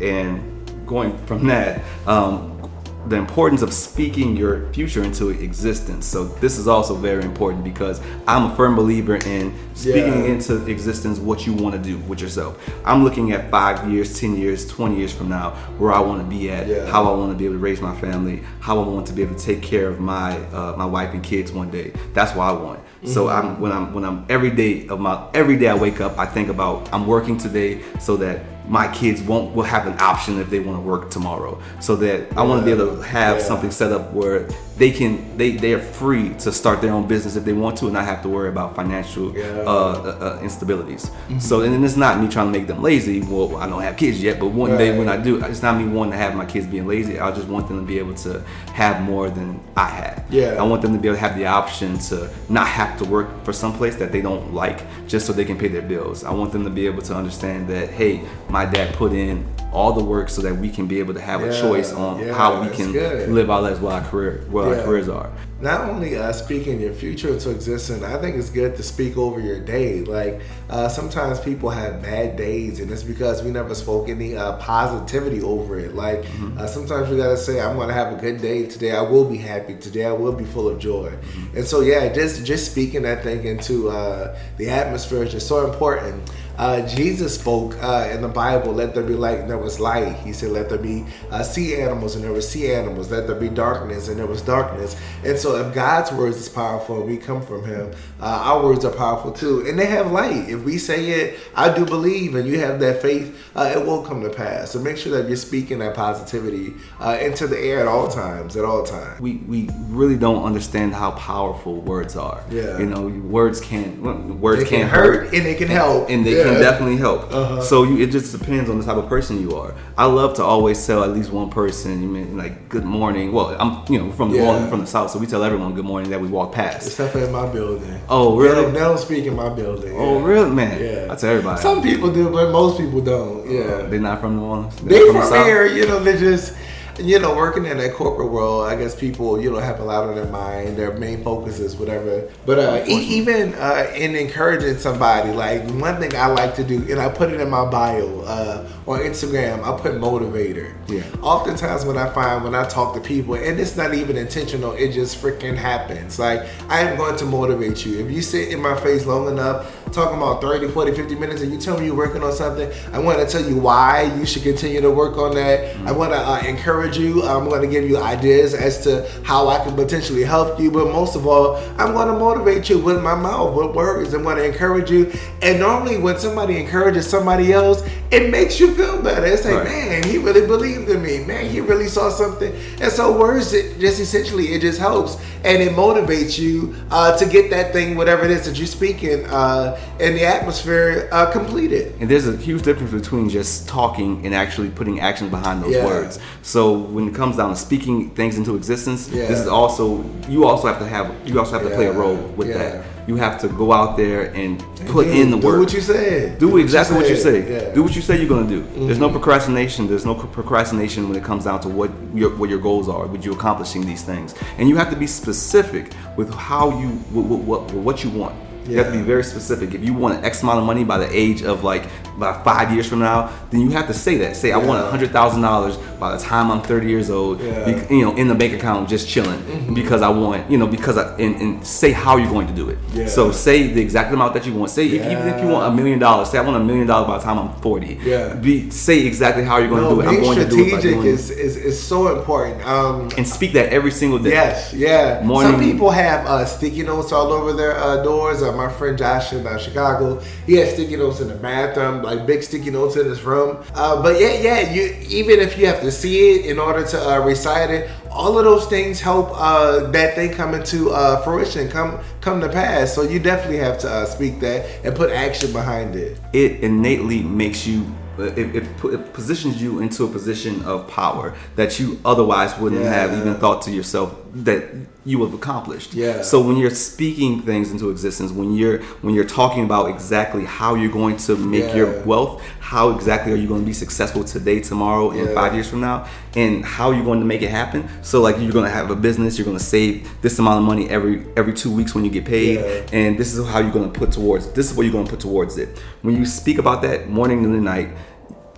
and 0.00 0.40
going 0.86 1.18
from 1.26 1.46
that 1.46 1.82
um, 2.06 2.57
the 3.06 3.16
importance 3.16 3.62
of 3.62 3.72
speaking 3.72 4.36
your 4.36 4.70
future 4.72 5.02
into 5.02 5.30
existence. 5.30 6.04
So 6.04 6.24
this 6.24 6.58
is 6.58 6.66
also 6.68 6.94
very 6.94 7.22
important 7.24 7.64
because 7.64 8.00
I'm 8.26 8.50
a 8.50 8.56
firm 8.56 8.74
believer 8.74 9.16
in 9.16 9.54
speaking 9.74 10.24
Yeah. 10.24 10.32
into 10.32 10.66
existence 10.66 11.18
what 11.18 11.46
you 11.46 11.52
want 11.54 11.74
to 11.74 11.80
do 11.80 11.96
with 12.08 12.20
yourself. 12.20 12.58
I'm 12.84 13.04
looking 13.04 13.32
at 13.32 13.50
five 13.50 13.88
years, 13.90 14.18
ten 14.20 14.36
years, 14.36 14.66
twenty 14.66 14.96
years 14.98 15.12
from 15.12 15.28
now 15.28 15.50
where 15.78 15.92
I 15.92 16.00
want 16.00 16.20
to 16.20 16.26
be 16.26 16.50
at, 16.50 16.66
Yeah. 16.68 16.86
how 16.86 17.04
I 17.10 17.16
want 17.16 17.30
to 17.32 17.38
be 17.38 17.44
able 17.46 17.54
to 17.54 17.60
raise 17.60 17.80
my 17.80 17.94
family, 17.98 18.42
how 18.60 18.78
I 18.80 18.86
want 18.86 19.06
to 19.06 19.12
be 19.14 19.22
able 19.22 19.36
to 19.36 19.44
take 19.44 19.62
care 19.62 19.88
of 19.88 20.00
my 20.00 20.36
uh, 20.52 20.74
my 20.76 20.84
wife 20.84 21.14
and 21.14 21.22
kids 21.22 21.50
one 21.52 21.70
day. 21.70 21.92
That's 22.14 22.34
what 22.34 22.44
I 22.48 22.52
want. 22.52 22.80
So 23.04 23.26
Mm-hmm. 23.28 23.46
I'm 23.46 23.60
when 23.60 23.72
I'm 23.72 23.94
when 23.94 24.04
I'm 24.04 24.26
every 24.28 24.50
day 24.50 24.86
of 24.88 24.98
my 25.00 25.18
every 25.32 25.56
day 25.56 25.68
I 25.68 25.74
wake 25.76 26.00
up, 26.00 26.18
I 26.18 26.26
think 26.26 26.48
about 26.48 26.88
I'm 26.92 27.06
working 27.06 27.38
today 27.38 27.80
so 28.00 28.16
that 28.16 28.42
my 28.68 28.86
kids 28.92 29.22
won't 29.22 29.54
will 29.54 29.62
have 29.64 29.86
an 29.86 29.98
option 30.00 30.38
if 30.40 30.50
they 30.50 30.60
want 30.60 30.76
to 30.78 30.82
work 30.82 31.10
tomorrow. 31.10 31.60
So 31.80 31.96
that 31.96 32.36
I 32.36 32.42
want 32.42 32.60
to 32.60 32.64
be 32.64 32.70
able 32.72 32.96
to 32.96 33.02
have 33.02 33.38
Yeah. 33.38 33.42
something 33.44 33.70
set 33.70 33.92
up 33.92 34.12
where 34.12 34.46
they 34.78 34.90
can 34.92 35.36
they 35.36 35.50
they 35.52 35.74
are 35.74 35.80
free 35.80 36.30
to 36.34 36.52
start 36.52 36.80
their 36.80 36.92
own 36.92 37.06
business 37.08 37.34
if 37.36 37.44
they 37.44 37.52
want 37.52 37.76
to 37.78 37.86
and 37.86 37.94
not 37.94 38.04
have 38.04 38.22
to 38.22 38.28
worry 38.28 38.48
about 38.48 38.76
financial 38.76 39.36
Yeah. 39.36 39.44
uh, 39.66 39.70
uh, 39.70 40.24
uh, 40.24 40.40
instabilities. 40.42 41.10
So 41.40 41.62
and 41.62 41.84
it's 41.84 41.96
not 41.96 42.20
me 42.20 42.28
trying 42.28 42.52
to 42.52 42.58
make 42.58 42.68
them 42.68 42.82
lazy. 42.82 43.20
Well, 43.20 43.56
I 43.56 43.68
don't 43.68 43.82
have 43.82 43.96
kids 43.96 44.22
yet, 44.22 44.38
but 44.38 44.48
one 44.48 44.76
day 44.78 44.96
when 44.96 45.08
I 45.08 45.16
do, 45.16 45.42
it's 45.44 45.62
not 45.62 45.76
me 45.76 45.86
wanting 45.86 46.12
to 46.12 46.18
have 46.18 46.34
my 46.36 46.46
kids 46.46 46.66
being 46.66 46.86
lazy. 46.86 47.18
I 47.18 47.32
just 47.32 47.48
want 47.48 47.68
them 47.68 47.80
to 47.80 47.86
be 47.86 47.98
able 47.98 48.14
to 48.16 48.40
have 48.72 49.02
more 49.02 49.28
than 49.30 49.60
I 49.76 49.86
had. 49.88 50.24
Yeah. 50.30 50.56
I 50.58 50.62
want 50.62 50.82
them 50.82 50.92
to 50.92 50.98
be 50.98 51.08
able 51.08 51.16
to 51.16 51.20
have 51.20 51.36
the 51.36 51.46
option 51.46 51.98
to 52.10 52.30
not 52.48 52.66
have 52.68 52.96
to 52.98 53.04
work 53.04 53.44
for 53.44 53.52
some 53.52 53.72
place 53.76 53.96
that 53.96 54.12
they 54.12 54.20
don't 54.20 54.54
like 54.54 54.80
just 55.08 55.26
so 55.26 55.32
they 55.32 55.44
can 55.44 55.58
pay 55.58 55.68
their 55.68 55.82
bills. 55.82 56.22
I 56.24 56.30
want 56.32 56.52
them 56.52 56.64
to 56.64 56.70
be 56.70 56.86
able 56.86 57.02
to 57.02 57.14
understand 57.14 57.68
that 57.68 57.90
hey, 57.90 58.20
my 58.48 58.64
dad 58.64 58.94
put 58.94 59.12
in 59.12 59.46
all 59.72 59.92
the 59.92 60.02
work 60.02 60.30
so 60.30 60.40
that 60.40 60.56
we 60.56 60.70
can 60.70 60.86
be 60.86 60.98
able 60.98 61.12
to 61.12 61.20
have 61.20 61.42
a 61.42 61.52
choice 61.60 61.92
on 61.92 62.18
yeah, 62.18 62.32
how 62.32 62.62
we 62.62 62.74
can 62.74 62.90
good. 62.90 63.28
live 63.28 63.50
our 63.50 63.60
lives, 63.60 63.78
what 63.80 63.92
our 63.92 64.00
career, 64.08 64.44
what 64.68 64.76
Yeah. 64.78 64.84
careers 64.84 65.08
are. 65.08 65.30
not 65.60 65.88
only 65.90 66.16
uh, 66.16 66.32
speaking 66.32 66.80
your 66.80 66.92
future 66.92 67.30
into 67.30 67.50
existence, 67.50 68.00
I 68.04 68.16
think 68.20 68.36
it's 68.36 68.48
good 68.48 68.76
to 68.76 68.82
speak 68.84 69.16
over 69.18 69.40
your 69.40 69.58
day. 69.58 70.04
Like 70.04 70.40
uh, 70.70 70.88
sometimes 70.88 71.40
people 71.40 71.68
have 71.70 72.00
bad 72.00 72.36
days, 72.36 72.78
and 72.78 72.88
it's 72.92 73.02
because 73.02 73.42
we 73.42 73.50
never 73.50 73.74
spoke 73.74 74.08
any 74.08 74.36
uh, 74.36 74.52
positivity 74.58 75.42
over 75.42 75.76
it. 75.76 75.96
Like 75.96 76.24
uh, 76.58 76.66
sometimes 76.68 77.08
we 77.10 77.16
gotta 77.16 77.36
say, 77.36 77.60
"I'm 77.60 77.76
gonna 77.76 77.92
have 77.92 78.12
a 78.16 78.20
good 78.20 78.40
day 78.40 78.66
today. 78.66 78.92
I 78.92 79.00
will 79.02 79.24
be 79.24 79.36
happy 79.36 79.74
today. 79.74 80.04
I 80.04 80.12
will 80.12 80.32
be 80.32 80.44
full 80.44 80.68
of 80.68 80.78
joy." 80.78 81.10
And 81.56 81.64
so, 81.66 81.80
yeah, 81.80 82.12
just 82.12 82.44
just 82.46 82.70
speaking 82.70 83.02
that 83.02 83.24
thing 83.24 83.44
into 83.44 83.88
uh, 83.90 84.38
the 84.58 84.70
atmosphere 84.70 85.24
is 85.24 85.32
just 85.32 85.48
so 85.48 85.66
important. 85.68 86.22
Uh, 86.58 86.84
Jesus 86.88 87.38
spoke 87.38 87.76
uh, 87.80 88.08
in 88.12 88.20
the 88.20 88.28
Bible, 88.28 88.72
let 88.72 88.92
there 88.92 89.04
be 89.04 89.14
light, 89.14 89.38
and 89.38 89.48
there 89.48 89.58
was 89.58 89.78
light. 89.78 90.16
He 90.16 90.32
said, 90.32 90.50
let 90.50 90.68
there 90.68 90.76
be 90.78 91.06
uh, 91.30 91.44
sea 91.44 91.76
animals, 91.76 92.16
and 92.16 92.24
there 92.24 92.32
were 92.32 92.40
sea 92.40 92.72
animals. 92.72 93.12
Let 93.12 93.28
there 93.28 93.36
be 93.36 93.48
darkness, 93.48 94.08
and 94.08 94.18
there 94.18 94.26
was 94.26 94.42
darkness. 94.42 94.96
And 95.24 95.38
so, 95.38 95.64
if 95.64 95.72
God's 95.72 96.10
words 96.10 96.36
is 96.36 96.48
powerful 96.48 97.00
we 97.04 97.16
come 97.16 97.42
from 97.42 97.64
Him, 97.64 97.92
uh, 98.20 98.24
our 98.24 98.64
words 98.64 98.84
are 98.84 98.90
powerful 98.90 99.30
too. 99.30 99.64
And 99.68 99.78
they 99.78 99.86
have 99.86 100.10
light. 100.10 100.48
If 100.48 100.64
we 100.64 100.78
say 100.78 101.10
it, 101.10 101.38
I 101.54 101.72
do 101.72 101.86
believe, 101.86 102.34
and 102.34 102.48
you 102.48 102.58
have 102.58 102.80
that 102.80 103.02
faith, 103.02 103.38
uh, 103.54 103.72
it 103.76 103.86
will 103.86 104.02
come 104.02 104.20
to 104.22 104.30
pass. 104.30 104.72
So, 104.72 104.80
make 104.80 104.96
sure 104.96 105.12
that 105.16 105.28
you're 105.28 105.36
speaking 105.36 105.78
that 105.78 105.94
positivity 105.94 106.74
uh, 106.98 107.18
into 107.20 107.46
the 107.46 107.58
air 107.58 107.78
at 107.78 107.86
all 107.86 108.08
times, 108.08 108.56
at 108.56 108.64
all 108.64 108.82
times. 108.82 109.20
we 109.20 109.36
we 109.46 109.70
really 109.88 110.16
don't 110.16 110.42
understand 110.42 110.92
how 110.92 111.12
powerful 111.12 111.80
words 111.80 112.16
are. 112.16 112.42
Yeah. 112.50 112.78
You 112.78 112.86
know, 112.86 113.06
words 113.06 113.60
can 113.60 114.02
well, 114.02 114.16
words 114.16 114.64
They 114.64 114.68
can 114.68 114.80
can 114.80 114.88
hurt 114.88 115.32
and 115.32 115.46
they 115.46 115.54
can 115.54 115.68
help. 115.68 116.10
and 116.10 116.26
they 116.26 116.38
Yeah. 116.38 116.47
Can 116.52 116.60
definitely 116.60 116.96
help. 116.96 117.32
Uh-huh. 117.32 117.60
So 117.62 117.82
you, 117.84 117.98
it 118.02 118.10
just 118.10 118.36
depends 118.38 118.68
on 118.70 118.78
the 118.78 118.84
type 118.84 118.96
of 118.96 119.08
person 119.08 119.40
you 119.40 119.56
are. 119.56 119.74
I 119.96 120.06
love 120.06 120.34
to 120.34 120.44
always 120.44 120.84
tell 120.86 121.02
at 121.04 121.10
least 121.10 121.30
one 121.30 121.50
person, 121.50 122.02
you 122.02 122.08
mean 122.08 122.36
like 122.36 122.68
good 122.68 122.84
morning. 122.84 123.32
Well, 123.32 123.56
I'm 123.58 123.84
you 123.92 123.98
know 123.98 124.12
from 124.12 124.30
the 124.30 124.38
Yeah. 124.38 124.68
from 124.68 124.80
the 124.80 124.86
south, 124.86 125.10
so 125.10 125.18
we 125.18 125.26
tell 125.26 125.42
everyone 125.44 125.74
good 125.74 125.84
morning 125.84 126.10
that 126.10 126.20
we 126.20 126.28
walk 126.28 126.52
past. 126.52 126.86
Except 126.86 127.12
for 127.12 127.20
in 127.24 127.32
my 127.32 127.46
building. 127.46 128.00
Oh, 128.08 128.36
really? 128.36 128.54
They 128.54 128.62
don't, 128.62 128.72
they 128.74 128.80
don't 128.80 128.98
speak 128.98 129.24
in 129.26 129.36
my 129.36 129.48
building. 129.48 129.94
Oh, 129.96 130.18
yeah. 130.18 130.24
really, 130.24 130.50
man? 130.50 130.80
Yeah. 130.80 131.12
I 131.12 131.16
tell 131.16 131.30
everybody. 131.30 131.60
Some 131.60 131.82
people 131.82 132.12
do, 132.12 132.30
but 132.30 132.50
most 132.52 132.78
people 132.78 133.00
don't. 133.00 133.48
Yeah. 133.50 133.82
They're 133.82 134.00
not 134.00 134.20
from 134.20 134.36
New 134.36 134.44
Orleans. 134.44 134.76
They're 134.76 134.98
They 134.98 135.04
not 135.06 135.12
from, 135.12 135.20
the 135.20 135.26
South? 135.36 135.46
here, 135.46 135.66
you 135.66 135.86
know, 135.86 135.98
they 136.00 136.16
just 136.18 136.54
you 136.98 137.18
know, 137.18 137.34
working 137.34 137.66
in 137.66 137.78
that 137.78 137.94
corporate 137.94 138.30
world, 138.30 138.66
I 138.66 138.76
guess 138.76 138.94
people, 138.94 139.40
you 139.40 139.50
know, 139.50 139.58
have 139.58 139.80
a 139.80 139.84
lot 139.84 140.08
on 140.08 140.14
their 140.14 140.26
mind. 140.26 140.76
Their 140.76 140.92
main 140.92 141.22
focus 141.22 141.60
is 141.60 141.76
whatever. 141.76 142.28
But 142.46 142.58
uh, 142.58 142.84
e- 142.86 142.94
even 142.94 143.54
uh, 143.54 143.90
in 143.94 144.14
encouraging 144.14 144.78
somebody, 144.78 145.32
like 145.32 145.62
one 145.70 146.00
thing 146.00 146.14
I 146.16 146.26
like 146.26 146.54
to 146.56 146.64
do, 146.64 146.84
and 146.90 147.00
I 147.00 147.08
put 147.08 147.30
it 147.32 147.40
in 147.40 147.48
my 147.50 147.64
bio 147.70 148.20
uh, 148.20 148.68
on 148.86 149.00
Instagram, 149.00 149.62
I 149.62 149.80
put 149.80 149.92
motivator. 149.94 150.74
Yeah. 150.88 151.02
Oftentimes 151.22 151.84
when 151.84 151.96
I 151.96 152.08
find 152.10 152.44
when 152.44 152.54
I 152.54 152.66
talk 152.68 152.94
to 152.94 153.00
people, 153.00 153.34
and 153.34 153.60
it's 153.60 153.76
not 153.76 153.94
even 153.94 154.16
intentional, 154.16 154.72
it 154.72 154.92
just 154.92 155.22
freaking 155.22 155.56
happens. 155.56 156.18
Like 156.18 156.46
I 156.68 156.80
am 156.80 156.96
going 156.96 157.16
to 157.18 157.24
motivate 157.24 157.84
you. 157.84 158.04
If 158.04 158.10
you 158.10 158.22
sit 158.22 158.48
in 158.48 158.60
my 158.60 158.78
face 158.80 159.06
long 159.06 159.28
enough, 159.28 159.77
talking 159.90 160.16
about 160.16 160.40
30, 160.40 160.68
40, 160.68 160.94
50 160.94 161.14
minutes, 161.14 161.42
and 161.42 161.52
you 161.52 161.58
tell 161.58 161.78
me 161.78 161.86
you're 161.86 161.96
working 161.96 162.22
on 162.22 162.32
something, 162.32 162.70
I 162.92 162.98
want 162.98 163.18
to 163.18 163.26
tell 163.26 163.46
you 163.46 163.56
why 163.56 164.12
you 164.18 164.26
should 164.26 164.42
continue 164.42 164.80
to 164.80 164.90
work 164.90 165.16
on 165.16 165.34
that. 165.34 165.76
I 165.86 165.92
want 165.92 166.12
to 166.12 166.18
uh, 166.18 166.40
encourage 166.46 166.96
you. 166.96 167.22
I'm 167.22 167.48
going 167.48 167.62
to 167.62 167.68
give 167.68 167.88
you 167.88 167.98
ideas 167.98 168.54
as 168.54 168.82
to 168.84 169.08
how 169.24 169.48
I 169.48 169.62
can 169.64 169.74
potentially 169.74 170.24
help 170.24 170.58
you. 170.60 170.70
But 170.70 170.92
most 170.92 171.16
of 171.16 171.26
all, 171.26 171.56
I'm 171.78 171.92
going 171.92 172.08
to 172.08 172.18
motivate 172.18 172.68
you 172.68 172.78
with 172.78 173.02
my 173.02 173.14
mouth, 173.14 173.54
with 173.54 173.74
words. 173.74 174.14
I'm 174.14 174.22
going 174.22 174.36
to 174.36 174.44
encourage 174.44 174.90
you. 174.90 175.12
And 175.42 175.60
normally, 175.60 175.98
when 175.98 176.18
somebody 176.18 176.58
encourages 176.58 177.08
somebody 177.08 177.52
else, 177.52 177.82
it 178.10 178.30
makes 178.30 178.58
you 178.58 178.72
feel 178.74 179.02
better. 179.02 179.26
It's 179.26 179.44
like, 179.44 179.54
Right. 179.54 179.64
man, 179.68 180.02
he 180.04 180.16
really 180.18 180.46
believed 180.46 180.88
in 180.88 181.02
me. 181.02 181.18
Man, 181.24 181.44
he 181.44 181.60
really 181.60 181.88
saw 181.88 182.08
something. 182.08 182.52
And 182.80 182.90
so, 182.90 183.18
words, 183.18 183.52
it 183.52 183.78
just 183.78 184.00
essentially, 184.00 184.54
it 184.54 184.60
just 184.62 184.78
helps 184.78 185.18
and 185.44 185.62
it 185.62 185.72
motivates 185.76 186.38
you 186.38 186.74
uh, 186.90 187.16
to 187.18 187.26
get 187.26 187.50
that 187.50 187.72
thing, 187.72 187.96
whatever 187.96 188.24
it 188.24 188.30
is 188.30 188.46
that 188.46 188.56
you're 188.58 188.66
speaking, 188.66 189.26
uh, 189.26 189.78
in 190.00 190.14
the 190.14 190.24
atmosphere 190.24 191.08
uh, 191.12 191.30
completed. 191.30 191.94
And 192.00 192.08
there's 192.10 192.26
a 192.26 192.36
huge 192.36 192.62
difference 192.62 192.92
between 192.92 193.28
just 193.28 193.68
talking 193.68 194.24
and 194.24 194.34
actually 194.34 194.70
putting 194.70 195.00
action 195.00 195.28
behind 195.28 195.62
those 195.62 195.74
Yeah. 195.74 195.84
words. 195.84 196.18
So 196.42 196.72
when 196.72 197.08
it 197.08 197.14
comes 197.14 197.36
down 197.36 197.50
to 197.50 197.56
speaking 197.56 198.10
things 198.10 198.38
into 198.38 198.56
existence, 198.56 199.08
Yeah. 199.12 199.26
this 199.26 199.38
is 199.40 199.48
also 199.48 200.02
you 200.28 200.46
also 200.46 200.66
have 200.66 200.78
to 200.78 200.86
have 200.86 201.10
you 201.26 201.38
also 201.38 201.52
have 201.58 201.62
to 201.68 201.74
play 201.74 201.86
a 201.86 201.92
role 201.92 202.16
with 202.36 202.48
Yeah. 202.48 202.58
that. 202.58 202.84
You 203.08 203.16
have 203.16 203.40
to 203.40 203.48
go 203.48 203.72
out 203.72 203.96
there 203.96 204.34
and 204.34 204.58
put 204.86 205.06
do, 205.06 205.12
in 205.12 205.30
the 205.30 205.38
do 205.38 205.46
work. 205.46 205.60
what 205.60 205.72
you 205.72 205.80
said. 205.80 206.38
do 206.38 206.58
exactly 206.58 206.94
what 206.94 207.08
you 207.08 207.16
say. 207.16 207.38
Yeah. 207.38 207.60
Mm-hmm. 207.60 207.74
Do 207.74 207.82
what 207.82 207.96
you 207.96 208.02
say 208.02 208.18
you're 208.18 208.28
gonna 208.28 208.46
do. 208.46 208.62
There's 208.86 208.98
no 208.98 209.08
procrastination. 209.08 209.86
There's 209.88 210.04
no 210.04 210.14
procrastination 210.14 211.08
when 211.08 211.16
it 211.16 211.24
comes 211.24 211.44
down 211.44 211.60
to 211.62 211.70
what 211.70 211.90
your 212.12 212.36
what 212.36 212.50
your 212.50 212.58
goals 212.58 212.86
are, 212.86 213.06
with 213.06 213.24
you 213.24 213.32
accomplishing 213.32 213.86
these 213.86 214.02
things. 214.02 214.34
And 214.58 214.68
you 214.68 214.76
have 214.76 214.90
to 214.90 214.96
be 214.96 215.06
specific 215.06 215.90
with 216.18 216.34
how 216.34 216.78
you 216.78 216.88
what 217.14 217.24
what, 217.24 217.40
what, 217.40 217.72
what 217.72 218.04
you 218.04 218.10
want. 218.10 218.36
You 218.68 218.76
have 218.78 218.92
to 218.92 218.98
be 218.98 219.02
very 219.02 219.24
specific. 219.24 219.74
If 219.74 219.82
you 219.84 219.94
want 219.94 220.18
an 220.18 220.24
X 220.24 220.42
amount 220.42 220.58
of 220.60 220.64
money 220.66 220.84
by 220.84 220.98
the 220.98 221.08
age 221.16 221.42
of 221.42 221.64
like 221.64 221.84
by 222.18 222.42
five 222.42 222.72
years 222.72 222.88
from 222.88 222.98
now, 222.98 223.32
then 223.50 223.60
you 223.60 223.70
have 223.70 223.86
to 223.86 223.94
say 223.94 224.16
that. 224.18 224.36
Say 224.36 224.52
I 224.52 224.58
want 224.58 224.84
a 224.84 224.90
hundred 224.90 225.10
thousand 225.10 225.42
dollars 225.42 225.76
by 225.98 226.14
the 226.16 226.22
time 226.22 226.50
I'm 226.50 226.60
30 226.62 226.88
years 226.88 227.10
old. 227.10 227.40
Yeah. 227.40 227.64
bec- 227.64 227.90
you 227.90 228.02
know, 228.04 228.14
in 228.16 228.28
the 228.28 228.34
bank 228.34 228.52
account, 228.54 228.88
just 228.88 229.08
chilling 229.08 229.72
because 229.74 230.02
I 230.02 230.08
want. 230.08 230.50
You 230.50 230.58
know, 230.58 230.66
because 230.66 230.98
I 230.98 231.14
and, 231.18 231.36
and 231.36 231.66
say 231.66 231.92
how 231.92 232.16
you're 232.16 232.30
going 232.30 232.46
to 232.48 232.52
do 232.54 232.68
it. 232.70 232.78
Yeah. 232.92 233.06
So 233.06 233.30
say 233.32 233.68
the 233.68 233.80
exact 233.80 234.12
amount 234.12 234.34
that 234.34 234.44
you 234.46 234.54
want. 234.54 234.70
Say 234.70 234.86
if, 234.86 234.94
even 235.04 235.28
if 235.28 235.40
you 235.42 235.48
want 235.48 235.72
a 235.72 235.76
million 235.76 235.98
dollars, 235.98 236.30
say 236.30 236.38
I 236.38 236.42
want 236.42 236.56
a 236.56 236.64
million 236.64 236.86
dollars 236.86 237.06
by 237.08 237.18
the 237.18 237.24
time 237.24 237.38
I'm 237.38 237.60
40. 237.60 237.98
Yeah. 238.02 238.34
Be 238.34 238.70
say 238.70 239.06
exactly 239.06 239.44
how 239.44 239.58
you're 239.58 239.68
going 239.68 239.82
No, 239.82 239.88
to 239.90 239.94
do 239.94 240.00
it. 240.02 240.04
I'm 240.06 240.10
being 240.14 240.22
going 240.24 240.38
to 240.38 240.48
do 240.48 240.64
it 240.64 240.68
strategic 240.80 241.04
is, 241.04 241.30
is, 241.30 241.56
is 241.56 241.82
so 241.82 242.16
important. 242.18 242.64
Um, 242.66 243.08
and 243.16 243.26
speak 243.26 243.52
that 243.52 243.72
every 243.72 243.90
single 243.92 244.18
day. 244.18 244.30
Yes, 244.30 244.72
yeah. 244.74 245.22
Morning- 245.24 245.52
Some 245.52 245.60
people 245.60 245.90
have 245.90 246.26
uh, 246.26 246.44
sticky 246.44 246.82
notes 246.82 247.12
all 247.12 247.32
over 247.32 247.52
their 247.52 247.76
uh, 247.78 248.02
doors. 248.02 248.42
Uh, 248.42 248.52
my 248.58 248.68
friend 248.68 248.98
Josh 248.98 249.32
in 249.32 249.46
uh, 249.46 249.56
Chicago, 249.56 250.20
he 250.44 250.54
had 250.54 250.68
sticky 250.74 250.96
notes 250.96 251.20
in 251.20 251.28
the 251.28 251.34
bathroom, 251.34 252.02
like 252.02 252.26
big 252.26 252.42
sticky 252.42 252.70
notes 252.70 252.96
in 252.96 253.06
his 253.06 253.22
room. 253.22 253.64
Uh, 253.74 254.02
but 254.02 254.20
yeah, 254.20 254.34
yeah. 254.40 254.72
You 254.72 254.84
even 255.08 255.38
if 255.38 255.56
you 255.56 255.66
have 255.66 255.80
to 255.82 255.92
see 255.92 256.16
it 256.34 256.46
in 256.46 256.58
order 256.58 256.84
to 256.84 256.98
uh, 257.10 257.24
recite 257.24 257.70
it, 257.70 257.88
all 258.10 258.36
of 258.36 258.44
those 258.44 258.66
things 258.66 259.00
help 259.00 259.30
uh, 259.34 259.88
that 259.92 260.14
thing 260.16 260.32
come 260.34 260.52
into 260.54 260.90
uh, 260.90 261.22
fruition, 261.22 261.68
come 261.70 262.00
come 262.20 262.40
to 262.40 262.48
pass. 262.48 262.92
So 262.94 263.02
you 263.02 263.18
definitely 263.20 263.58
have 263.58 263.78
to 263.78 263.88
uh, 263.88 264.04
speak 264.06 264.40
that 264.40 264.66
and 264.84 264.94
put 264.94 265.10
action 265.10 265.52
behind 265.52 265.94
it. 265.94 266.18
it 266.32 266.60
innately 266.68 267.22
makes 267.22 267.64
you 267.66 267.86
it, 268.18 268.36
it, 268.56 268.64
it 268.96 269.12
positions 269.12 269.62
you 269.62 269.78
into 269.78 270.02
a 270.04 270.08
position 270.08 270.60
of 270.64 270.88
power 270.88 271.36
that 271.54 271.78
you 271.78 272.00
otherwise 272.04 272.58
wouldn't 272.58 272.82
Yeah. 272.82 272.92
have 272.92 273.10
even 273.16 273.36
thought 273.36 273.62
to 273.62 273.70
yourself 273.70 274.12
that 274.34 274.64
you 275.04 275.24
have 275.24 275.32
accomplished. 275.34 275.94
Yeah. 275.94 276.22
So 276.22 276.40
when 276.40 276.56
you're 276.56 276.70
speaking 276.70 277.42
things 277.42 277.70
into 277.70 277.90
existence, 277.90 278.30
when 278.30 278.54
you're 278.54 278.78
when 279.02 279.14
you're 279.14 279.24
talking 279.24 279.64
about 279.64 279.88
exactly 279.90 280.44
how 280.44 280.74
you're 280.74 280.92
going 280.92 281.16
to 281.18 281.36
make 281.36 281.64
Yeah. 281.68 281.76
your 281.76 282.00
wealth, 282.04 282.42
how 282.60 282.90
exactly 282.90 283.32
are 283.32 283.36
you 283.36 283.48
going 283.48 283.60
to 283.62 283.66
be 283.66 283.72
successful 283.72 284.22
today, 284.24 284.60
tomorrow, 284.60 285.10
and 285.10 285.28
Yeah. 285.28 285.34
five 285.34 285.54
years 285.54 285.68
from 285.68 285.80
now, 285.80 286.06
and 286.36 286.64
how 286.64 286.90
you're 286.90 287.04
going 287.04 287.20
to 287.20 287.26
make 287.26 287.42
it 287.42 287.50
happen. 287.50 287.88
So 288.02 288.20
like 288.20 288.36
you're 288.40 288.52
going 288.52 288.66
to 288.66 288.70
have 288.70 288.90
a 288.90 288.96
business, 288.96 289.38
you're 289.38 289.46
going 289.46 289.58
to 289.58 289.64
save 289.64 290.08
this 290.22 290.38
amount 290.38 290.58
of 290.60 290.64
money 290.64 290.88
every 290.90 291.24
every 291.36 291.54
two 291.54 291.70
weeks 291.70 291.94
when 291.94 292.04
you 292.04 292.10
get 292.10 292.24
paid, 292.24 292.56
Yeah. 292.60 292.98
and 292.98 293.18
this 293.18 293.34
is 293.34 293.46
how 293.48 293.60
you're 293.60 293.72
going 293.78 293.90
to 293.90 293.98
put 293.98 294.12
towards. 294.12 294.46
This 294.52 294.70
is 294.70 294.76
what 294.76 294.82
you're 294.84 294.92
going 294.92 295.06
to 295.06 295.10
put 295.10 295.20
towards 295.20 295.56
it. 295.56 295.68
When 296.02 296.16
you 296.16 296.26
speak 296.26 296.58
about 296.58 296.82
that 296.82 297.08
morning, 297.08 297.42
noon, 297.42 297.54
and 297.54 297.64
night, 297.64 297.88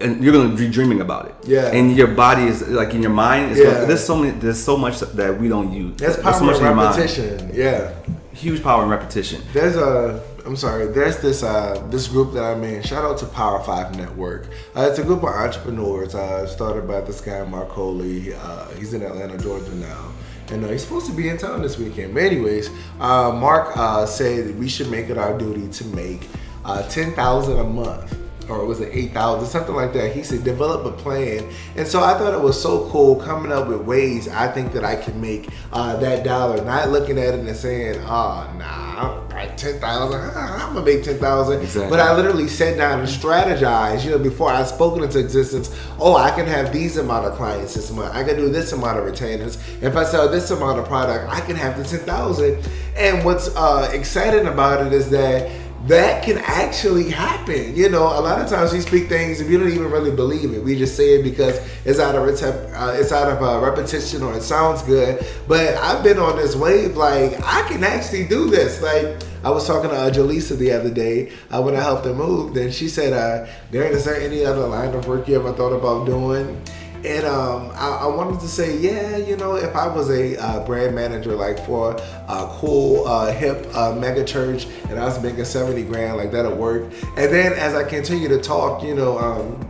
and 0.01 0.23
you're 0.23 0.33
gonna 0.33 0.55
be 0.55 0.69
dreaming 0.69 1.01
about 1.01 1.27
it. 1.27 1.35
Yeah. 1.45 1.73
And 1.73 1.97
your 1.97 2.09
body 2.09 2.45
is 2.45 2.67
like 2.69 2.95
in 2.95 3.03
your 3.03 3.13
mind. 3.13 3.57
Yeah. 3.57 3.65
gonna, 3.65 3.87
there's 3.87 4.05
so 4.05 4.17
many. 4.17 4.39
There's 4.39 4.63
so 4.63 4.77
much 4.77 5.01
that 5.01 5.39
we 5.41 5.49
don't 5.49 5.73
use. 5.73 5.97
That's 5.97 6.21
power 6.21 6.35
so 6.35 6.45
much 6.45 6.61
repetition. 6.61 7.51
Yeah. 7.53 7.95
Huge 8.33 8.63
power 8.63 8.83
in 8.85 8.89
repetition. 8.89 9.43
There's 9.53 9.77
a 9.77 10.23
I'm 10.47 10.57
sorry. 10.57 10.87
There's 10.87 11.19
this 11.19 11.43
uh, 11.43 11.87
this 11.91 12.09
group 12.09 12.33
that 12.35 12.43
I'm 12.45 12.63
in. 12.65 12.83
Shout 12.83 13.05
out 13.05 13.19
to 13.19 13.27
Power 13.27 13.63
Five 13.63 13.97
Network. 13.97 14.49
Uh, 14.75 14.89
it's 14.91 14.99
a 14.99 15.03
group 15.03 15.23
of 15.23 15.29
entrepreneurs 15.29 16.15
uh, 16.15 16.47
started 16.47 16.89
by 16.89 17.01
this 17.03 17.21
guy 17.21 17.45
Mark 17.45 17.69
Coley. 17.69 18.35
Uh, 18.35 18.69
he's 18.71 18.95
in 18.95 19.03
Atlanta, 19.03 19.37
Georgia 19.39 19.75
now, 19.75 20.13
and 20.51 20.65
uh, 20.65 20.69
he's 20.69 20.83
supposed 20.83 21.07
to 21.07 21.13
be 21.13 21.29
in 21.29 21.37
town 21.37 21.63
this 21.63 21.79
weekend. 21.79 22.15
But 22.15 22.25
anyways, 22.25 22.71
uh, 22.99 23.33
Mark 23.33 23.77
uh, 23.77 24.07
said 24.07 24.49
that 24.49 24.57
we 24.57 24.69
should 24.69 24.91
make 24.91 25.11
it 25.11 25.19
our 25.19 25.37
duty 25.37 25.69
to 25.69 25.85
make 25.87 26.29
uh, 26.65 26.89
ten 26.89 27.13
thousand 27.13 27.59
a 27.59 27.65
month 27.65 28.17
or 28.49 28.65
was 28.65 28.81
it 28.81 28.91
8,000, 28.93 29.47
something 29.47 29.75
like 29.75 29.93
that. 29.93 30.15
He 30.15 30.23
said, 30.23 30.45
develop 30.45 30.85
a 30.85 30.97
plan. 30.97 31.49
And 31.77 31.87
so 31.87 32.03
I 32.03 32.19
thought 32.19 32.35
it 32.35 32.41
was 32.41 32.61
so 32.61 32.89
cool 32.91 33.17
coming 33.17 33.53
up 33.53 33.69
with 33.69 33.83
ways 33.83 34.29
I 34.29 34.49
think 34.49 34.73
that 34.73 34.85
I 34.85 34.97
can 34.97 35.21
make 35.21 35.49
uh, 35.73 35.97
that 35.97 36.25
dollar, 36.25 36.65
not 36.65 36.91
looking 36.91 37.19
at 37.19 37.35
it 37.35 37.41
and 37.41 37.57
saying, 37.57 38.01
oh, 38.05 38.53
nah, 38.59 39.25
like 39.31 39.57
10,000, 39.57 40.21
I'm 40.37 40.75
gonna 40.75 40.85
make 40.85 41.03
10,000. 41.03 41.61
Exactly. 41.61 41.91
But 41.91 42.01
I 42.01 42.15
literally 42.15 42.49
sat 42.49 42.77
down 42.77 43.01
and 43.01 43.09
strategized, 43.09 44.05
you 44.05 44.11
know, 44.11 44.19
before 44.19 44.51
I 44.51 44.65
spoke 44.65 45.01
into 45.01 45.19
existence, 45.19 45.75
oh, 45.99 46.17
I 46.17 46.31
can 46.31 46.47
have 46.47 46.73
these 46.73 46.97
amount 46.97 47.27
of 47.27 47.35
clients 47.37 47.75
this 47.75 47.91
month. 47.91 48.15
I 48.15 48.25
can 48.25 48.37
do 48.37 48.49
this 48.51 48.73
amount 48.73 48.99
of 48.99 49.05
retainers. 49.05 49.57
If 49.81 49.97
I 49.97 50.05
sell 50.05 50.29
this 50.29 50.51
amount 50.51 50.79
of 50.79 50.87
product, 50.87 51.31
I 51.33 51.41
can 51.41 51.57
have 51.57 51.79
the 51.79 51.85
10,000. 51.85 52.69
And 52.97 53.25
what's 53.25 53.55
uh, 53.57 53.91
exciting 53.93 54.47
about 54.47 54.87
it 54.87 54.93
is 54.93 55.09
that 55.11 55.51
that 55.87 56.23
can 56.23 56.39
actually 56.39 57.09
happen. 57.09 57.75
You 57.75 57.89
know, 57.89 58.03
a 58.03 58.21
lot 58.21 58.41
of 58.41 58.49
times 58.49 58.73
we 58.73 58.81
speak 58.81 59.09
things 59.09 59.41
and 59.41 59.49
we 59.49 59.57
don't 59.57 59.71
even 59.71 59.91
really 59.91 60.11
believe 60.11 60.53
it. 60.53 60.63
We 60.63 60.77
just 60.77 60.97
say 60.97 61.19
it 61.19 61.23
because 61.23 61.59
it's 61.85 61.99
out 61.99 62.15
of 62.15 62.23
uh, 62.23 62.93
it's 62.97 63.13
out 63.13 63.31
of 63.31 63.43
uh, 63.43 63.65
repetition 63.65 64.23
or 64.23 64.35
it 64.35 64.43
sounds 64.43 64.83
good. 64.83 65.25
But 65.49 65.77
I've 65.77 66.05
been 66.05 66.19
on 66.19 66.37
this 66.37 66.55
wave. 66.55 66.97
Like 66.97 67.35
I 67.43 67.67
can 67.69 67.83
actually 67.83 68.27
do 68.27 68.51
this. 68.51 68.83
Like 68.83 69.23
I 69.43 69.51
was 69.51 69.67
talking 69.67 69.91
to 69.91 69.97
uh, 69.97 70.11
Jaleesa 70.11 70.59
the 70.59 70.73
other 70.73 70.91
day 70.91 71.33
uh, 71.51 71.63
when 71.63 71.75
I 71.75 71.81
helped 71.81 72.05
her 72.05 72.15
move. 72.15 72.55
Then 72.55 72.71
she 72.71 72.89
said, 72.89 73.13
uh, 73.15 73.51
"Darren, 73.73 73.93
is 73.93 74.05
there 74.05 74.21
any 74.21 74.45
other 74.45 74.67
line 74.67 74.95
of 74.95 75.07
work 75.09 75.29
you 75.29 75.37
ever 75.37 75.53
thought 75.53 75.73
about 75.73 76.05
doing?" 76.05 76.61
And 77.05 77.25
um, 77.25 77.71
I, 77.75 78.01
I, 78.03 78.07
wanted 78.09 78.41
to 78.41 78.49
say, 78.49 78.77
yeah, 78.77 79.17
you 79.17 79.37
know, 79.37 79.57
if 79.57 79.75
I 79.75 79.87
was 79.87 80.11
a 80.11 80.37
uh, 80.37 80.67
brand 80.67 80.95
manager 80.95 81.35
like 81.35 81.65
for 81.65 81.95
a 81.95 82.47
cool, 82.59 83.07
uh, 83.07 83.33
hip 83.33 83.67
uh, 83.75 83.95
mega 83.95 84.23
church 84.23 84.67
and 84.91 84.99
I 84.99 85.07
was 85.07 85.23
making 85.23 85.47
70 85.47 85.83
grand, 85.85 86.19
like 86.19 86.31
that'll 86.31 86.57
work. 86.57 86.93
And 87.17 87.33
then 87.33 87.55
as 87.55 87.75
I 87.75 87.85
continue 87.85 88.29
to 88.29 88.39
talk, 88.39 88.83
you 88.83 88.95
know, 88.95 89.19
um, 89.19 89.67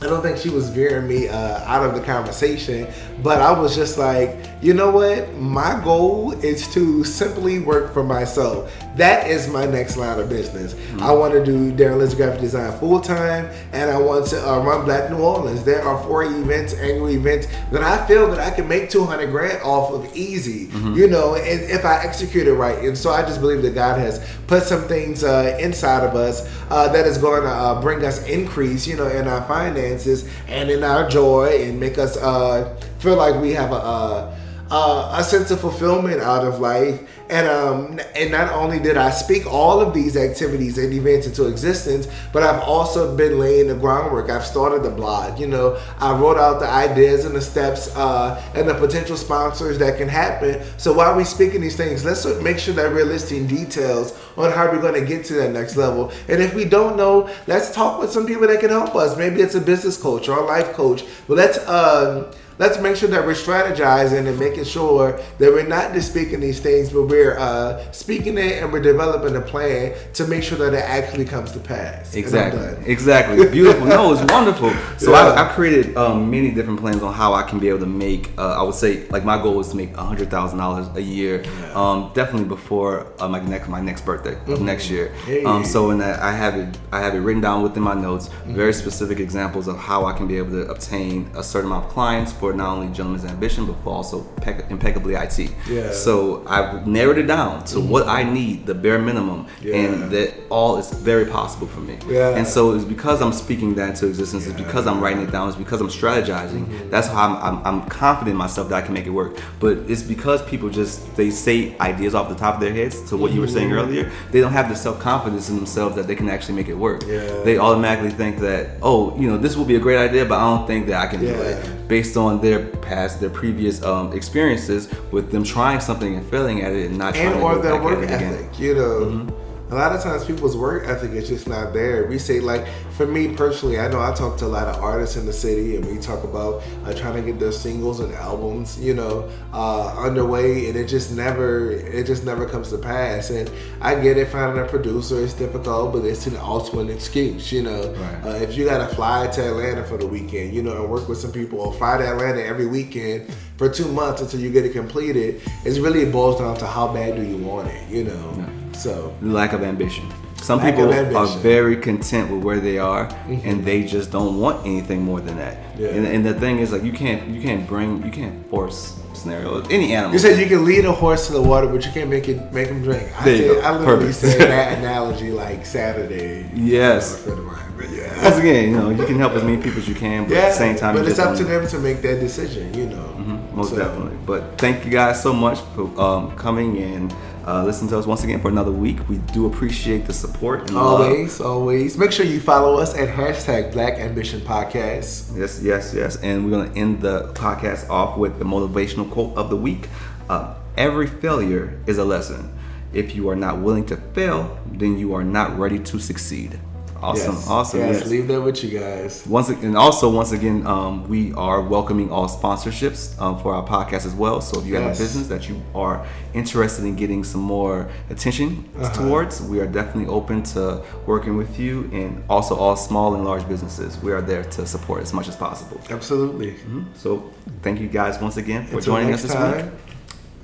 I 0.00 0.06
don't 0.06 0.22
think 0.22 0.38
she 0.38 0.50
was 0.50 0.68
veering 0.70 1.08
me 1.08 1.26
uh, 1.26 1.64
out 1.64 1.84
of 1.84 1.96
the 1.96 2.00
conversation, 2.00 2.86
but 3.22 3.40
I 3.40 3.58
was 3.58 3.74
just 3.74 3.98
like, 3.98 4.36
you 4.60 4.74
know 4.74 4.90
what? 4.90 5.34
My 5.34 5.80
goal 5.84 6.32
is 6.32 6.72
to 6.74 7.04
simply 7.04 7.60
work 7.60 7.92
for 7.92 8.02
myself. 8.02 8.72
That 8.96 9.28
is 9.28 9.48
my 9.48 9.64
next 9.66 9.96
line 9.96 10.18
of 10.18 10.28
business. 10.28 10.74
Mm-hmm. 10.74 11.02
I 11.02 11.12
want 11.12 11.32
to 11.34 11.44
do 11.44 11.72
Darren 11.72 11.98
Liz 11.98 12.14
graphic 12.14 12.40
design 12.40 12.76
full 12.78 13.00
time, 13.00 13.48
and 13.72 13.90
I 13.90 13.98
want 13.98 14.26
to 14.28 14.48
uh, 14.48 14.58
run 14.60 14.84
Black 14.84 15.10
New 15.10 15.18
Orleans. 15.18 15.62
There 15.62 15.82
are 15.82 16.02
four 16.04 16.24
events, 16.24 16.74
annual 16.74 17.10
events 17.10 17.46
that 17.70 17.84
I 17.84 18.04
feel 18.08 18.28
that 18.30 18.40
I 18.40 18.50
can 18.50 18.66
make 18.66 18.90
200 18.90 19.30
grand 19.30 19.62
off 19.62 19.92
of 19.92 20.16
easy, 20.16 20.66
mm-hmm. 20.66 20.94
you 20.94 21.06
know, 21.06 21.36
and 21.36 21.70
if 21.70 21.84
I 21.84 22.02
execute 22.02 22.48
it 22.48 22.54
right. 22.54 22.78
And 22.78 22.98
so 22.98 23.10
I 23.10 23.22
just 23.22 23.40
believe 23.40 23.62
that 23.62 23.74
God 23.74 23.98
has 23.98 24.26
put 24.48 24.64
some 24.64 24.82
things 24.82 25.22
uh, 25.22 25.56
inside 25.60 26.04
of 26.04 26.16
us 26.16 26.48
uh, 26.70 26.88
that 26.92 27.06
is 27.06 27.18
going 27.18 27.42
to 27.42 27.48
uh, 27.48 27.80
bring 27.80 28.04
us 28.04 28.26
increase, 28.26 28.86
you 28.86 28.96
know, 28.96 29.06
in 29.06 29.28
our 29.28 29.46
finances 29.46 29.68
finances 29.98 30.28
and 30.48 30.70
in 30.70 30.84
our 30.84 31.08
joy 31.08 31.62
and 31.62 31.78
make 31.78 31.98
us 31.98 32.16
uh, 32.16 32.74
feel 32.98 33.16
like 33.16 33.40
we 33.40 33.52
have 33.52 33.72
a, 33.72 34.36
a, 34.70 35.10
a 35.14 35.24
sense 35.24 35.50
of 35.50 35.60
fulfillment 35.60 36.20
out 36.20 36.46
of 36.46 36.60
life 36.60 37.08
and 37.30 37.46
um, 37.46 38.00
and 38.14 38.30
not 38.30 38.52
only 38.52 38.78
did 38.78 38.96
I 38.96 39.10
speak 39.10 39.46
all 39.46 39.80
of 39.80 39.92
these 39.92 40.16
activities 40.16 40.78
and 40.78 40.92
events 40.92 41.26
into 41.26 41.46
existence, 41.46 42.08
but 42.32 42.42
I've 42.42 42.62
also 42.62 43.14
been 43.16 43.38
laying 43.38 43.68
the 43.68 43.74
groundwork. 43.74 44.30
I've 44.30 44.46
started 44.46 44.82
the 44.82 44.90
blog. 44.90 45.38
You 45.38 45.46
know, 45.46 45.78
I 45.98 46.18
wrote 46.18 46.38
out 46.38 46.60
the 46.60 46.68
ideas 46.68 47.24
and 47.24 47.34
the 47.34 47.40
steps 47.40 47.94
uh, 47.96 48.42
and 48.54 48.68
the 48.68 48.74
potential 48.74 49.16
sponsors 49.16 49.78
that 49.78 49.98
can 49.98 50.08
happen. 50.08 50.62
So 50.78 50.92
while 50.92 51.14
we're 51.14 51.24
speaking 51.24 51.60
these 51.60 51.76
things, 51.76 52.04
let's 52.04 52.24
make 52.40 52.58
sure 52.58 52.74
that 52.74 52.90
we're 52.92 53.04
listing 53.04 53.46
details 53.46 54.18
on 54.36 54.50
how 54.50 54.70
we're 54.70 54.80
going 54.80 54.98
to 54.98 55.06
get 55.06 55.24
to 55.26 55.34
that 55.34 55.52
next 55.52 55.76
level. 55.76 56.12
And 56.28 56.42
if 56.42 56.54
we 56.54 56.64
don't 56.64 56.96
know, 56.96 57.28
let's 57.46 57.74
talk 57.74 58.00
with 58.00 58.10
some 58.10 58.26
people 58.26 58.46
that 58.46 58.60
can 58.60 58.70
help 58.70 58.96
us. 58.96 59.18
Maybe 59.18 59.42
it's 59.42 59.54
a 59.54 59.60
business 59.60 60.00
coach 60.00 60.28
or 60.28 60.38
a 60.38 60.46
life 60.46 60.72
coach. 60.72 61.04
But 61.26 61.36
let's. 61.36 61.68
Um, 61.68 62.30
let's 62.58 62.80
make 62.80 62.96
sure 62.96 63.08
that 63.08 63.24
we're 63.24 63.32
strategizing 63.32 64.26
and 64.26 64.38
making 64.38 64.64
sure 64.64 65.20
that 65.38 65.52
we're 65.52 65.66
not 65.66 65.92
just 65.92 66.10
speaking 66.10 66.40
these 66.40 66.60
things, 66.60 66.90
but 66.90 67.04
we're 67.04 67.38
uh, 67.38 67.90
speaking 67.92 68.36
it 68.38 68.62
and 68.62 68.72
we're 68.72 68.82
developing 68.82 69.36
a 69.36 69.40
plan 69.40 69.94
to 70.14 70.26
make 70.26 70.42
sure 70.42 70.58
that 70.58 70.74
it 70.74 70.84
actually 70.84 71.24
comes 71.24 71.52
to 71.52 71.60
pass. 71.60 72.14
Exactly. 72.14 72.90
Exactly. 72.90 73.48
Beautiful. 73.48 73.86
no, 73.86 74.12
it's 74.12 74.32
wonderful. 74.32 74.70
So 74.98 75.12
yeah. 75.12 75.18
I, 75.18 75.48
I, 75.48 75.52
created 75.52 75.96
um, 75.96 76.30
many 76.30 76.50
different 76.50 76.80
plans 76.80 77.02
on 77.02 77.12
how 77.14 77.32
I 77.32 77.42
can 77.42 77.58
be 77.58 77.68
able 77.68 77.80
to 77.80 77.86
make. 77.86 78.30
Uh, 78.38 78.60
I 78.60 78.62
would 78.62 78.74
say 78.74 79.08
like 79.08 79.24
my 79.24 79.40
goal 79.40 79.60
is 79.60 79.68
to 79.68 79.76
make 79.76 79.94
hundred 79.94 80.30
thousand 80.30 80.58
dollars 80.58 80.88
a 80.96 81.02
year. 81.02 81.42
Yeah. 81.42 81.72
Um, 81.74 82.12
definitely 82.14 82.48
before 82.48 83.12
uh, 83.18 83.28
my 83.28 83.40
next 83.40 83.68
my 83.68 83.80
next 83.80 84.04
birthday 84.04 84.34
mm-hmm. 84.34 84.64
next 84.64 84.90
year. 84.90 85.12
Hey. 85.24 85.44
Um, 85.44 85.64
so 85.64 85.90
in 85.90 85.98
that 85.98 86.20
I 86.20 86.32
have 86.32 86.56
it 86.56 86.78
I 86.92 87.00
have 87.00 87.14
it 87.14 87.20
written 87.20 87.42
down 87.42 87.62
within 87.62 87.82
my 87.82 87.94
notes. 87.94 88.28
Mm-hmm. 88.28 88.54
Very 88.54 88.72
specific 88.72 89.20
examples 89.20 89.68
of 89.68 89.78
how 89.78 90.04
I 90.04 90.12
can 90.16 90.26
be 90.26 90.36
able 90.38 90.50
to 90.50 90.68
obtain 90.70 91.30
a 91.34 91.42
certain 91.42 91.70
amount 91.70 91.86
of 91.86 91.90
clients 91.92 92.32
for 92.32 92.47
not 92.54 92.76
only 92.76 92.88
Gentleman's 92.88 93.24
Ambition, 93.24 93.66
but 93.66 93.76
for 93.82 93.94
also 93.94 94.26
Impeccably 94.70 95.14
IT. 95.14 95.52
Yeah. 95.68 95.90
So 95.90 96.46
I've 96.46 96.86
narrowed 96.86 97.18
it 97.18 97.26
down 97.26 97.64
to 97.66 97.76
mm-hmm. 97.76 97.88
what 97.88 98.08
I 98.08 98.22
need, 98.22 98.66
the 98.66 98.74
bare 98.74 98.98
minimum, 98.98 99.46
yeah. 99.60 99.76
and 99.76 100.10
that 100.10 100.34
all 100.48 100.78
is 100.78 100.90
very 100.90 101.26
possible 101.26 101.66
for 101.66 101.80
me. 101.80 101.98
Yeah. 102.08 102.36
And 102.36 102.46
so 102.46 102.74
it's 102.74 102.84
because 102.84 103.20
I'm 103.20 103.32
speaking 103.32 103.74
that 103.74 103.90
into 103.90 104.06
existence. 104.06 104.46
Yeah. 104.46 104.52
It's 104.52 104.60
because 104.60 104.86
I'm 104.86 105.00
writing 105.00 105.22
it 105.22 105.30
down. 105.30 105.48
It's 105.48 105.56
because 105.56 105.80
I'm 105.80 105.88
strategizing. 105.88 106.66
Mm-hmm. 106.66 106.90
That's 106.90 107.08
how 107.08 107.34
I'm, 107.34 107.58
I'm, 107.58 107.66
I'm, 107.66 107.88
confident 107.88 108.32
in 108.32 108.36
myself 108.36 108.68
that 108.68 108.76
I 108.76 108.82
can 108.82 108.94
make 108.94 109.06
it 109.06 109.10
work. 109.10 109.38
But 109.60 109.78
it's 109.90 110.02
because 110.02 110.42
people 110.42 110.68
just 110.70 111.16
they 111.16 111.30
say 111.30 111.76
ideas 111.78 112.14
off 112.14 112.28
the 112.28 112.34
top 112.34 112.56
of 112.56 112.60
their 112.60 112.72
heads. 112.72 113.08
To 113.08 113.16
what 113.16 113.28
mm-hmm. 113.28 113.36
you 113.36 113.40
were 113.40 113.48
saying 113.48 113.70
mm-hmm. 113.70 113.78
earlier, 113.78 114.12
they 114.30 114.40
don't 114.40 114.52
have 114.52 114.68
the 114.68 114.76
self 114.76 115.00
confidence 115.00 115.48
in 115.48 115.56
themselves 115.56 115.96
that 115.96 116.06
they 116.06 116.14
can 116.14 116.28
actually 116.28 116.54
make 116.54 116.68
it 116.68 116.74
work. 116.74 117.02
Yeah. 117.06 117.42
They 117.42 117.58
automatically 117.58 118.10
think 118.10 118.38
that 118.38 118.78
oh, 118.82 119.16
you 119.18 119.28
know, 119.28 119.38
this 119.38 119.56
will 119.56 119.64
be 119.64 119.76
a 119.76 119.80
great 119.80 119.98
idea, 119.98 120.24
but 120.24 120.38
I 120.38 120.56
don't 120.56 120.66
think 120.66 120.86
that 120.86 121.00
I 121.02 121.06
can 121.06 121.20
do 121.20 121.28
it 121.28 121.88
based 121.88 122.16
on 122.16 122.37
their 122.42 122.66
past, 122.66 123.20
their 123.20 123.30
previous 123.30 123.82
um, 123.82 124.12
experiences 124.12 124.88
with 125.10 125.30
them 125.30 125.44
trying 125.44 125.80
something 125.80 126.16
and 126.16 126.26
failing 126.30 126.62
at 126.62 126.72
it 126.72 126.86
and 126.86 126.98
not 126.98 127.16
and 127.16 127.32
trying 127.32 127.42
or 127.42 127.54
to 127.54 127.60
their 127.62 127.82
work 127.82 128.08
ethic. 128.08 128.58
You 128.58 128.74
know, 128.74 129.00
mm-hmm 129.00 129.47
a 129.70 129.74
lot 129.74 129.94
of 129.94 130.02
times 130.02 130.24
people's 130.24 130.56
work 130.56 130.86
ethic 130.86 131.12
is 131.12 131.28
just 131.28 131.46
not 131.46 131.72
there. 131.72 132.06
We 132.06 132.18
say 132.18 132.40
like, 132.40 132.66
for 132.92 133.06
me 133.06 133.34
personally, 133.34 133.78
I 133.78 133.88
know 133.88 134.00
I 134.00 134.12
talk 134.14 134.38
to 134.38 134.46
a 134.46 134.48
lot 134.48 134.66
of 134.66 134.82
artists 134.82 135.16
in 135.16 135.26
the 135.26 135.32
city, 135.32 135.76
and 135.76 135.84
we 135.84 135.98
talk 135.98 136.24
about 136.24 136.62
uh, 136.84 136.94
trying 136.94 137.14
to 137.14 137.22
get 137.22 137.38
their 137.38 137.52
singles 137.52 138.00
and 138.00 138.12
albums, 138.14 138.80
you 138.80 138.94
know, 138.94 139.28
uh, 139.52 139.94
underway, 139.98 140.68
and 140.68 140.76
it 140.76 140.86
just 140.86 141.12
never, 141.12 141.70
it 141.70 142.06
just 142.06 142.24
never 142.24 142.48
comes 142.48 142.70
to 142.70 142.78
pass. 142.78 143.30
And 143.30 143.50
I 143.80 143.94
get 144.00 144.16
it, 144.16 144.28
finding 144.28 144.62
a 144.62 144.66
producer 144.66 145.16
is 145.16 145.34
difficult, 145.34 145.92
but 145.92 146.04
it's 146.04 146.26
an 146.26 146.36
also 146.36 146.80
an 146.80 146.88
excuse, 146.88 147.52
you 147.52 147.62
know. 147.62 147.92
Right. 147.92 148.24
Uh, 148.24 148.36
if 148.42 148.56
you 148.56 148.64
got 148.64 148.88
to 148.88 148.94
fly 148.94 149.26
to 149.28 149.48
Atlanta 149.48 149.84
for 149.84 149.98
the 149.98 150.06
weekend, 150.06 150.54
you 150.54 150.62
know, 150.62 150.82
and 150.82 150.90
work 150.90 151.08
with 151.08 151.18
some 151.18 151.30
people, 151.30 151.60
or 151.60 151.74
fly 151.74 151.98
to 151.98 152.06
Atlanta 152.06 152.42
every 152.42 152.66
weekend 152.66 153.30
for 153.56 153.68
two 153.68 153.86
months 153.92 154.22
until 154.22 154.40
you 154.40 154.50
get 154.50 154.64
it 154.64 154.72
completed, 154.72 155.42
it's 155.64 155.78
really 155.78 156.10
boils 156.10 156.40
down 156.40 156.56
to 156.56 156.66
how 156.66 156.92
bad 156.92 157.16
do 157.16 157.22
you 157.22 157.36
want 157.36 157.68
it, 157.68 157.88
you 157.88 158.04
know. 158.04 158.34
Yeah. 158.36 158.67
So 158.78 159.14
lack 159.20 159.52
of 159.52 159.62
ambition. 159.62 160.08
Some 160.36 160.60
lack 160.60 160.76
people 160.76 160.92
are 160.92 161.26
very 161.38 161.76
content 161.76 162.30
with 162.30 162.44
where 162.44 162.60
they 162.60 162.78
are, 162.78 163.08
mm-hmm. 163.08 163.48
and 163.48 163.64
they 163.64 163.82
just 163.82 164.12
don't 164.12 164.40
want 164.40 164.64
anything 164.64 165.02
more 165.02 165.20
than 165.20 165.36
that. 165.36 165.58
Yeah. 165.76 165.88
And, 165.88 166.06
and, 166.06 166.24
the 166.24 166.34
thing 166.34 166.60
is, 166.60 166.70
like 166.70 166.84
you 166.84 166.92
can't 166.92 167.28
you 167.28 167.42
can't 167.42 167.66
bring 167.66 168.04
you 168.04 168.12
can't 168.12 168.48
force 168.48 168.98
scenario 169.14 169.62
any 169.66 169.94
animal. 169.94 170.12
You 170.12 170.20
said 170.20 170.38
you 170.38 170.46
can 170.46 170.64
lead 170.64 170.84
a 170.84 170.92
horse 170.92 171.26
to 171.26 171.32
the 171.32 171.42
water, 171.42 171.66
but 171.66 171.84
you 171.84 171.90
can't 171.90 172.08
make 172.08 172.28
it 172.28 172.52
make 172.52 172.68
him 172.68 172.82
drink. 172.82 173.10
I, 173.20 173.24
said, 173.24 173.64
I 173.64 173.76
literally 173.76 174.06
Perfect. 174.06 174.18
said 174.18 174.40
that 174.50 174.78
analogy 174.78 175.32
like 175.32 175.66
Saturday. 175.66 176.48
Yes. 176.54 177.24
You 177.26 177.34
know, 177.34 177.58
but 177.76 177.90
yeah. 177.90 178.22
Once 178.22 178.36
again, 178.38 178.70
you 178.70 178.76
know, 178.76 178.90
you 178.90 179.04
can 179.06 179.18
help 179.18 179.32
as 179.32 179.42
many 179.42 179.60
people 179.60 179.78
as 179.78 179.88
you 179.88 179.94
can, 179.94 180.24
but 180.24 180.34
yeah, 180.34 180.40
at 180.40 180.48
the 180.50 180.54
same 180.54 180.76
time, 180.76 180.94
but 180.94 181.06
it's 181.06 181.18
up 181.18 181.36
to 181.36 181.44
them 181.44 181.66
to 181.66 181.78
make 181.78 182.00
that 182.02 182.20
decision. 182.20 182.72
You 182.74 182.86
know, 182.86 183.14
mm-hmm, 183.18 183.56
most 183.56 183.70
so. 183.70 183.76
definitely. 183.76 184.16
But 184.24 184.56
thank 184.58 184.84
you 184.84 184.90
guys 184.90 185.22
so 185.22 185.32
much 185.32 185.60
for 185.74 186.00
um, 186.00 186.34
coming 186.36 186.76
in 186.76 187.10
uh, 187.48 187.64
listen 187.64 187.88
to 187.88 187.98
us 187.98 188.06
once 188.06 188.24
again 188.24 188.40
for 188.40 188.48
another 188.48 188.70
week. 188.72 189.08
We 189.08 189.18
do 189.32 189.46
appreciate 189.46 190.06
the 190.06 190.12
support. 190.12 190.70
always, 190.72 191.40
love. 191.40 191.50
always. 191.50 191.96
Make 191.96 192.12
sure 192.12 192.26
you 192.26 192.40
follow 192.40 192.76
us 192.76 192.94
at 192.94 193.08
hashtag 193.08 193.72
Black 193.72 193.94
Ambition 193.94 194.40
Podcast. 194.40 195.36
Yes, 195.36 195.60
yes, 195.62 195.94
yes. 195.94 196.16
And 196.16 196.44
we're 196.44 196.50
going 196.50 196.70
to 196.72 196.78
end 196.78 197.00
the 197.00 197.32
podcast 197.32 197.88
off 197.88 198.18
with 198.18 198.38
the 198.38 198.44
motivational 198.44 199.10
quote 199.10 199.36
of 199.36 199.48
the 199.48 199.56
week. 199.56 199.88
Uh, 200.28 200.54
Every 200.78 201.08
failure 201.08 201.76
is 201.88 201.98
a 201.98 202.04
lesson. 202.04 202.56
If 202.92 203.16
you 203.16 203.28
are 203.30 203.34
not 203.34 203.58
willing 203.58 203.84
to 203.86 203.96
fail, 203.96 204.60
then 204.64 204.96
you 204.96 205.12
are 205.12 205.24
not 205.24 205.58
ready 205.58 205.80
to 205.80 205.98
succeed. 205.98 206.60
Awesome, 207.00 207.34
Yes. 207.36 207.48
awesome. 207.48 207.80
Yes, 207.80 208.00
Yes. 208.00 208.06
leave 208.08 208.26
that 208.28 208.40
with 208.42 208.62
you 208.64 208.78
guys. 208.78 209.24
Once 209.28 209.48
and 209.50 209.76
also 209.76 210.10
once 210.10 210.32
again, 210.32 210.66
um, 210.66 211.08
we 211.08 211.32
are 211.34 211.60
welcoming 211.62 212.10
all 212.10 212.28
sponsorships 212.28 213.00
um, 213.20 213.38
for 213.40 213.54
our 213.54 213.64
podcast 213.64 214.04
as 214.04 214.14
well. 214.14 214.40
So 214.40 214.58
if 214.60 214.66
you 214.66 214.74
have 214.74 214.86
a 214.86 214.98
business 214.98 215.28
that 215.28 215.48
you 215.48 215.62
are 215.76 216.04
interested 216.34 216.84
in 216.84 216.96
getting 216.96 217.22
some 217.22 217.40
more 217.40 217.88
attention 218.10 218.48
Uh-huh. 218.76 218.92
towards, 218.94 219.40
we 219.40 219.60
are 219.60 219.66
definitely 219.66 220.06
open 220.12 220.42
to 220.54 220.82
working 221.06 221.36
with 221.36 221.58
you. 221.58 221.88
And 221.92 222.22
also 222.28 222.56
all 222.56 222.74
small 222.76 223.14
and 223.14 223.24
large 223.24 223.46
businesses, 223.48 223.96
we 224.02 224.10
are 224.12 224.20
there 224.20 224.42
to 224.56 224.66
support 224.66 225.02
as 225.02 225.12
much 225.14 225.28
as 225.28 225.36
possible. 225.36 225.80
Absolutely. 225.90 226.56
So 226.94 227.22
thank 227.62 227.80
you 227.80 227.86
guys 227.88 228.20
once 228.20 228.36
again 228.36 228.66
for 228.66 228.78
Until 228.78 228.94
joining 228.94 229.14
us 229.14 229.22
this 229.22 229.30
week. 229.30 229.40
time. 229.40 229.70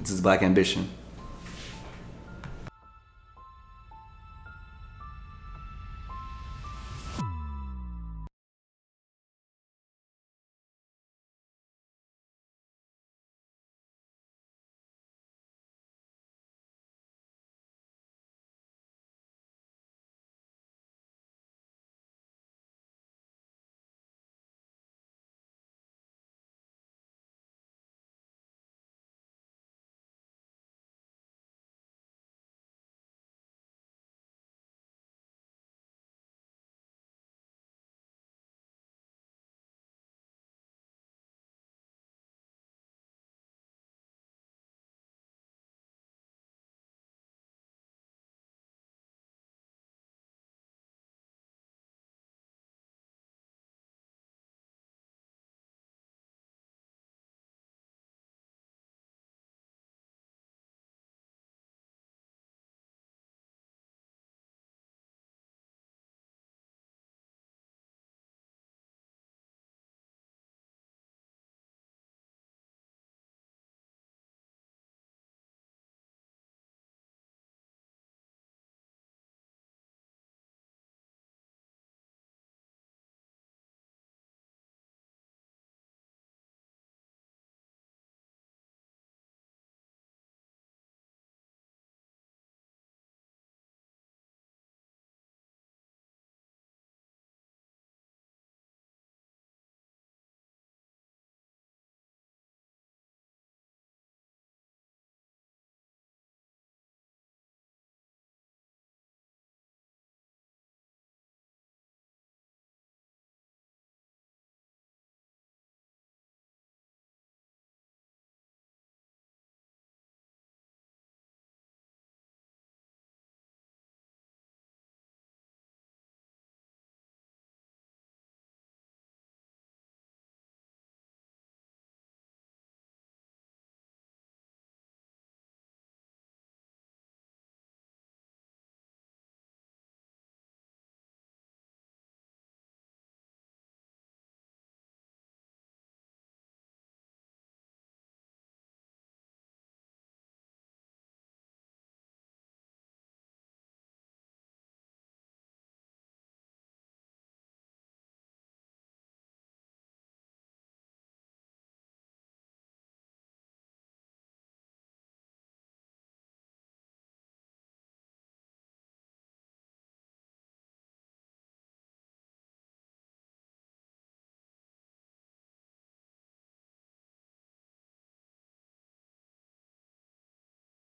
This 0.00 0.10
is 0.12 0.20
Black 0.20 0.42
Ambition. 0.42 0.88